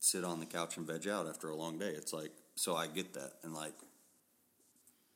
sit 0.00 0.24
on 0.24 0.40
the 0.40 0.46
couch 0.46 0.76
and 0.76 0.86
veg 0.86 1.06
out 1.06 1.28
after 1.28 1.48
a 1.50 1.54
long 1.54 1.78
day. 1.78 1.90
It's 1.90 2.12
like 2.12 2.32
so 2.56 2.74
I 2.74 2.88
get 2.88 3.14
that, 3.14 3.34
and 3.44 3.54
like 3.54 3.74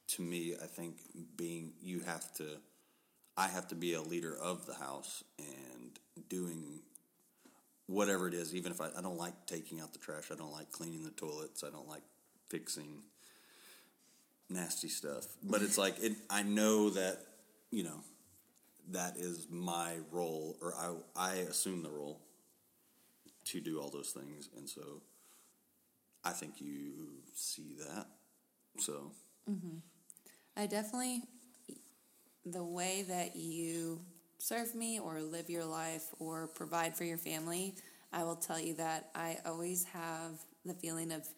to 0.08 0.22
me, 0.22 0.54
I 0.62 0.66
think 0.66 0.96
being 1.36 1.72
you 1.82 2.00
have 2.00 2.32
to, 2.34 2.44
I 3.36 3.48
have 3.48 3.68
to 3.68 3.74
be 3.74 3.94
a 3.94 4.02
leader 4.02 4.36
of 4.36 4.66
the 4.66 4.74
house 4.74 5.24
and 5.38 5.98
doing 6.28 6.80
whatever 7.86 8.28
it 8.28 8.34
is. 8.34 8.54
Even 8.54 8.70
if 8.70 8.80
I, 8.80 8.88
I 8.96 9.00
don't 9.00 9.18
like 9.18 9.46
taking 9.46 9.80
out 9.80 9.92
the 9.92 9.98
trash, 9.98 10.30
I 10.30 10.36
don't 10.36 10.52
like 10.52 10.70
cleaning 10.70 11.02
the 11.02 11.10
toilets, 11.10 11.64
I 11.64 11.70
don't 11.70 11.88
like 11.88 12.02
fixing 12.48 13.02
nasty 14.48 14.88
stuff. 14.88 15.26
But 15.42 15.62
it's 15.62 15.78
like 15.78 15.96
it. 16.02 16.12
I 16.30 16.42
know 16.42 16.90
that 16.90 17.18
you 17.70 17.84
know 17.84 18.00
that 18.92 19.16
is 19.16 19.48
my 19.50 19.94
role, 20.12 20.56
or 20.60 20.74
I 20.74 20.94
I 21.16 21.34
assume 21.36 21.82
the 21.82 21.90
role 21.90 22.20
to 23.46 23.60
do 23.60 23.80
all 23.80 23.90
those 23.90 24.10
things, 24.10 24.48
and 24.56 24.68
so 24.68 25.02
I 26.24 26.30
think 26.30 26.60
you 26.60 27.22
see 27.34 27.76
that. 27.78 28.06
So 28.78 29.12
I 30.56 30.66
definitely, 30.66 31.22
the 32.44 32.64
way 32.64 33.04
that 33.08 33.36
you 33.36 34.00
serve 34.38 34.74
me 34.74 34.98
or 34.98 35.20
live 35.20 35.48
your 35.50 35.64
life 35.64 36.04
or 36.18 36.48
provide 36.48 36.96
for 36.96 37.04
your 37.04 37.18
family, 37.18 37.74
I 38.12 38.24
will 38.24 38.36
tell 38.36 38.60
you 38.60 38.74
that 38.74 39.10
I 39.14 39.38
always 39.44 39.84
have 39.84 40.32
the 40.64 40.74
feeling 40.74 41.12
of 41.12 41.28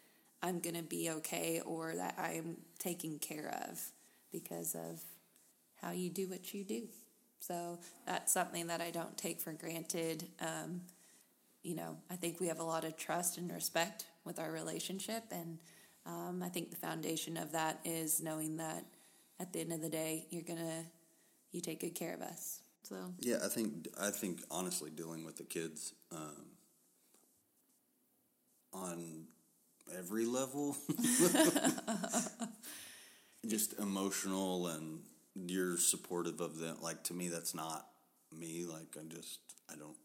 I'm 0.43 0.61
going 0.61 0.77
to 0.77 0.83
be 0.83 1.11
okay 1.11 1.61
or 1.65 1.95
that 1.97 2.15
I'm 2.19 2.59
taken 2.79 3.19
care 3.19 3.55
of 3.69 3.81
because 4.31 4.75
of 4.75 5.01
how 5.81 5.93
you 5.93 6.11
do 6.11 6.29
what 6.29 6.53
you 6.53 6.65
do. 6.65 6.89
So 7.41 7.79
that's 8.07 8.33
something 8.33 8.67
that 8.69 8.81
I 8.81 8.91
don't 8.91 9.17
take 9.17 9.41
for 9.41 9.53
granted. 9.53 10.29
Um, 10.41 10.83
you 11.67 11.75
know, 11.75 11.97
I 12.09 12.15
think 12.15 12.39
we 12.39 12.47
have 12.47 12.61
a 12.61 12.65
lot 12.65 12.85
of 12.85 12.97
trust 12.97 13.39
and 13.39 13.53
respect 13.53 14.05
with 14.25 14.39
our 14.39 14.53
relationship. 14.53 15.25
And 15.33 15.59
um, 16.07 16.41
I 16.45 16.49
think 16.49 16.71
the 16.71 16.77
foundation 16.77 17.37
of 17.37 17.51
that 17.53 17.81
is 17.85 18.23
knowing 18.23 18.59
that 18.59 18.85
at 19.41 19.53
the 19.53 19.61
end 19.61 19.73
of 19.73 19.81
the 19.81 19.89
day, 19.89 20.27
you're 20.31 20.45
going 20.45 20.61
to, 20.61 20.85
you 21.51 21.61
take 21.61 21.81
good 21.81 21.97
care 21.97 22.15
of 22.15 22.23
us. 22.23 22.61
So, 22.85 22.95
Yeah, 23.19 23.39
I 23.45 23.49
think 23.49 23.89
I 24.01 24.11
think 24.11 24.43
honestly, 24.49 24.91
dealing 24.91 25.25
with 25.25 25.39
the 25.39 25.43
kids 25.43 25.93
um, 26.13 26.47
on 28.73 29.25
every 29.99 30.25
level, 30.25 30.77
just 33.45 33.77
emotional 33.81 34.69
and 34.69 35.01
you're 35.35 35.79
supportive 35.79 36.41
of 36.41 36.59
them. 36.59 36.77
Like 36.81 37.03
to 37.05 37.15
me, 37.15 37.27
that's 37.27 37.57
not 37.57 37.89
me. 38.33 38.65
Like 38.65 38.97
I 38.97 39.13
just 39.13 39.41
I 39.69 39.75
don't. 39.75 39.97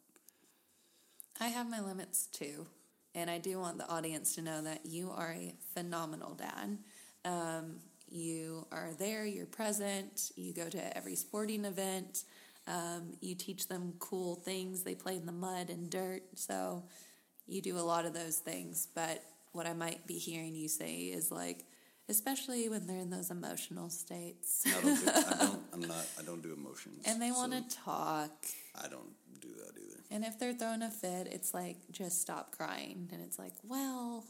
I 1.41 1.47
have 1.47 1.67
my 1.67 1.81
limits 1.81 2.27
too. 2.27 2.67
And 3.15 3.29
I 3.29 3.39
do 3.39 3.59
want 3.59 3.79
the 3.79 3.89
audience 3.89 4.35
to 4.35 4.41
know 4.41 4.61
that 4.61 4.85
you 4.85 5.11
are 5.11 5.31
a 5.31 5.53
phenomenal 5.73 6.35
dad. 6.35 6.77
Um, 7.25 7.77
you 8.09 8.67
are 8.71 8.91
there, 8.97 9.25
you're 9.25 9.47
present, 9.47 10.31
you 10.35 10.53
go 10.53 10.69
to 10.69 10.97
every 10.97 11.15
sporting 11.15 11.65
event, 11.65 12.23
um, 12.67 13.13
you 13.21 13.35
teach 13.35 13.67
them 13.67 13.93
cool 13.99 14.35
things. 14.35 14.83
They 14.83 14.95
play 14.95 15.15
in 15.15 15.25
the 15.25 15.31
mud 15.31 15.69
and 15.69 15.89
dirt. 15.89 16.23
So 16.35 16.83
you 17.47 17.61
do 17.61 17.77
a 17.77 17.81
lot 17.81 18.05
of 18.05 18.13
those 18.13 18.37
things. 18.37 18.87
But 18.93 19.23
what 19.51 19.65
I 19.65 19.73
might 19.73 20.05
be 20.05 20.19
hearing 20.19 20.55
you 20.55 20.69
say 20.69 21.05
is 21.05 21.31
like, 21.31 21.65
especially 22.07 22.69
when 22.69 22.85
they're 22.85 22.99
in 22.99 23.09
those 23.09 23.31
emotional 23.31 23.89
states. 23.89 24.63
I 24.67 24.81
don't. 24.81 25.05
Do, 25.05 25.11
I 25.11 25.37
don't. 25.45 25.61
I'm 25.73 25.81
not. 25.81 26.07
I 26.19 26.23
don't 26.23 26.41
do 26.43 26.53
emotions. 26.57 27.03
and 27.05 27.21
they 27.21 27.29
so 27.29 27.35
want 27.35 27.53
to 27.53 27.77
talk. 27.77 28.31
I 28.75 28.87
don't 28.87 29.13
do 29.39 29.49
that 29.49 29.79
either. 29.81 29.90
And 30.11 30.25
if 30.25 30.37
they're 30.37 30.53
throwing 30.53 30.81
a 30.81 30.91
fit, 30.91 31.27
it's 31.31 31.53
like, 31.53 31.77
just 31.91 32.21
stop 32.21 32.55
crying. 32.55 33.09
And 33.13 33.21
it's 33.21 33.39
like, 33.39 33.53
well, 33.63 34.25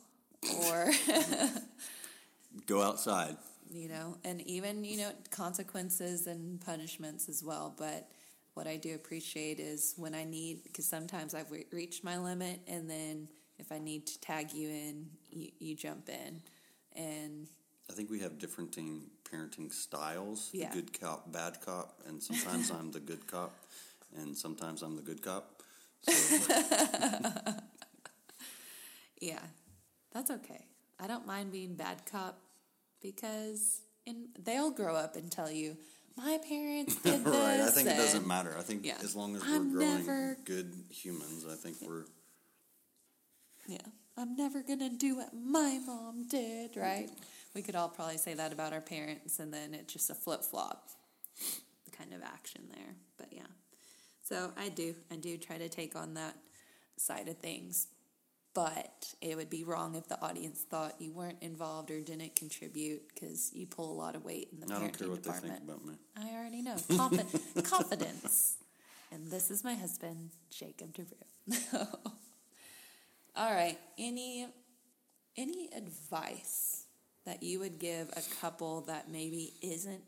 or, 0.68 0.92
Go 2.68 2.82
outside. 2.84 3.36
you 3.70 3.88
know, 3.90 4.18
and 4.24 4.42
even, 4.42 4.84
you 4.84 4.98
know, 4.98 5.12
consequences 5.32 6.28
and 6.28 6.62
punishments 6.62 7.28
as 7.30 7.44
well. 7.44 7.74
But 7.78 8.08
what 8.54 8.68
I 8.68 8.78
do 8.78 8.94
appreciate 8.94 9.60
is 9.60 9.94
when 9.98 10.14
I 10.14 10.24
need, 10.26 10.64
because 10.64 10.86
sometimes 10.86 11.34
I've 11.34 11.50
re- 11.52 11.66
reached 11.72 12.04
my 12.04 12.18
limit, 12.18 12.60
and 12.68 12.90
then 12.90 13.28
if 13.58 13.72
I 13.72 13.80
need 13.80 14.06
to 14.08 14.20
tag 14.20 14.54
you 14.54 14.70
in, 14.70 15.08
you, 15.32 15.50
you 15.60 15.76
jump 15.76 16.10
in. 16.10 16.42
And 16.96 17.48
I 17.90 17.94
think 17.94 18.10
we 18.10 18.20
have 18.20 18.38
differing 18.38 18.70
parenting 19.24 19.72
styles. 19.72 20.50
Yeah. 20.54 20.70
The 20.70 20.82
good 20.82 21.00
cop, 21.00 21.32
bad 21.32 21.62
cop, 21.62 22.02
and 22.08 22.22
sometimes 22.22 22.70
I'm 22.70 22.92
the 22.92 23.00
good 23.00 23.26
cop, 23.28 23.54
and 24.18 24.38
sometimes 24.38 24.82
I'm 24.82 24.96
the 24.96 25.02
good 25.02 25.22
cop. 25.24 25.61
So, 26.08 26.54
yeah, 29.22 29.40
that's 30.14 30.32
okay. 30.32 30.66
I 31.00 31.08
don't 31.08 31.26
mind 31.28 31.52
being 31.52 31.76
bad 31.76 32.06
cop 32.06 32.40
because 33.02 33.82
and 34.08 34.28
they'll 34.44 34.72
grow 34.72 34.96
up 34.96 35.16
and 35.16 35.32
tell 35.32 35.52
you, 35.52 35.78
my 36.18 36.40
parents 36.48 36.96
did 37.04 37.24
this. 37.24 37.34
right. 37.34 37.60
I 37.60 37.70
think 37.70 37.88
it 37.88 37.96
doesn't 37.98 38.26
matter. 38.28 38.56
I 38.58 38.62
think 38.62 38.86
Yeah. 38.86 38.98
as 39.04 39.16
long 39.16 39.36
as 39.36 39.44
I'm 39.44 39.74
we're 39.74 39.80
growing 39.80 39.98
never- 39.98 40.38
good 40.46 40.74
humans, 40.90 41.46
I 41.50 41.56
think 41.56 41.78
we're. 41.82 42.06
Yeah. 43.68 43.78
I'm 44.18 44.36
never 44.36 44.62
going 44.62 44.80
to 44.80 44.90
do 44.90 45.16
what 45.16 45.34
my 45.34 45.80
mom 45.86 46.28
did, 46.28 46.76
right? 46.76 47.10
We 47.56 47.62
could 47.62 47.76
all 47.76 47.88
probably 47.90 48.18
say 48.18 48.34
that 48.34 48.52
about 48.52 48.74
our 48.74 48.82
parents, 48.82 49.40
and 49.40 49.54
then 49.54 49.74
it's 49.74 49.94
just 49.94 50.10
a 50.10 50.16
flip 50.16 50.44
flop 50.44 50.90
kind 51.98 52.12
of 52.14 52.22
action 52.22 52.64
there. 52.74 52.96
So 54.24 54.52
I 54.58 54.70
do. 54.70 54.96
I 55.12 55.16
do 55.16 55.38
try 55.38 55.58
to 55.58 55.70
take 55.70 55.96
on 55.96 56.14
that 56.16 56.36
side 56.98 57.28
of 57.28 57.38
things. 57.38 57.88
But 58.54 59.14
it 59.22 59.38
would 59.38 59.50
be 59.50 59.64
wrong 59.64 59.96
if 59.96 60.08
the 60.10 60.22
audience 60.22 60.60
thought 60.70 60.96
you 61.00 61.14
weren't 61.14 61.38
involved 61.42 61.90
or 61.90 62.02
didn't 62.02 62.36
contribute 62.36 63.02
because 63.14 63.50
you 63.54 63.66
pull 63.66 63.90
a 63.94 63.96
lot 63.98 64.14
of 64.14 64.26
weight 64.26 64.50
in 64.52 64.60
the 64.60 64.66
I 64.76 64.80
don't 64.80 64.90
parenting 64.92 65.00
care 65.00 65.10
what 65.10 65.24
they 65.24 65.30
department. 65.30 65.54
think 65.60 65.70
about 65.70 65.86
me. 65.86 65.94
I 66.18 66.36
already 66.38 66.62
know. 66.62 66.76
Confi- 66.76 67.64
confidence. 67.70 68.58
And 69.14 69.32
this 69.32 69.52
is 69.52 69.64
my 69.64 69.74
husband, 69.76 70.32
Jacob 70.50 70.94
DeVrew. 70.94 71.88
All 73.36 73.54
right. 73.54 73.78
Any 73.98 74.48
any 75.38 75.70
advice 75.76 76.86
that 77.26 77.42
you 77.42 77.60
would 77.60 77.80
give 77.80 78.10
a 78.10 78.22
couple 78.42 78.82
that 78.82 79.10
maybe 79.10 79.54
isn't 79.62 80.02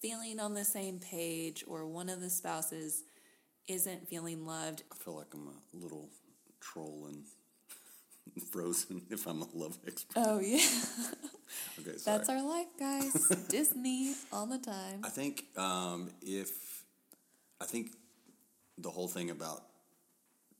feeling 0.00 0.40
on 0.40 0.54
the 0.54 0.64
same 0.64 0.98
page 0.98 1.64
or 1.68 1.86
one 1.86 2.08
of 2.08 2.20
the 2.20 2.30
spouses 2.30 3.04
isn't 3.68 4.08
feeling 4.08 4.46
loved? 4.46 4.82
I 4.92 4.96
feel 4.96 5.16
like 5.16 5.34
I'm 5.34 5.48
a 5.48 5.76
little 5.76 6.08
troll 6.60 7.08
and 7.08 7.24
frozen 8.50 9.02
if 9.10 9.26
I'm 9.26 9.42
a 9.42 9.48
love 9.54 9.78
expert. 9.86 10.16
Oh 10.16 10.40
yeah. 10.40 10.60
Okay, 11.78 11.96
sorry. 11.96 12.18
That's 12.18 12.28
our 12.28 12.42
life, 12.42 12.66
guys. 12.78 13.12
Disney 13.48 14.14
all 14.32 14.46
the 14.46 14.58
time. 14.58 15.00
I 15.04 15.08
think 15.08 15.44
um, 15.56 16.10
if 16.20 16.50
I 17.60 17.64
think 17.64 17.92
the 18.78 18.90
whole 18.90 19.08
thing 19.08 19.30
about 19.30 19.62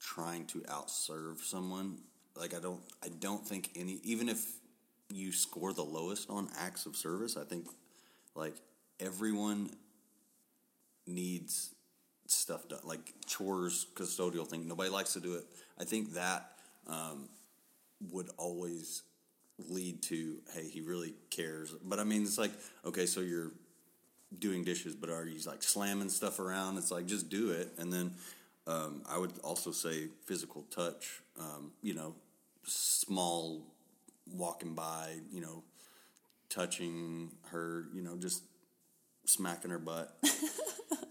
trying 0.01 0.47
to 0.47 0.61
outserve 0.61 1.41
someone, 1.43 1.99
like 2.37 2.55
I 2.55 2.61
don't, 2.61 2.81
I 3.03 3.09
don't 3.09 3.47
think 3.47 3.71
any, 3.77 3.99
even 4.05 4.29
if 4.29 4.45
you 5.09 5.33
score 5.33 5.73
the 5.73 5.83
lowest 5.83 6.31
on 6.31 6.49
acts 6.59 6.87
of 6.87 6.97
service, 6.97 7.37
I 7.37 7.45
think 7.45 7.67
like 8.35 8.55
everyone 9.01 9.71
needs 11.07 11.75
stuff 12.27 12.69
done, 12.69 12.81
like 12.85 13.15
chores, 13.27 13.87
custodial 13.95 14.47
thing. 14.47 14.67
Nobody 14.67 14.91
likes 14.91 15.13
to 15.15 15.21
do 15.21 15.35
it. 15.35 15.45
I 15.79 15.85
think 15.85 16.15
that 16.15 16.53
um, 16.87 17.29
would 18.11 18.31
always 18.37 19.03
lead 19.59 20.03
to, 20.03 20.37
hey, 20.53 20.69
he 20.69 20.81
really 20.81 21.15
cares. 21.31 21.73
But 21.85 21.99
I 21.99 22.05
mean, 22.05 22.23
it's 22.23 22.39
like, 22.39 22.53
okay, 22.85 23.07
so 23.07 23.21
you're 23.21 23.53
doing 24.39 24.65
dishes, 24.65 24.95
but 24.95 25.11
are 25.11 25.25
you 25.25 25.39
like 25.47 25.63
slamming 25.63 26.09
stuff 26.09 26.39
around? 26.39 26.79
It's 26.79 26.91
like 26.91 27.07
just 27.07 27.29
do 27.29 27.51
it. 27.51 27.73
And 27.79 27.93
then 27.93 28.15
um, 28.67 29.03
I 29.09 29.19
would 29.19 29.33
also 29.43 29.71
say 29.71 30.09
physical 30.27 30.63
touch. 30.71 31.23
Um, 31.39 31.73
you 31.83 31.95
know, 31.95 32.15
small 32.65 33.63
walking 34.33 34.75
by. 34.75 35.17
You 35.31 35.41
know, 35.41 35.63
touching 36.49 37.31
her. 37.51 37.85
You 37.95 38.03
know, 38.03 38.17
just 38.17 38.43
smacking 39.25 39.71
her 39.71 39.79
butt. 39.79 40.17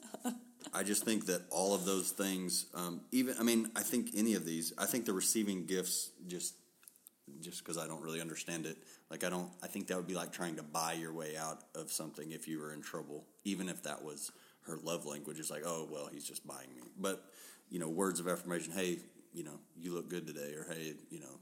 I 0.76 0.84
just 0.84 1.06
think 1.06 1.28
that 1.28 1.42
all 1.50 1.74
of 1.74 1.86
those 1.86 2.12
things, 2.12 2.66
um, 2.74 3.02
even 3.12 3.36
I 3.40 3.44
mean, 3.44 3.72
I 3.76 3.82
think 3.82 4.10
any 4.16 4.34
of 4.34 4.46
these, 4.46 4.74
I 4.78 4.86
think 4.86 5.06
the 5.06 5.14
receiving 5.14 5.66
gifts 5.66 6.12
just 6.28 6.56
just 7.40 7.64
because 7.64 7.78
I 7.78 7.88
don't 7.88 8.02
really 8.04 8.22
understand 8.22 8.66
it. 8.66 8.78
Like 9.10 9.24
I 9.24 9.30
don't, 9.30 9.50
I 9.64 9.68
think 9.68 9.88
that 9.88 9.98
would 9.98 10.08
be 10.08 10.14
like 10.14 10.32
trying 10.32 10.58
to 10.58 10.64
buy 10.64 10.94
your 10.94 11.14
way 11.14 11.38
out 11.38 11.64
of 11.74 11.92
something 11.92 12.32
if 12.32 12.48
you 12.48 12.60
were 12.60 12.74
in 12.74 12.82
trouble, 12.82 13.26
even 13.44 13.70
if 13.70 13.84
that 13.84 14.04
was 14.04 14.32
her 14.68 14.78
love 14.84 15.06
language. 15.06 15.40
It's 15.40 15.50
like, 15.50 15.64
oh 15.66 15.88
well, 15.90 16.10
he's 16.12 16.28
just 16.28 16.46
buying 16.46 16.70
me. 16.76 16.82
But 17.00 17.24
you 17.70 17.80
know, 17.80 17.90
words 17.90 18.20
of 18.20 18.28
affirmation. 18.28 18.74
Hey, 18.74 19.00
you 19.34 19.44
know, 19.44 19.60
you 19.78 19.94
look 19.94 20.10
good 20.10 20.28
today, 20.28 20.54
or 20.54 20.66
hey, 20.70 20.94
you 21.10 21.20
know, 21.20 21.40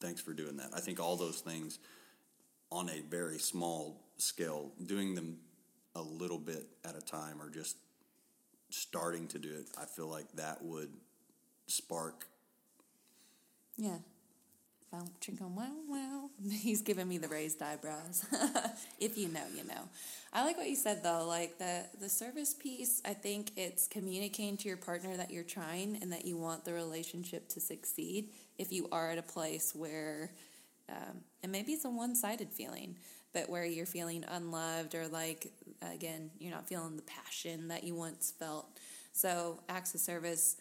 thanks 0.00 0.20
for 0.20 0.32
doing 0.32 0.56
that. 0.56 0.70
I 0.74 0.80
think 0.80 0.98
all 0.98 1.16
those 1.16 1.40
things 1.40 1.78
on 2.70 2.88
a 2.88 3.02
very 3.02 3.38
small 3.38 4.00
scale, 4.16 4.72
doing 4.84 5.14
them 5.14 5.38
a 5.94 6.02
little 6.02 6.38
bit 6.38 6.66
at 6.84 6.96
a 6.96 7.00
time, 7.00 7.40
or 7.40 7.50
just 7.50 7.76
starting 8.76 9.26
to 9.28 9.38
do 9.38 9.48
it. 9.48 9.68
I 9.80 9.84
feel 9.84 10.08
like 10.08 10.30
that 10.32 10.62
would 10.62 10.90
spark 11.66 12.26
Yeah. 13.76 13.98
He's 16.50 16.80
giving 16.80 17.08
me 17.08 17.18
the 17.18 17.28
raised 17.28 17.60
eyebrows. 17.60 18.24
if 19.00 19.18
you 19.18 19.28
know, 19.28 19.42
you 19.54 19.64
know. 19.64 19.88
I 20.32 20.44
like 20.44 20.56
what 20.56 20.68
you 20.68 20.76
said 20.76 21.02
though. 21.02 21.26
Like 21.26 21.58
the 21.58 21.86
the 22.00 22.08
service 22.08 22.54
piece, 22.54 23.02
I 23.04 23.12
think 23.14 23.52
it's 23.56 23.88
communicating 23.88 24.56
to 24.58 24.68
your 24.68 24.76
partner 24.76 25.16
that 25.16 25.30
you're 25.30 25.44
trying 25.44 25.98
and 26.00 26.12
that 26.12 26.24
you 26.24 26.36
want 26.36 26.64
the 26.64 26.72
relationship 26.72 27.48
to 27.50 27.60
succeed. 27.60 28.30
If 28.58 28.72
you 28.72 28.88
are 28.92 29.10
at 29.10 29.18
a 29.18 29.22
place 29.22 29.74
where, 29.74 30.30
um, 30.88 31.22
and 31.42 31.52
maybe 31.52 31.72
it's 31.72 31.84
a 31.84 31.90
one 31.90 32.14
sided 32.14 32.50
feeling, 32.52 32.96
but 33.36 33.50
where 33.50 33.66
you're 33.66 33.84
feeling 33.84 34.24
unloved 34.28 34.94
or 34.94 35.06
like 35.08 35.52
again 35.92 36.30
you're 36.38 36.50
not 36.50 36.66
feeling 36.66 36.96
the 36.96 37.02
passion 37.02 37.68
that 37.68 37.84
you 37.84 37.94
once 37.94 38.32
felt. 38.38 38.66
So 39.12 39.60
acts 39.68 39.94
of 39.94 40.00
service, 40.00 40.56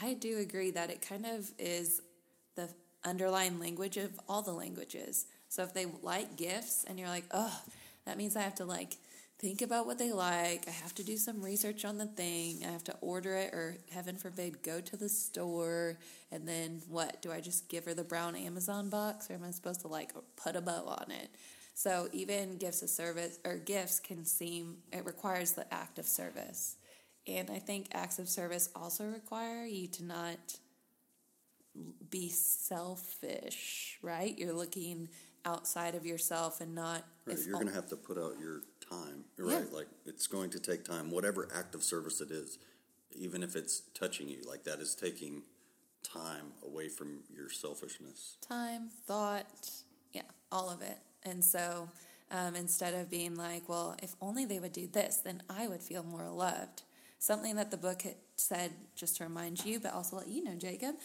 I 0.00 0.14
do 0.14 0.38
agree 0.38 0.70
that 0.70 0.88
it 0.88 1.02
kind 1.02 1.26
of 1.26 1.50
is 1.58 2.00
the 2.54 2.68
underlying 3.04 3.58
language 3.58 3.96
of 3.96 4.12
all 4.28 4.40
the 4.40 4.52
languages. 4.52 5.26
So 5.48 5.64
if 5.64 5.74
they 5.74 5.86
like 6.00 6.36
gifts 6.36 6.84
and 6.84 6.96
you're 6.96 7.08
like, 7.08 7.24
oh, 7.32 7.60
that 8.06 8.16
means 8.16 8.36
I 8.36 8.42
have 8.42 8.54
to 8.56 8.64
like 8.64 8.98
think 9.40 9.60
about 9.60 9.86
what 9.86 9.98
they 9.98 10.12
like. 10.12 10.68
I 10.68 10.70
have 10.70 10.94
to 10.94 11.02
do 11.02 11.16
some 11.16 11.42
research 11.42 11.84
on 11.84 11.98
the 11.98 12.06
thing. 12.06 12.60
I 12.64 12.70
have 12.70 12.84
to 12.84 12.96
order 13.00 13.34
it 13.34 13.52
or 13.52 13.78
heaven 13.90 14.16
forbid 14.16 14.62
go 14.62 14.80
to 14.80 14.96
the 14.96 15.08
store 15.08 15.98
and 16.30 16.46
then 16.46 16.82
what? 16.88 17.20
Do 17.20 17.32
I 17.32 17.40
just 17.40 17.68
give 17.68 17.84
her 17.86 17.94
the 17.94 18.04
brown 18.04 18.36
Amazon 18.36 18.90
box 18.90 19.28
or 19.28 19.34
am 19.34 19.42
I 19.42 19.50
supposed 19.50 19.80
to 19.80 19.88
like 19.88 20.12
put 20.36 20.54
a 20.54 20.60
bow 20.60 20.84
on 20.86 21.10
it? 21.10 21.28
So 21.74 22.08
even 22.12 22.58
gifts 22.58 22.82
of 22.82 22.90
service 22.90 23.38
or 23.44 23.56
gifts 23.56 23.98
can 24.00 24.24
seem 24.24 24.78
it 24.92 25.04
requires 25.04 25.52
the 25.52 25.72
act 25.72 25.98
of 25.98 26.06
service. 26.06 26.76
And 27.26 27.50
I 27.50 27.58
think 27.58 27.86
acts 27.92 28.18
of 28.18 28.28
service 28.28 28.68
also 28.74 29.04
require 29.04 29.64
you 29.64 29.86
to 29.88 30.04
not 30.04 30.38
be 32.10 32.28
selfish, 32.28 33.98
right? 34.02 34.36
You're 34.38 34.52
looking 34.52 35.08
outside 35.44 35.94
of 35.94 36.04
yourself 36.04 36.60
and 36.60 36.74
not. 36.74 37.04
Right, 37.26 37.38
if 37.38 37.46
you're 37.46 37.54
going 37.54 37.68
to 37.68 37.72
have 37.74 37.88
to 37.88 37.96
put 37.96 38.18
out 38.18 38.34
your 38.40 38.62
time, 38.90 39.24
Yeah. 39.38 39.56
right? 39.56 39.72
Like 39.72 39.86
it's 40.04 40.26
going 40.26 40.50
to 40.50 40.60
take 40.60 40.84
time, 40.84 41.10
whatever 41.10 41.48
act 41.54 41.74
of 41.74 41.82
service 41.82 42.20
it 42.20 42.30
is, 42.30 42.58
even 43.12 43.42
if 43.42 43.56
it's 43.56 43.80
touching 43.94 44.28
you, 44.28 44.42
like 44.46 44.64
that 44.64 44.80
is 44.80 44.94
taking 44.94 45.42
time 46.02 46.52
away 46.66 46.88
from 46.88 47.20
your 47.34 47.48
selfishness. 47.48 48.36
time, 48.46 48.90
thought, 49.06 49.70
yeah, 50.12 50.22
all 50.50 50.68
of 50.68 50.82
it. 50.82 50.98
And 51.24 51.44
so 51.44 51.88
um, 52.30 52.54
instead 52.56 52.94
of 52.94 53.10
being 53.10 53.34
like, 53.36 53.68
well, 53.68 53.96
if 54.02 54.14
only 54.20 54.44
they 54.44 54.58
would 54.58 54.72
do 54.72 54.86
this, 54.86 55.18
then 55.18 55.42
I 55.50 55.68
would 55.68 55.82
feel 55.82 56.02
more 56.02 56.28
loved. 56.28 56.82
Something 57.18 57.56
that 57.56 57.70
the 57.70 57.76
book 57.76 58.02
had 58.02 58.16
said, 58.36 58.72
just 58.96 59.18
to 59.18 59.24
remind 59.24 59.64
you, 59.64 59.78
but 59.78 59.92
also 59.92 60.16
let 60.16 60.28
you 60.28 60.42
know, 60.42 60.54
Jacob, 60.56 60.96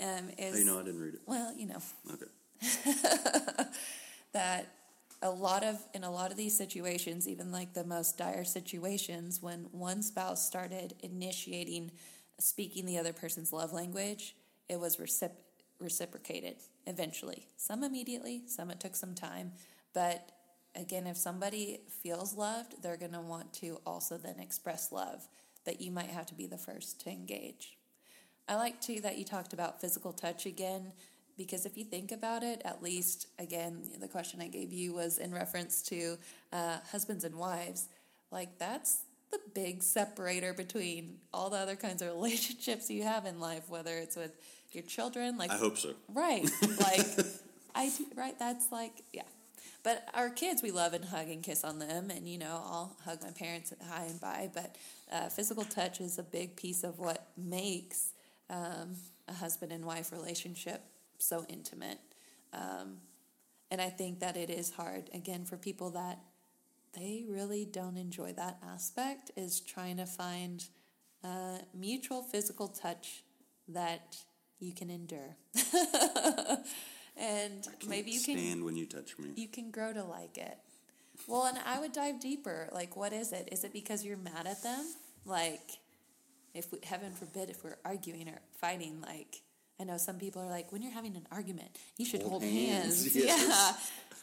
um, 0.00 0.30
is 0.38 0.52
How 0.52 0.58
you 0.58 0.64
know 0.66 0.78
I 0.78 0.82
didn't 0.84 1.00
read 1.00 1.14
it? 1.14 1.20
well, 1.26 1.52
you 1.56 1.66
know, 1.66 1.78
Okay. 2.12 2.26
that 4.32 4.66
a 5.22 5.30
lot 5.30 5.64
of 5.64 5.78
in 5.94 6.04
a 6.04 6.10
lot 6.10 6.30
of 6.30 6.36
these 6.36 6.56
situations 6.56 7.26
even 7.28 7.50
like 7.50 7.72
the 7.72 7.84
most 7.84 8.18
dire 8.18 8.44
situations 8.44 9.42
when 9.42 9.66
one 9.72 10.02
spouse 10.02 10.46
started 10.46 10.94
initiating 11.02 11.90
speaking 12.38 12.84
the 12.84 12.98
other 12.98 13.12
person's 13.12 13.52
love 13.52 13.72
language 13.72 14.34
it 14.68 14.78
was 14.78 14.96
recip- 14.98 15.30
reciprocated 15.78 16.56
eventually. 16.86 17.46
Some 17.56 17.82
immediately 17.82 18.42
some 18.46 18.70
it 18.70 18.80
took 18.80 18.96
some 18.96 19.14
time. 19.14 19.52
But 19.92 20.30
again 20.76 21.06
if 21.06 21.16
somebody 21.16 21.80
feels 22.02 22.34
loved 22.34 22.82
they're 22.82 22.96
going 22.96 23.12
to 23.12 23.20
want 23.20 23.52
to 23.52 23.78
also 23.86 24.16
then 24.16 24.40
express 24.40 24.90
love 24.90 25.28
but 25.64 25.80
you 25.80 25.90
might 25.90 26.10
have 26.10 26.26
to 26.26 26.34
be 26.34 26.46
the 26.46 26.58
first 26.58 27.00
to 27.02 27.10
engage. 27.10 27.76
I 28.48 28.56
like 28.56 28.80
too 28.80 29.00
that 29.00 29.16
you 29.16 29.24
talked 29.24 29.52
about 29.52 29.80
physical 29.80 30.12
touch 30.12 30.46
again, 30.46 30.92
because 31.36 31.66
if 31.66 31.76
you 31.76 31.84
think 31.84 32.12
about 32.12 32.42
it, 32.42 32.60
at 32.64 32.82
least 32.82 33.28
again, 33.38 33.82
the 33.98 34.08
question 34.08 34.40
I 34.40 34.48
gave 34.48 34.72
you 34.72 34.92
was 34.92 35.18
in 35.18 35.32
reference 35.32 35.82
to 35.82 36.18
uh, 36.52 36.78
husbands 36.90 37.24
and 37.24 37.36
wives. 37.36 37.88
Like 38.30 38.58
that's 38.58 39.02
the 39.30 39.40
big 39.54 39.82
separator 39.82 40.52
between 40.52 41.18
all 41.32 41.50
the 41.50 41.56
other 41.56 41.76
kinds 41.76 42.02
of 42.02 42.08
relationships 42.14 42.90
you 42.90 43.02
have 43.02 43.24
in 43.24 43.40
life, 43.40 43.68
whether 43.68 43.96
it's 43.96 44.16
with 44.16 44.32
your 44.74 44.84
children, 44.84 45.38
like 45.38 45.50
I 45.50 45.56
hope 45.56 45.78
so. 45.78 45.94
Right. 46.12 46.48
Like 46.80 47.06
I 47.74 47.88
do, 47.88 48.06
right, 48.16 48.38
that's 48.38 48.70
like 48.72 49.02
yeah. 49.12 49.22
But 49.82 50.08
our 50.14 50.30
kids, 50.30 50.62
we 50.62 50.70
love 50.70 50.94
and 50.94 51.04
hug 51.04 51.28
and 51.28 51.42
kiss 51.42 51.62
on 51.62 51.78
them, 51.78 52.10
and 52.10 52.26
you 52.26 52.38
know, 52.38 52.62
I'll 52.64 52.96
hug 53.04 53.22
my 53.22 53.30
parents 53.30 53.72
high 53.86 54.04
and 54.06 54.20
bye. 54.20 54.50
But 54.52 54.76
uh, 55.12 55.28
physical 55.28 55.64
touch 55.64 56.00
is 56.00 56.18
a 56.18 56.22
big 56.22 56.56
piece 56.56 56.84
of 56.84 56.98
what 56.98 57.28
makes 57.36 58.12
um, 58.48 58.96
a 59.28 59.34
husband 59.34 59.72
and 59.72 59.84
wife 59.84 60.10
relationship 60.10 60.82
so 61.18 61.44
intimate. 61.48 61.98
Um, 62.52 62.98
and 63.70 63.80
I 63.80 63.90
think 63.90 64.20
that 64.20 64.36
it 64.36 64.50
is 64.50 64.70
hard 64.70 65.10
again 65.12 65.44
for 65.44 65.56
people 65.56 65.90
that 65.90 66.18
they 66.94 67.24
really 67.28 67.64
don't 67.64 67.96
enjoy 67.96 68.32
that 68.34 68.58
aspect 68.66 69.30
is 69.36 69.60
trying 69.60 69.96
to 69.96 70.06
find 70.06 70.64
uh, 71.24 71.58
mutual 71.74 72.22
physical 72.22 72.68
touch 72.68 73.24
that 73.68 74.18
you 74.60 74.72
can 74.72 74.90
endure. 74.90 75.36
and 77.16 77.66
maybe 77.88 78.10
you 78.12 78.20
can 78.20 78.36
stand 78.38 78.64
when 78.64 78.76
you 78.76 78.86
touch 78.86 79.18
me. 79.18 79.30
you 79.36 79.48
can 79.48 79.70
grow 79.70 79.92
to 79.92 80.02
like 80.04 80.36
it. 80.38 80.58
Well, 81.28 81.44
and 81.46 81.58
I 81.64 81.78
would 81.80 81.92
dive 81.92 82.20
deeper. 82.20 82.68
Like, 82.72 82.96
what 82.96 83.12
is 83.12 83.32
it? 83.32 83.48
Is 83.52 83.62
it 83.64 83.72
because 83.72 84.04
you're 84.04 84.16
mad 84.16 84.46
at 84.46 84.62
them? 84.62 84.84
Like, 85.24 85.78
if 86.54 86.72
we, 86.72 86.78
heaven 86.82 87.12
forbid, 87.12 87.50
if 87.50 87.62
we're 87.62 87.76
arguing 87.84 88.28
or 88.28 88.38
fighting, 88.60 89.00
like, 89.00 89.42
I 89.80 89.84
know 89.84 89.96
some 89.96 90.16
people 90.18 90.42
are 90.42 90.50
like, 90.50 90.72
when 90.72 90.82
you're 90.82 90.92
having 90.92 91.16
an 91.16 91.26
argument, 91.30 91.70
you 91.98 92.04
should 92.04 92.20
hold, 92.22 92.42
Hold 92.42 92.44
hands. 92.44 93.02
hands, 93.02 93.16
yes. 93.16 93.48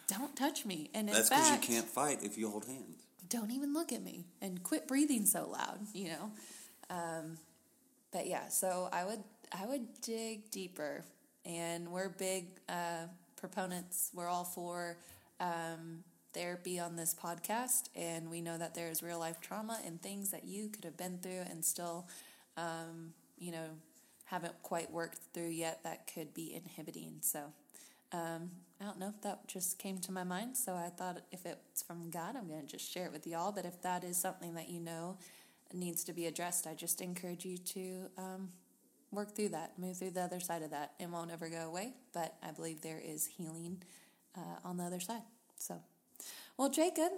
Yeah. 0.10 0.18
Don't 0.18 0.36
touch 0.36 0.66
me. 0.66 0.90
And 0.94 1.08
That's 1.08 1.30
because 1.30 1.52
you 1.52 1.58
can't 1.60 1.88
fight 1.88 2.20
if 2.24 2.38
you 2.38 2.50
hold 2.50 2.66
hands. 2.66 3.02
don't 3.30 3.52
even 3.52 3.74
look 3.74 3.94
at 3.94 4.04
me 4.04 4.26
and 4.42 4.62
quit 4.62 4.88
breathing 4.88 5.26
so 5.26 5.50
loud, 5.50 5.80
you 5.94 6.10
know? 6.10 6.32
Um, 6.90 7.38
but 8.12 8.28
yeah, 8.28 8.50
so 8.50 8.90
I 8.92 9.06
would, 9.06 9.24
I 9.52 9.66
would 9.66 10.02
dig 10.02 10.50
deeper 10.50 11.04
and 11.46 11.90
we're 11.90 12.10
big, 12.10 12.60
uh, 12.70 13.08
proponents. 13.36 14.12
We're 14.14 14.28
all 14.28 14.44
for, 14.44 14.98
um, 15.40 16.04
therapy 16.34 16.80
on 16.80 16.96
this 16.96 17.14
podcast 17.14 17.90
and 17.96 18.30
we 18.30 18.42
know 18.42 18.58
that 18.58 18.74
there 18.74 18.90
is 18.90 19.04
real 19.04 19.20
life 19.20 19.42
trauma 19.42 19.80
and 19.86 20.02
things 20.02 20.32
that 20.32 20.46
you 20.46 20.70
could 20.70 20.86
have 20.86 20.96
been 20.96 21.18
through 21.18 21.44
and 21.50 21.66
still, 21.66 22.08
um, 22.56 23.14
you 23.38 23.52
know, 23.52 23.68
haven't 24.26 24.62
quite 24.64 24.92
worked 24.92 25.20
through 25.34 25.50
yet 25.50 25.84
that 25.84 26.10
could 26.14 26.34
be 26.34 26.54
inhibiting. 26.54 27.18
So, 27.22 27.52
um, 28.14 28.52
I 28.80 28.86
don't 28.86 29.00
know. 29.00 29.10
If 29.10 29.22
that 29.22 29.48
just 29.48 29.78
came 29.78 30.00
to 30.00 30.12
my 30.12 30.24
mind. 30.24 30.58
So 30.58 30.74
I 30.74 30.90
thought 30.90 31.22
if 31.32 31.46
it's 31.46 31.84
from 31.84 32.10
God, 32.10 32.36
I'm 32.36 32.48
going 32.48 32.62
to 32.62 32.68
just 32.68 32.92
share 32.92 33.06
it 33.06 33.12
with 33.12 33.28
y'all. 33.28 33.52
But 33.52 33.66
if 33.66 33.82
that 33.84 34.04
is 34.04 34.18
something 34.18 34.56
that 34.56 34.70
you 34.70 34.80
know 34.80 35.18
needs 35.74 36.04
to 36.06 36.14
be 36.14 36.26
addressed, 36.26 36.66
I 36.66 36.74
just 36.74 37.02
encourage 37.02 37.46
you 37.46 37.58
to 37.58 38.10
um, 38.18 38.50
work 39.12 39.36
through 39.36 39.50
that, 39.50 39.78
move 39.78 39.98
through 39.98 40.12
the 40.12 40.22
other 40.22 40.40
side 40.40 40.62
of 40.62 40.72
that. 40.72 40.94
It 41.00 41.10
won't 41.10 41.32
ever 41.32 41.50
go 41.50 41.68
away, 41.68 41.94
but 42.14 42.36
I 42.42 42.52
believe 42.52 42.82
there 42.82 43.02
is 43.04 43.26
healing 43.26 43.84
uh, 44.38 44.66
on 44.66 44.78
the 44.78 44.84
other 44.84 45.00
side. 45.00 45.22
So, 45.58 45.82
well, 46.58 46.70
Jacob, 46.70 47.12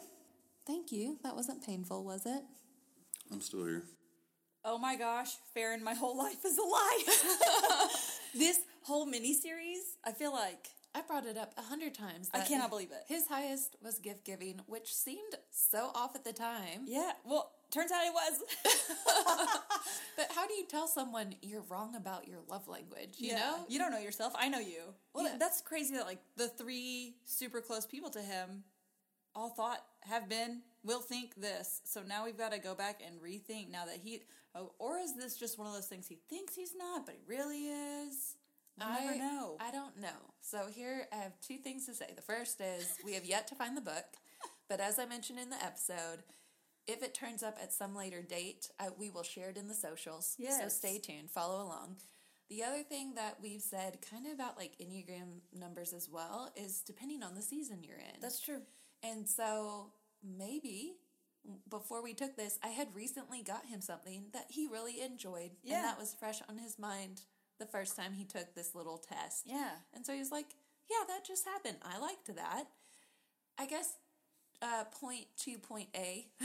thank 0.65 0.91
you. 0.91 1.17
That 1.23 1.35
wasn't 1.35 1.65
painful, 1.65 2.03
was 2.03 2.25
it? 2.25 2.41
I'm 3.31 3.41
still 3.41 3.65
here. 3.65 3.83
Oh 4.65 4.77
my 4.77 4.95
gosh, 4.95 5.35
Farron, 5.53 5.83
my 5.83 5.93
whole 5.93 6.17
life 6.17 6.45
is 6.45 6.57
a 6.57 6.61
lie. 6.61 7.03
this 8.33 8.61
whole 8.83 9.05
mini 9.05 9.33
series, 9.33 9.97
I 10.05 10.11
feel 10.11 10.31
like 10.31 10.69
I 10.95 11.01
brought 11.01 11.25
it 11.25 11.37
up 11.37 11.53
a 11.57 11.61
hundred 11.61 11.93
times. 11.93 12.29
I 12.33 12.41
cannot 12.41 12.69
believe 12.69 12.91
it. 12.91 13.03
His 13.07 13.27
highest 13.27 13.75
was 13.83 13.99
gift 13.99 14.23
giving, 14.23 14.61
which 14.67 14.93
seemed 14.93 15.33
so 15.51 15.91
off 15.95 16.15
at 16.15 16.23
the 16.23 16.33
time. 16.33 16.85
Yeah, 16.85 17.11
well, 17.25 17.51
turns 17.73 17.91
out 17.91 18.01
it 18.05 18.13
was. 18.13 18.41
But 20.15 20.31
how 20.35 20.45
do 20.47 20.53
you 20.53 20.65
tell 20.67 20.87
someone 20.87 21.33
you're 21.41 21.63
wrong 21.69 21.95
about 21.95 22.27
your 22.27 22.37
love 22.47 22.67
language? 22.67 23.15
You 23.17 23.29
Yeah. 23.29 23.39
know? 23.39 23.65
you 23.67 23.79
don't 23.79 23.91
know 23.91 23.97
yourself. 23.97 24.31
I 24.35 24.47
know 24.47 24.59
you. 24.59 24.93
Well, 25.13 25.25
Yeah. 25.25 25.37
that's 25.37 25.59
crazy 25.61 25.95
that 25.95 26.05
like 26.05 26.19
the 26.35 26.47
three 26.49 27.15
super 27.25 27.61
close 27.61 27.87
people 27.87 28.11
to 28.11 28.21
him 28.21 28.63
all 29.35 29.49
thought 29.49 29.83
have 30.01 30.29
been 30.29 30.61
will 30.83 31.01
think 31.01 31.33
this. 31.35 31.81
So 31.85 32.03
now 32.03 32.25
we've 32.25 32.37
got 32.37 32.51
to 32.51 32.59
go 32.59 32.75
back 32.75 33.01
and 33.05 33.19
rethink 33.19 33.69
now 33.71 33.85
that 33.85 33.97
he. 33.97 34.21
Oh, 34.53 34.73
or 34.77 34.99
is 34.99 35.15
this 35.15 35.35
just 35.35 35.57
one 35.57 35.65
of 35.67 35.73
those 35.73 35.87
things 35.87 36.05
he 36.07 36.19
thinks 36.29 36.53
he's 36.55 36.75
not, 36.75 37.07
but 37.07 37.15
he 37.15 37.21
really 37.25 37.65
is? 37.69 38.35
We'll 38.77 38.87
I 38.89 39.05
never 39.05 39.17
know. 39.17 39.57
I 39.59 39.71
don't 39.71 39.97
know. 39.97 40.33
So 40.41 40.67
here 40.67 41.07
I 41.11 41.15
have 41.15 41.39
two 41.41 41.57
things 41.57 41.87
to 41.87 41.95
say. 41.95 42.13
The 42.15 42.21
first 42.21 42.61
is 42.61 42.97
we 43.03 43.13
have 43.13 43.25
yet 43.25 43.47
to 43.47 43.55
find 43.55 43.75
the 43.75 43.81
book, 43.81 44.05
but 44.69 44.79
as 44.79 44.99
I 44.99 45.05
mentioned 45.07 45.39
in 45.39 45.49
the 45.49 45.63
episode, 45.63 46.21
if 46.87 47.01
it 47.03 47.13
turns 47.13 47.43
up 47.43 47.57
at 47.61 47.71
some 47.73 47.95
later 47.95 48.21
date, 48.21 48.69
I, 48.79 48.89
we 48.97 49.09
will 49.09 49.23
share 49.23 49.49
it 49.49 49.57
in 49.57 49.67
the 49.67 49.73
socials. 49.73 50.35
So 50.59 50.67
stay 50.69 50.99
tuned, 50.99 51.31
follow 51.31 51.63
along. 51.63 51.97
The 52.49 52.63
other 52.63 52.83
thing 52.83 53.15
that 53.15 53.37
we've 53.41 53.61
said, 53.61 53.99
kind 54.09 54.27
of 54.27 54.33
about 54.33 54.57
like 54.57 54.73
Enneagram 54.81 55.39
numbers 55.57 55.93
as 55.93 56.09
well, 56.09 56.51
is 56.55 56.81
depending 56.81 57.23
on 57.23 57.35
the 57.35 57.41
season 57.41 57.83
you're 57.83 57.97
in. 57.97 58.19
that's 58.21 58.39
true. 58.41 58.61
And 59.01 59.27
so 59.27 59.91
maybe 60.23 60.93
before 61.69 62.01
we 62.03 62.13
took 62.13 62.35
this, 62.35 62.59
I 62.63 62.69
had 62.69 62.87
recently 62.93 63.43
got 63.43 63.65
him 63.65 63.81
something 63.81 64.25
that 64.33 64.45
he 64.49 64.67
really 64.67 65.01
enjoyed. 65.01 65.51
Yeah. 65.63 65.75
And 65.75 65.83
that 65.85 65.99
was 65.99 66.13
fresh 66.17 66.41
on 66.47 66.57
his 66.57 66.77
mind 66.79 67.21
the 67.59 67.65
first 67.65 67.95
time 67.95 68.13
he 68.13 68.25
took 68.25 68.55
this 68.55 68.75
little 68.75 68.97
test. 68.97 69.43
Yeah. 69.45 69.71
And 69.93 70.05
so 70.05 70.13
he 70.13 70.19
was 70.19 70.31
like, 70.31 70.47
yeah, 70.89 71.05
that 71.07 71.25
just 71.25 71.45
happened. 71.45 71.77
I 71.81 71.99
liked 71.99 72.33
that. 72.35 72.65
I 73.57 73.65
guess 73.67 73.93
uh, 74.63 74.85
point 74.85 75.25
two, 75.37 75.57
point 75.57 75.89
A 75.95 76.27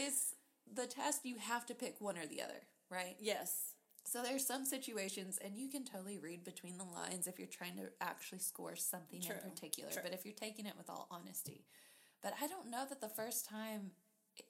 is 0.00 0.34
the 0.74 0.86
test 0.86 1.24
you 1.24 1.36
have 1.36 1.66
to 1.66 1.74
pick 1.74 2.00
one 2.00 2.16
or 2.16 2.26
the 2.26 2.42
other, 2.42 2.62
right? 2.90 3.16
Yes. 3.20 3.74
So 4.04 4.22
there's 4.22 4.46
some 4.46 4.64
situations, 4.64 5.38
and 5.44 5.56
you 5.56 5.68
can 5.68 5.84
totally 5.84 6.18
read 6.18 6.42
between 6.42 6.76
the 6.76 6.84
lines 6.84 7.26
if 7.26 7.38
you're 7.38 7.46
trying 7.46 7.76
to 7.76 7.84
actually 8.00 8.40
score 8.40 8.74
something 8.74 9.20
True, 9.20 9.36
in 9.44 9.50
particular. 9.50 9.90
true. 9.90 10.02
But 10.02 10.12
if 10.12 10.24
you're 10.24 10.34
taking 10.34 10.66
it 10.66 10.74
with 10.76 10.90
all 10.90 11.06
honesty, 11.10 11.66
but 12.22 12.32
I 12.42 12.46
don't 12.46 12.70
know 12.70 12.84
that 12.88 13.00
the 13.00 13.08
first 13.08 13.46
time 13.48 13.92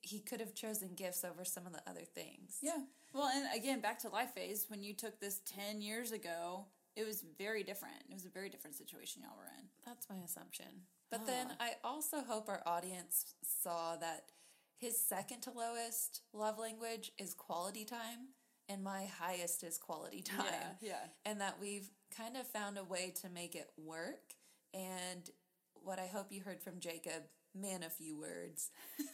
he 0.01 0.21
could 0.21 0.41
have 0.41 0.55
chosen 0.55 0.95
gifts 0.95 1.25
over 1.25 1.45
some 1.45 1.67
of 1.67 1.73
the 1.73 1.83
other 1.89 2.05
things. 2.15 2.59
Yeah. 2.63 2.79
Well, 3.13 3.31
and 3.35 3.47
again, 3.55 3.81
back 3.81 3.99
to 4.01 4.09
life 4.09 4.31
phase, 4.35 4.67
when 4.69 4.83
you 4.83 4.95
took 4.95 5.21
this 5.21 5.41
10 5.45 5.83
years 5.83 6.13
ago, 6.13 6.67
it 6.97 7.07
was 7.07 7.25
very 7.39 7.63
different. 7.63 7.97
It 8.09 8.15
was 8.15 8.25
a 8.25 8.31
very 8.31 8.49
different 8.49 8.77
situation 8.77 9.23
y'all 9.23 9.37
were 9.37 9.51
in. 9.59 9.67
That's 9.85 10.09
my 10.09 10.17
assumption. 10.25 10.87
But 11.13 11.21
oh. 11.25 11.27
then 11.27 11.49
I 11.61 11.75
also 11.85 12.23
hope 12.23 12.49
our 12.49 12.63
audience 12.67 13.35
saw 13.45 13.97
that 13.97 14.33
his 14.79 14.99
second 14.99 15.43
to 15.43 15.51
lowest 15.51 16.23
love 16.33 16.59
language 16.59 17.13
is 17.19 17.35
quality 17.35 17.85
time, 17.85 18.31
and 18.69 18.83
my 18.83 19.05
highest 19.05 19.63
is 19.63 19.77
quality 19.77 20.23
time. 20.23 20.77
yeah. 20.81 21.05
And 21.27 21.41
that 21.43 21.61
we've 21.61 21.89
kind 22.17 22.37
of 22.37 22.47
found 22.47 22.79
a 22.79 22.85
way 22.85 23.13
to 23.21 23.29
make 23.29 23.55
it 23.55 23.71
work. 23.77 24.33
And 24.73 25.29
what 25.75 25.99
I 25.99 26.07
hope 26.07 26.33
you 26.33 26.41
heard 26.41 26.63
from 26.63 26.81
Jacob, 26.81 27.25
man, 27.55 27.83
a 27.83 27.91
few 27.91 28.19
words, 28.19 28.71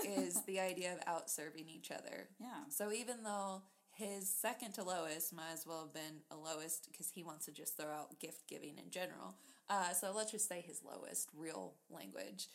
is 0.06 0.40
the 0.46 0.60
idea 0.60 0.94
of 0.94 1.00
outserving 1.12 1.68
each 1.68 1.90
other. 1.90 2.28
Yeah. 2.38 2.62
So 2.68 2.92
even 2.92 3.24
though 3.24 3.62
his 3.98 4.28
second 4.32 4.72
to 4.74 4.84
lowest 4.84 5.32
might 5.34 5.52
as 5.52 5.66
well 5.66 5.80
have 5.80 5.92
been 5.92 6.22
a 6.30 6.36
lowest 6.36 6.88
because 6.90 7.10
he 7.10 7.22
wants 7.24 7.46
to 7.46 7.52
just 7.52 7.76
throw 7.76 7.90
out 7.90 8.18
gift 8.20 8.46
giving 8.48 8.78
in 8.78 8.90
general. 8.90 9.34
Uh, 9.68 9.92
so 9.92 10.12
let's 10.14 10.30
just 10.30 10.48
say 10.48 10.60
his 10.66 10.80
lowest 10.84 11.28
real 11.36 11.74
language 11.90 12.46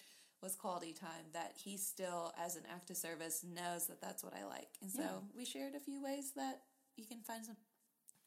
was 0.41 0.55
quality 0.55 0.93
time 0.93 1.25
that 1.33 1.53
he 1.63 1.77
still 1.77 2.33
as 2.43 2.55
an 2.55 2.63
act 2.73 2.89
of 2.89 2.97
service 2.97 3.43
knows 3.43 3.87
that 3.87 4.01
that's 4.01 4.23
what 4.23 4.33
I 4.33 4.45
like. 4.45 4.69
And 4.81 4.89
so 4.91 5.01
Yeah. 5.01 5.19
we 5.35 5.45
shared 5.45 5.75
a 5.75 5.79
few 5.79 6.01
ways 6.01 6.31
that 6.35 6.61
you 6.95 7.05
can 7.05 7.21
find 7.21 7.45
some 7.45 7.57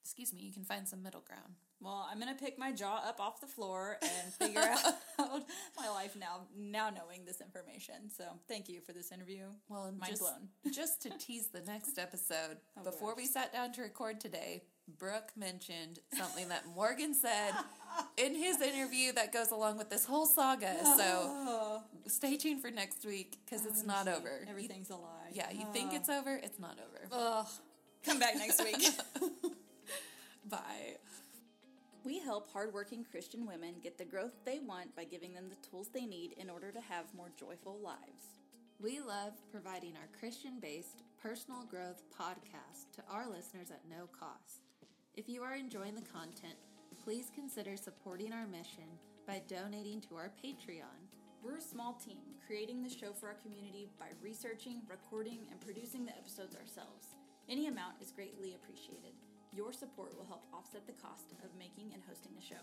excuse 0.03 0.33
me, 0.33 0.41
you 0.41 0.53
can 0.53 0.65
find 0.65 0.87
some 0.87 1.03
middle 1.03 1.21
ground. 1.23 1.55
Well, 1.81 2.09
I'm 2.11 2.19
gonna 2.19 2.35
pick 2.35 2.59
my 2.59 2.73
jaw 2.73 3.03
up 3.07 3.21
off 3.21 3.41
the 3.41 3.47
floor 3.47 3.99
and 4.03 4.33
figure 4.35 4.61
out 5.19 5.43
my 5.77 5.89
life 5.89 6.17
now. 6.19 6.43
Now 6.57 6.91
knowing 6.91 7.25
this 7.27 7.41
information, 7.41 8.11
so 8.17 8.25
thank 8.49 8.69
you 8.69 8.81
for 8.81 8.93
this 8.93 9.13
interview. 9.13 9.45
Well, 9.69 9.85
and 9.85 9.99
mind 9.99 10.13
just, 10.13 10.23
blown. 10.23 10.49
just 10.73 11.03
to 11.03 11.11
tease 11.11 11.49
the 11.49 11.61
next 11.61 11.99
episode, 11.99 12.59
oh, 12.79 12.85
before 12.85 13.11
gosh. 13.11 13.19
we 13.19 13.27
sat 13.27 13.53
down 13.53 13.73
to 13.73 13.83
record 13.83 14.21
today, 14.21 14.63
Brooke 14.99 15.33
mentioned 15.37 15.99
something 16.17 16.49
that 16.49 16.65
Morgan 16.75 17.13
said 17.13 17.53
in 18.17 18.35
his 18.35 18.61
interview 18.61 19.13
that 19.13 19.33
goes 19.33 19.51
along 19.51 19.79
with 19.79 19.91
this 19.91 20.05
whole 20.05 20.27
saga. 20.27 20.77
So 20.83 21.03
oh. 21.05 21.83
stay 22.07 22.37
tuned 22.37 22.63
for 22.63 22.71
next 22.71 23.05
week 23.05 23.39
because 23.45 23.67
it's 23.67 23.83
oh, 23.83 23.87
not 23.87 24.09
over. 24.09 24.41
You- 24.43 24.51
Everything's 24.51 24.91
a 24.91 24.97
lie. 24.97 25.31
yeah, 25.33 25.51
you 25.51 25.67
think 25.73 25.91
ah. 25.93 25.97
it's 25.97 26.09
over, 26.09 26.41
it's 26.43 26.59
not 26.59 26.79
over. 26.79 27.09
Ugh. 27.13 27.47
Come 28.05 28.19
back 28.21 28.37
next 28.37 28.63
week. 28.63 28.77
Bye. 30.49 30.97
We 32.07 32.21
help 32.21 32.49
hardworking 32.53 33.05
Christian 33.11 33.45
women 33.45 33.75
get 33.83 33.99
the 33.99 34.05
growth 34.05 34.31
they 34.45 34.61
want 34.61 34.95
by 34.95 35.03
giving 35.03 35.35
them 35.35 35.49
the 35.49 35.69
tools 35.69 35.89
they 35.93 36.07
need 36.07 36.35
in 36.39 36.49
order 36.49 36.71
to 36.71 36.81
have 36.81 37.13
more 37.17 37.33
joyful 37.37 37.81
lives. 37.83 38.39
We 38.79 39.01
love 39.01 39.33
providing 39.51 39.97
our 39.97 40.09
Christian 40.17 40.61
based 40.61 41.03
personal 41.21 41.65
growth 41.65 42.05
podcast 42.17 42.93
to 42.95 43.03
our 43.11 43.29
listeners 43.29 43.73
at 43.73 43.91
no 43.91 44.07
cost. 44.07 44.61
If 45.17 45.29
you 45.29 45.43
are 45.43 45.57
enjoying 45.57 45.97
the 45.97 46.03
content, 46.03 46.55
please 47.03 47.33
consider 47.35 47.77
supporting 47.77 48.33
our 48.33 48.47
mission 48.47 48.87
by 49.27 49.43
donating 49.49 50.01
to 50.03 50.15
our 50.15 50.31
Patreon. 50.45 51.11
We're 51.43 51.57
a 51.57 51.61
small 51.61 51.95
team 51.95 52.23
creating 52.47 52.85
the 52.85 52.89
show 52.89 53.13
for 53.13 53.27
our 53.27 53.39
community 53.43 53.89
by 53.99 54.11
researching, 54.23 54.83
recording, 54.89 55.41
and 55.51 55.61
producing 55.61 56.05
the 56.05 56.17
episodes 56.17 56.55
ourselves. 56.55 57.17
Any 57.49 57.67
amount 57.67 57.97
is 58.01 58.13
greatly 58.13 58.55
appreciated. 58.55 59.26
Your 59.57 59.73
support 59.73 60.13
will 60.19 60.27
help 60.27 60.45
offset 60.53 60.87
the 60.87 61.01
cost 61.01 61.33
of 61.43 61.49
making 61.59 61.95
and 61.95 62.03
hosting 62.07 62.33
the 62.37 62.45
show. 62.45 62.61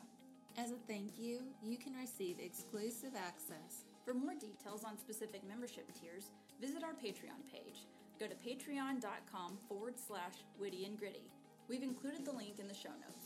As 0.62 0.70
a 0.70 0.76
thank 0.88 1.18
you, 1.18 1.40
you 1.64 1.76
can 1.76 1.96
receive 1.96 2.38
exclusive 2.38 3.18
access. 3.18 3.86
For 4.06 4.14
more 4.14 4.36
details 4.36 4.84
on 4.84 5.00
specific 5.00 5.42
membership 5.48 5.90
tiers, 6.00 6.30
visit 6.62 6.84
our 6.84 6.94
Patreon 6.94 7.42
page. 7.52 7.88
Go 8.20 8.28
to 8.28 8.36
patreon.com 8.36 9.58
forward 9.68 9.96
slash 9.98 10.46
witty 10.60 10.86
and 10.86 11.00
gritty. 11.00 11.32
We've 11.68 11.82
included 11.82 12.26
the 12.26 12.32
link 12.32 12.60
in 12.60 12.68
the 12.68 12.76
show 12.76 12.94
notes. 13.02 13.23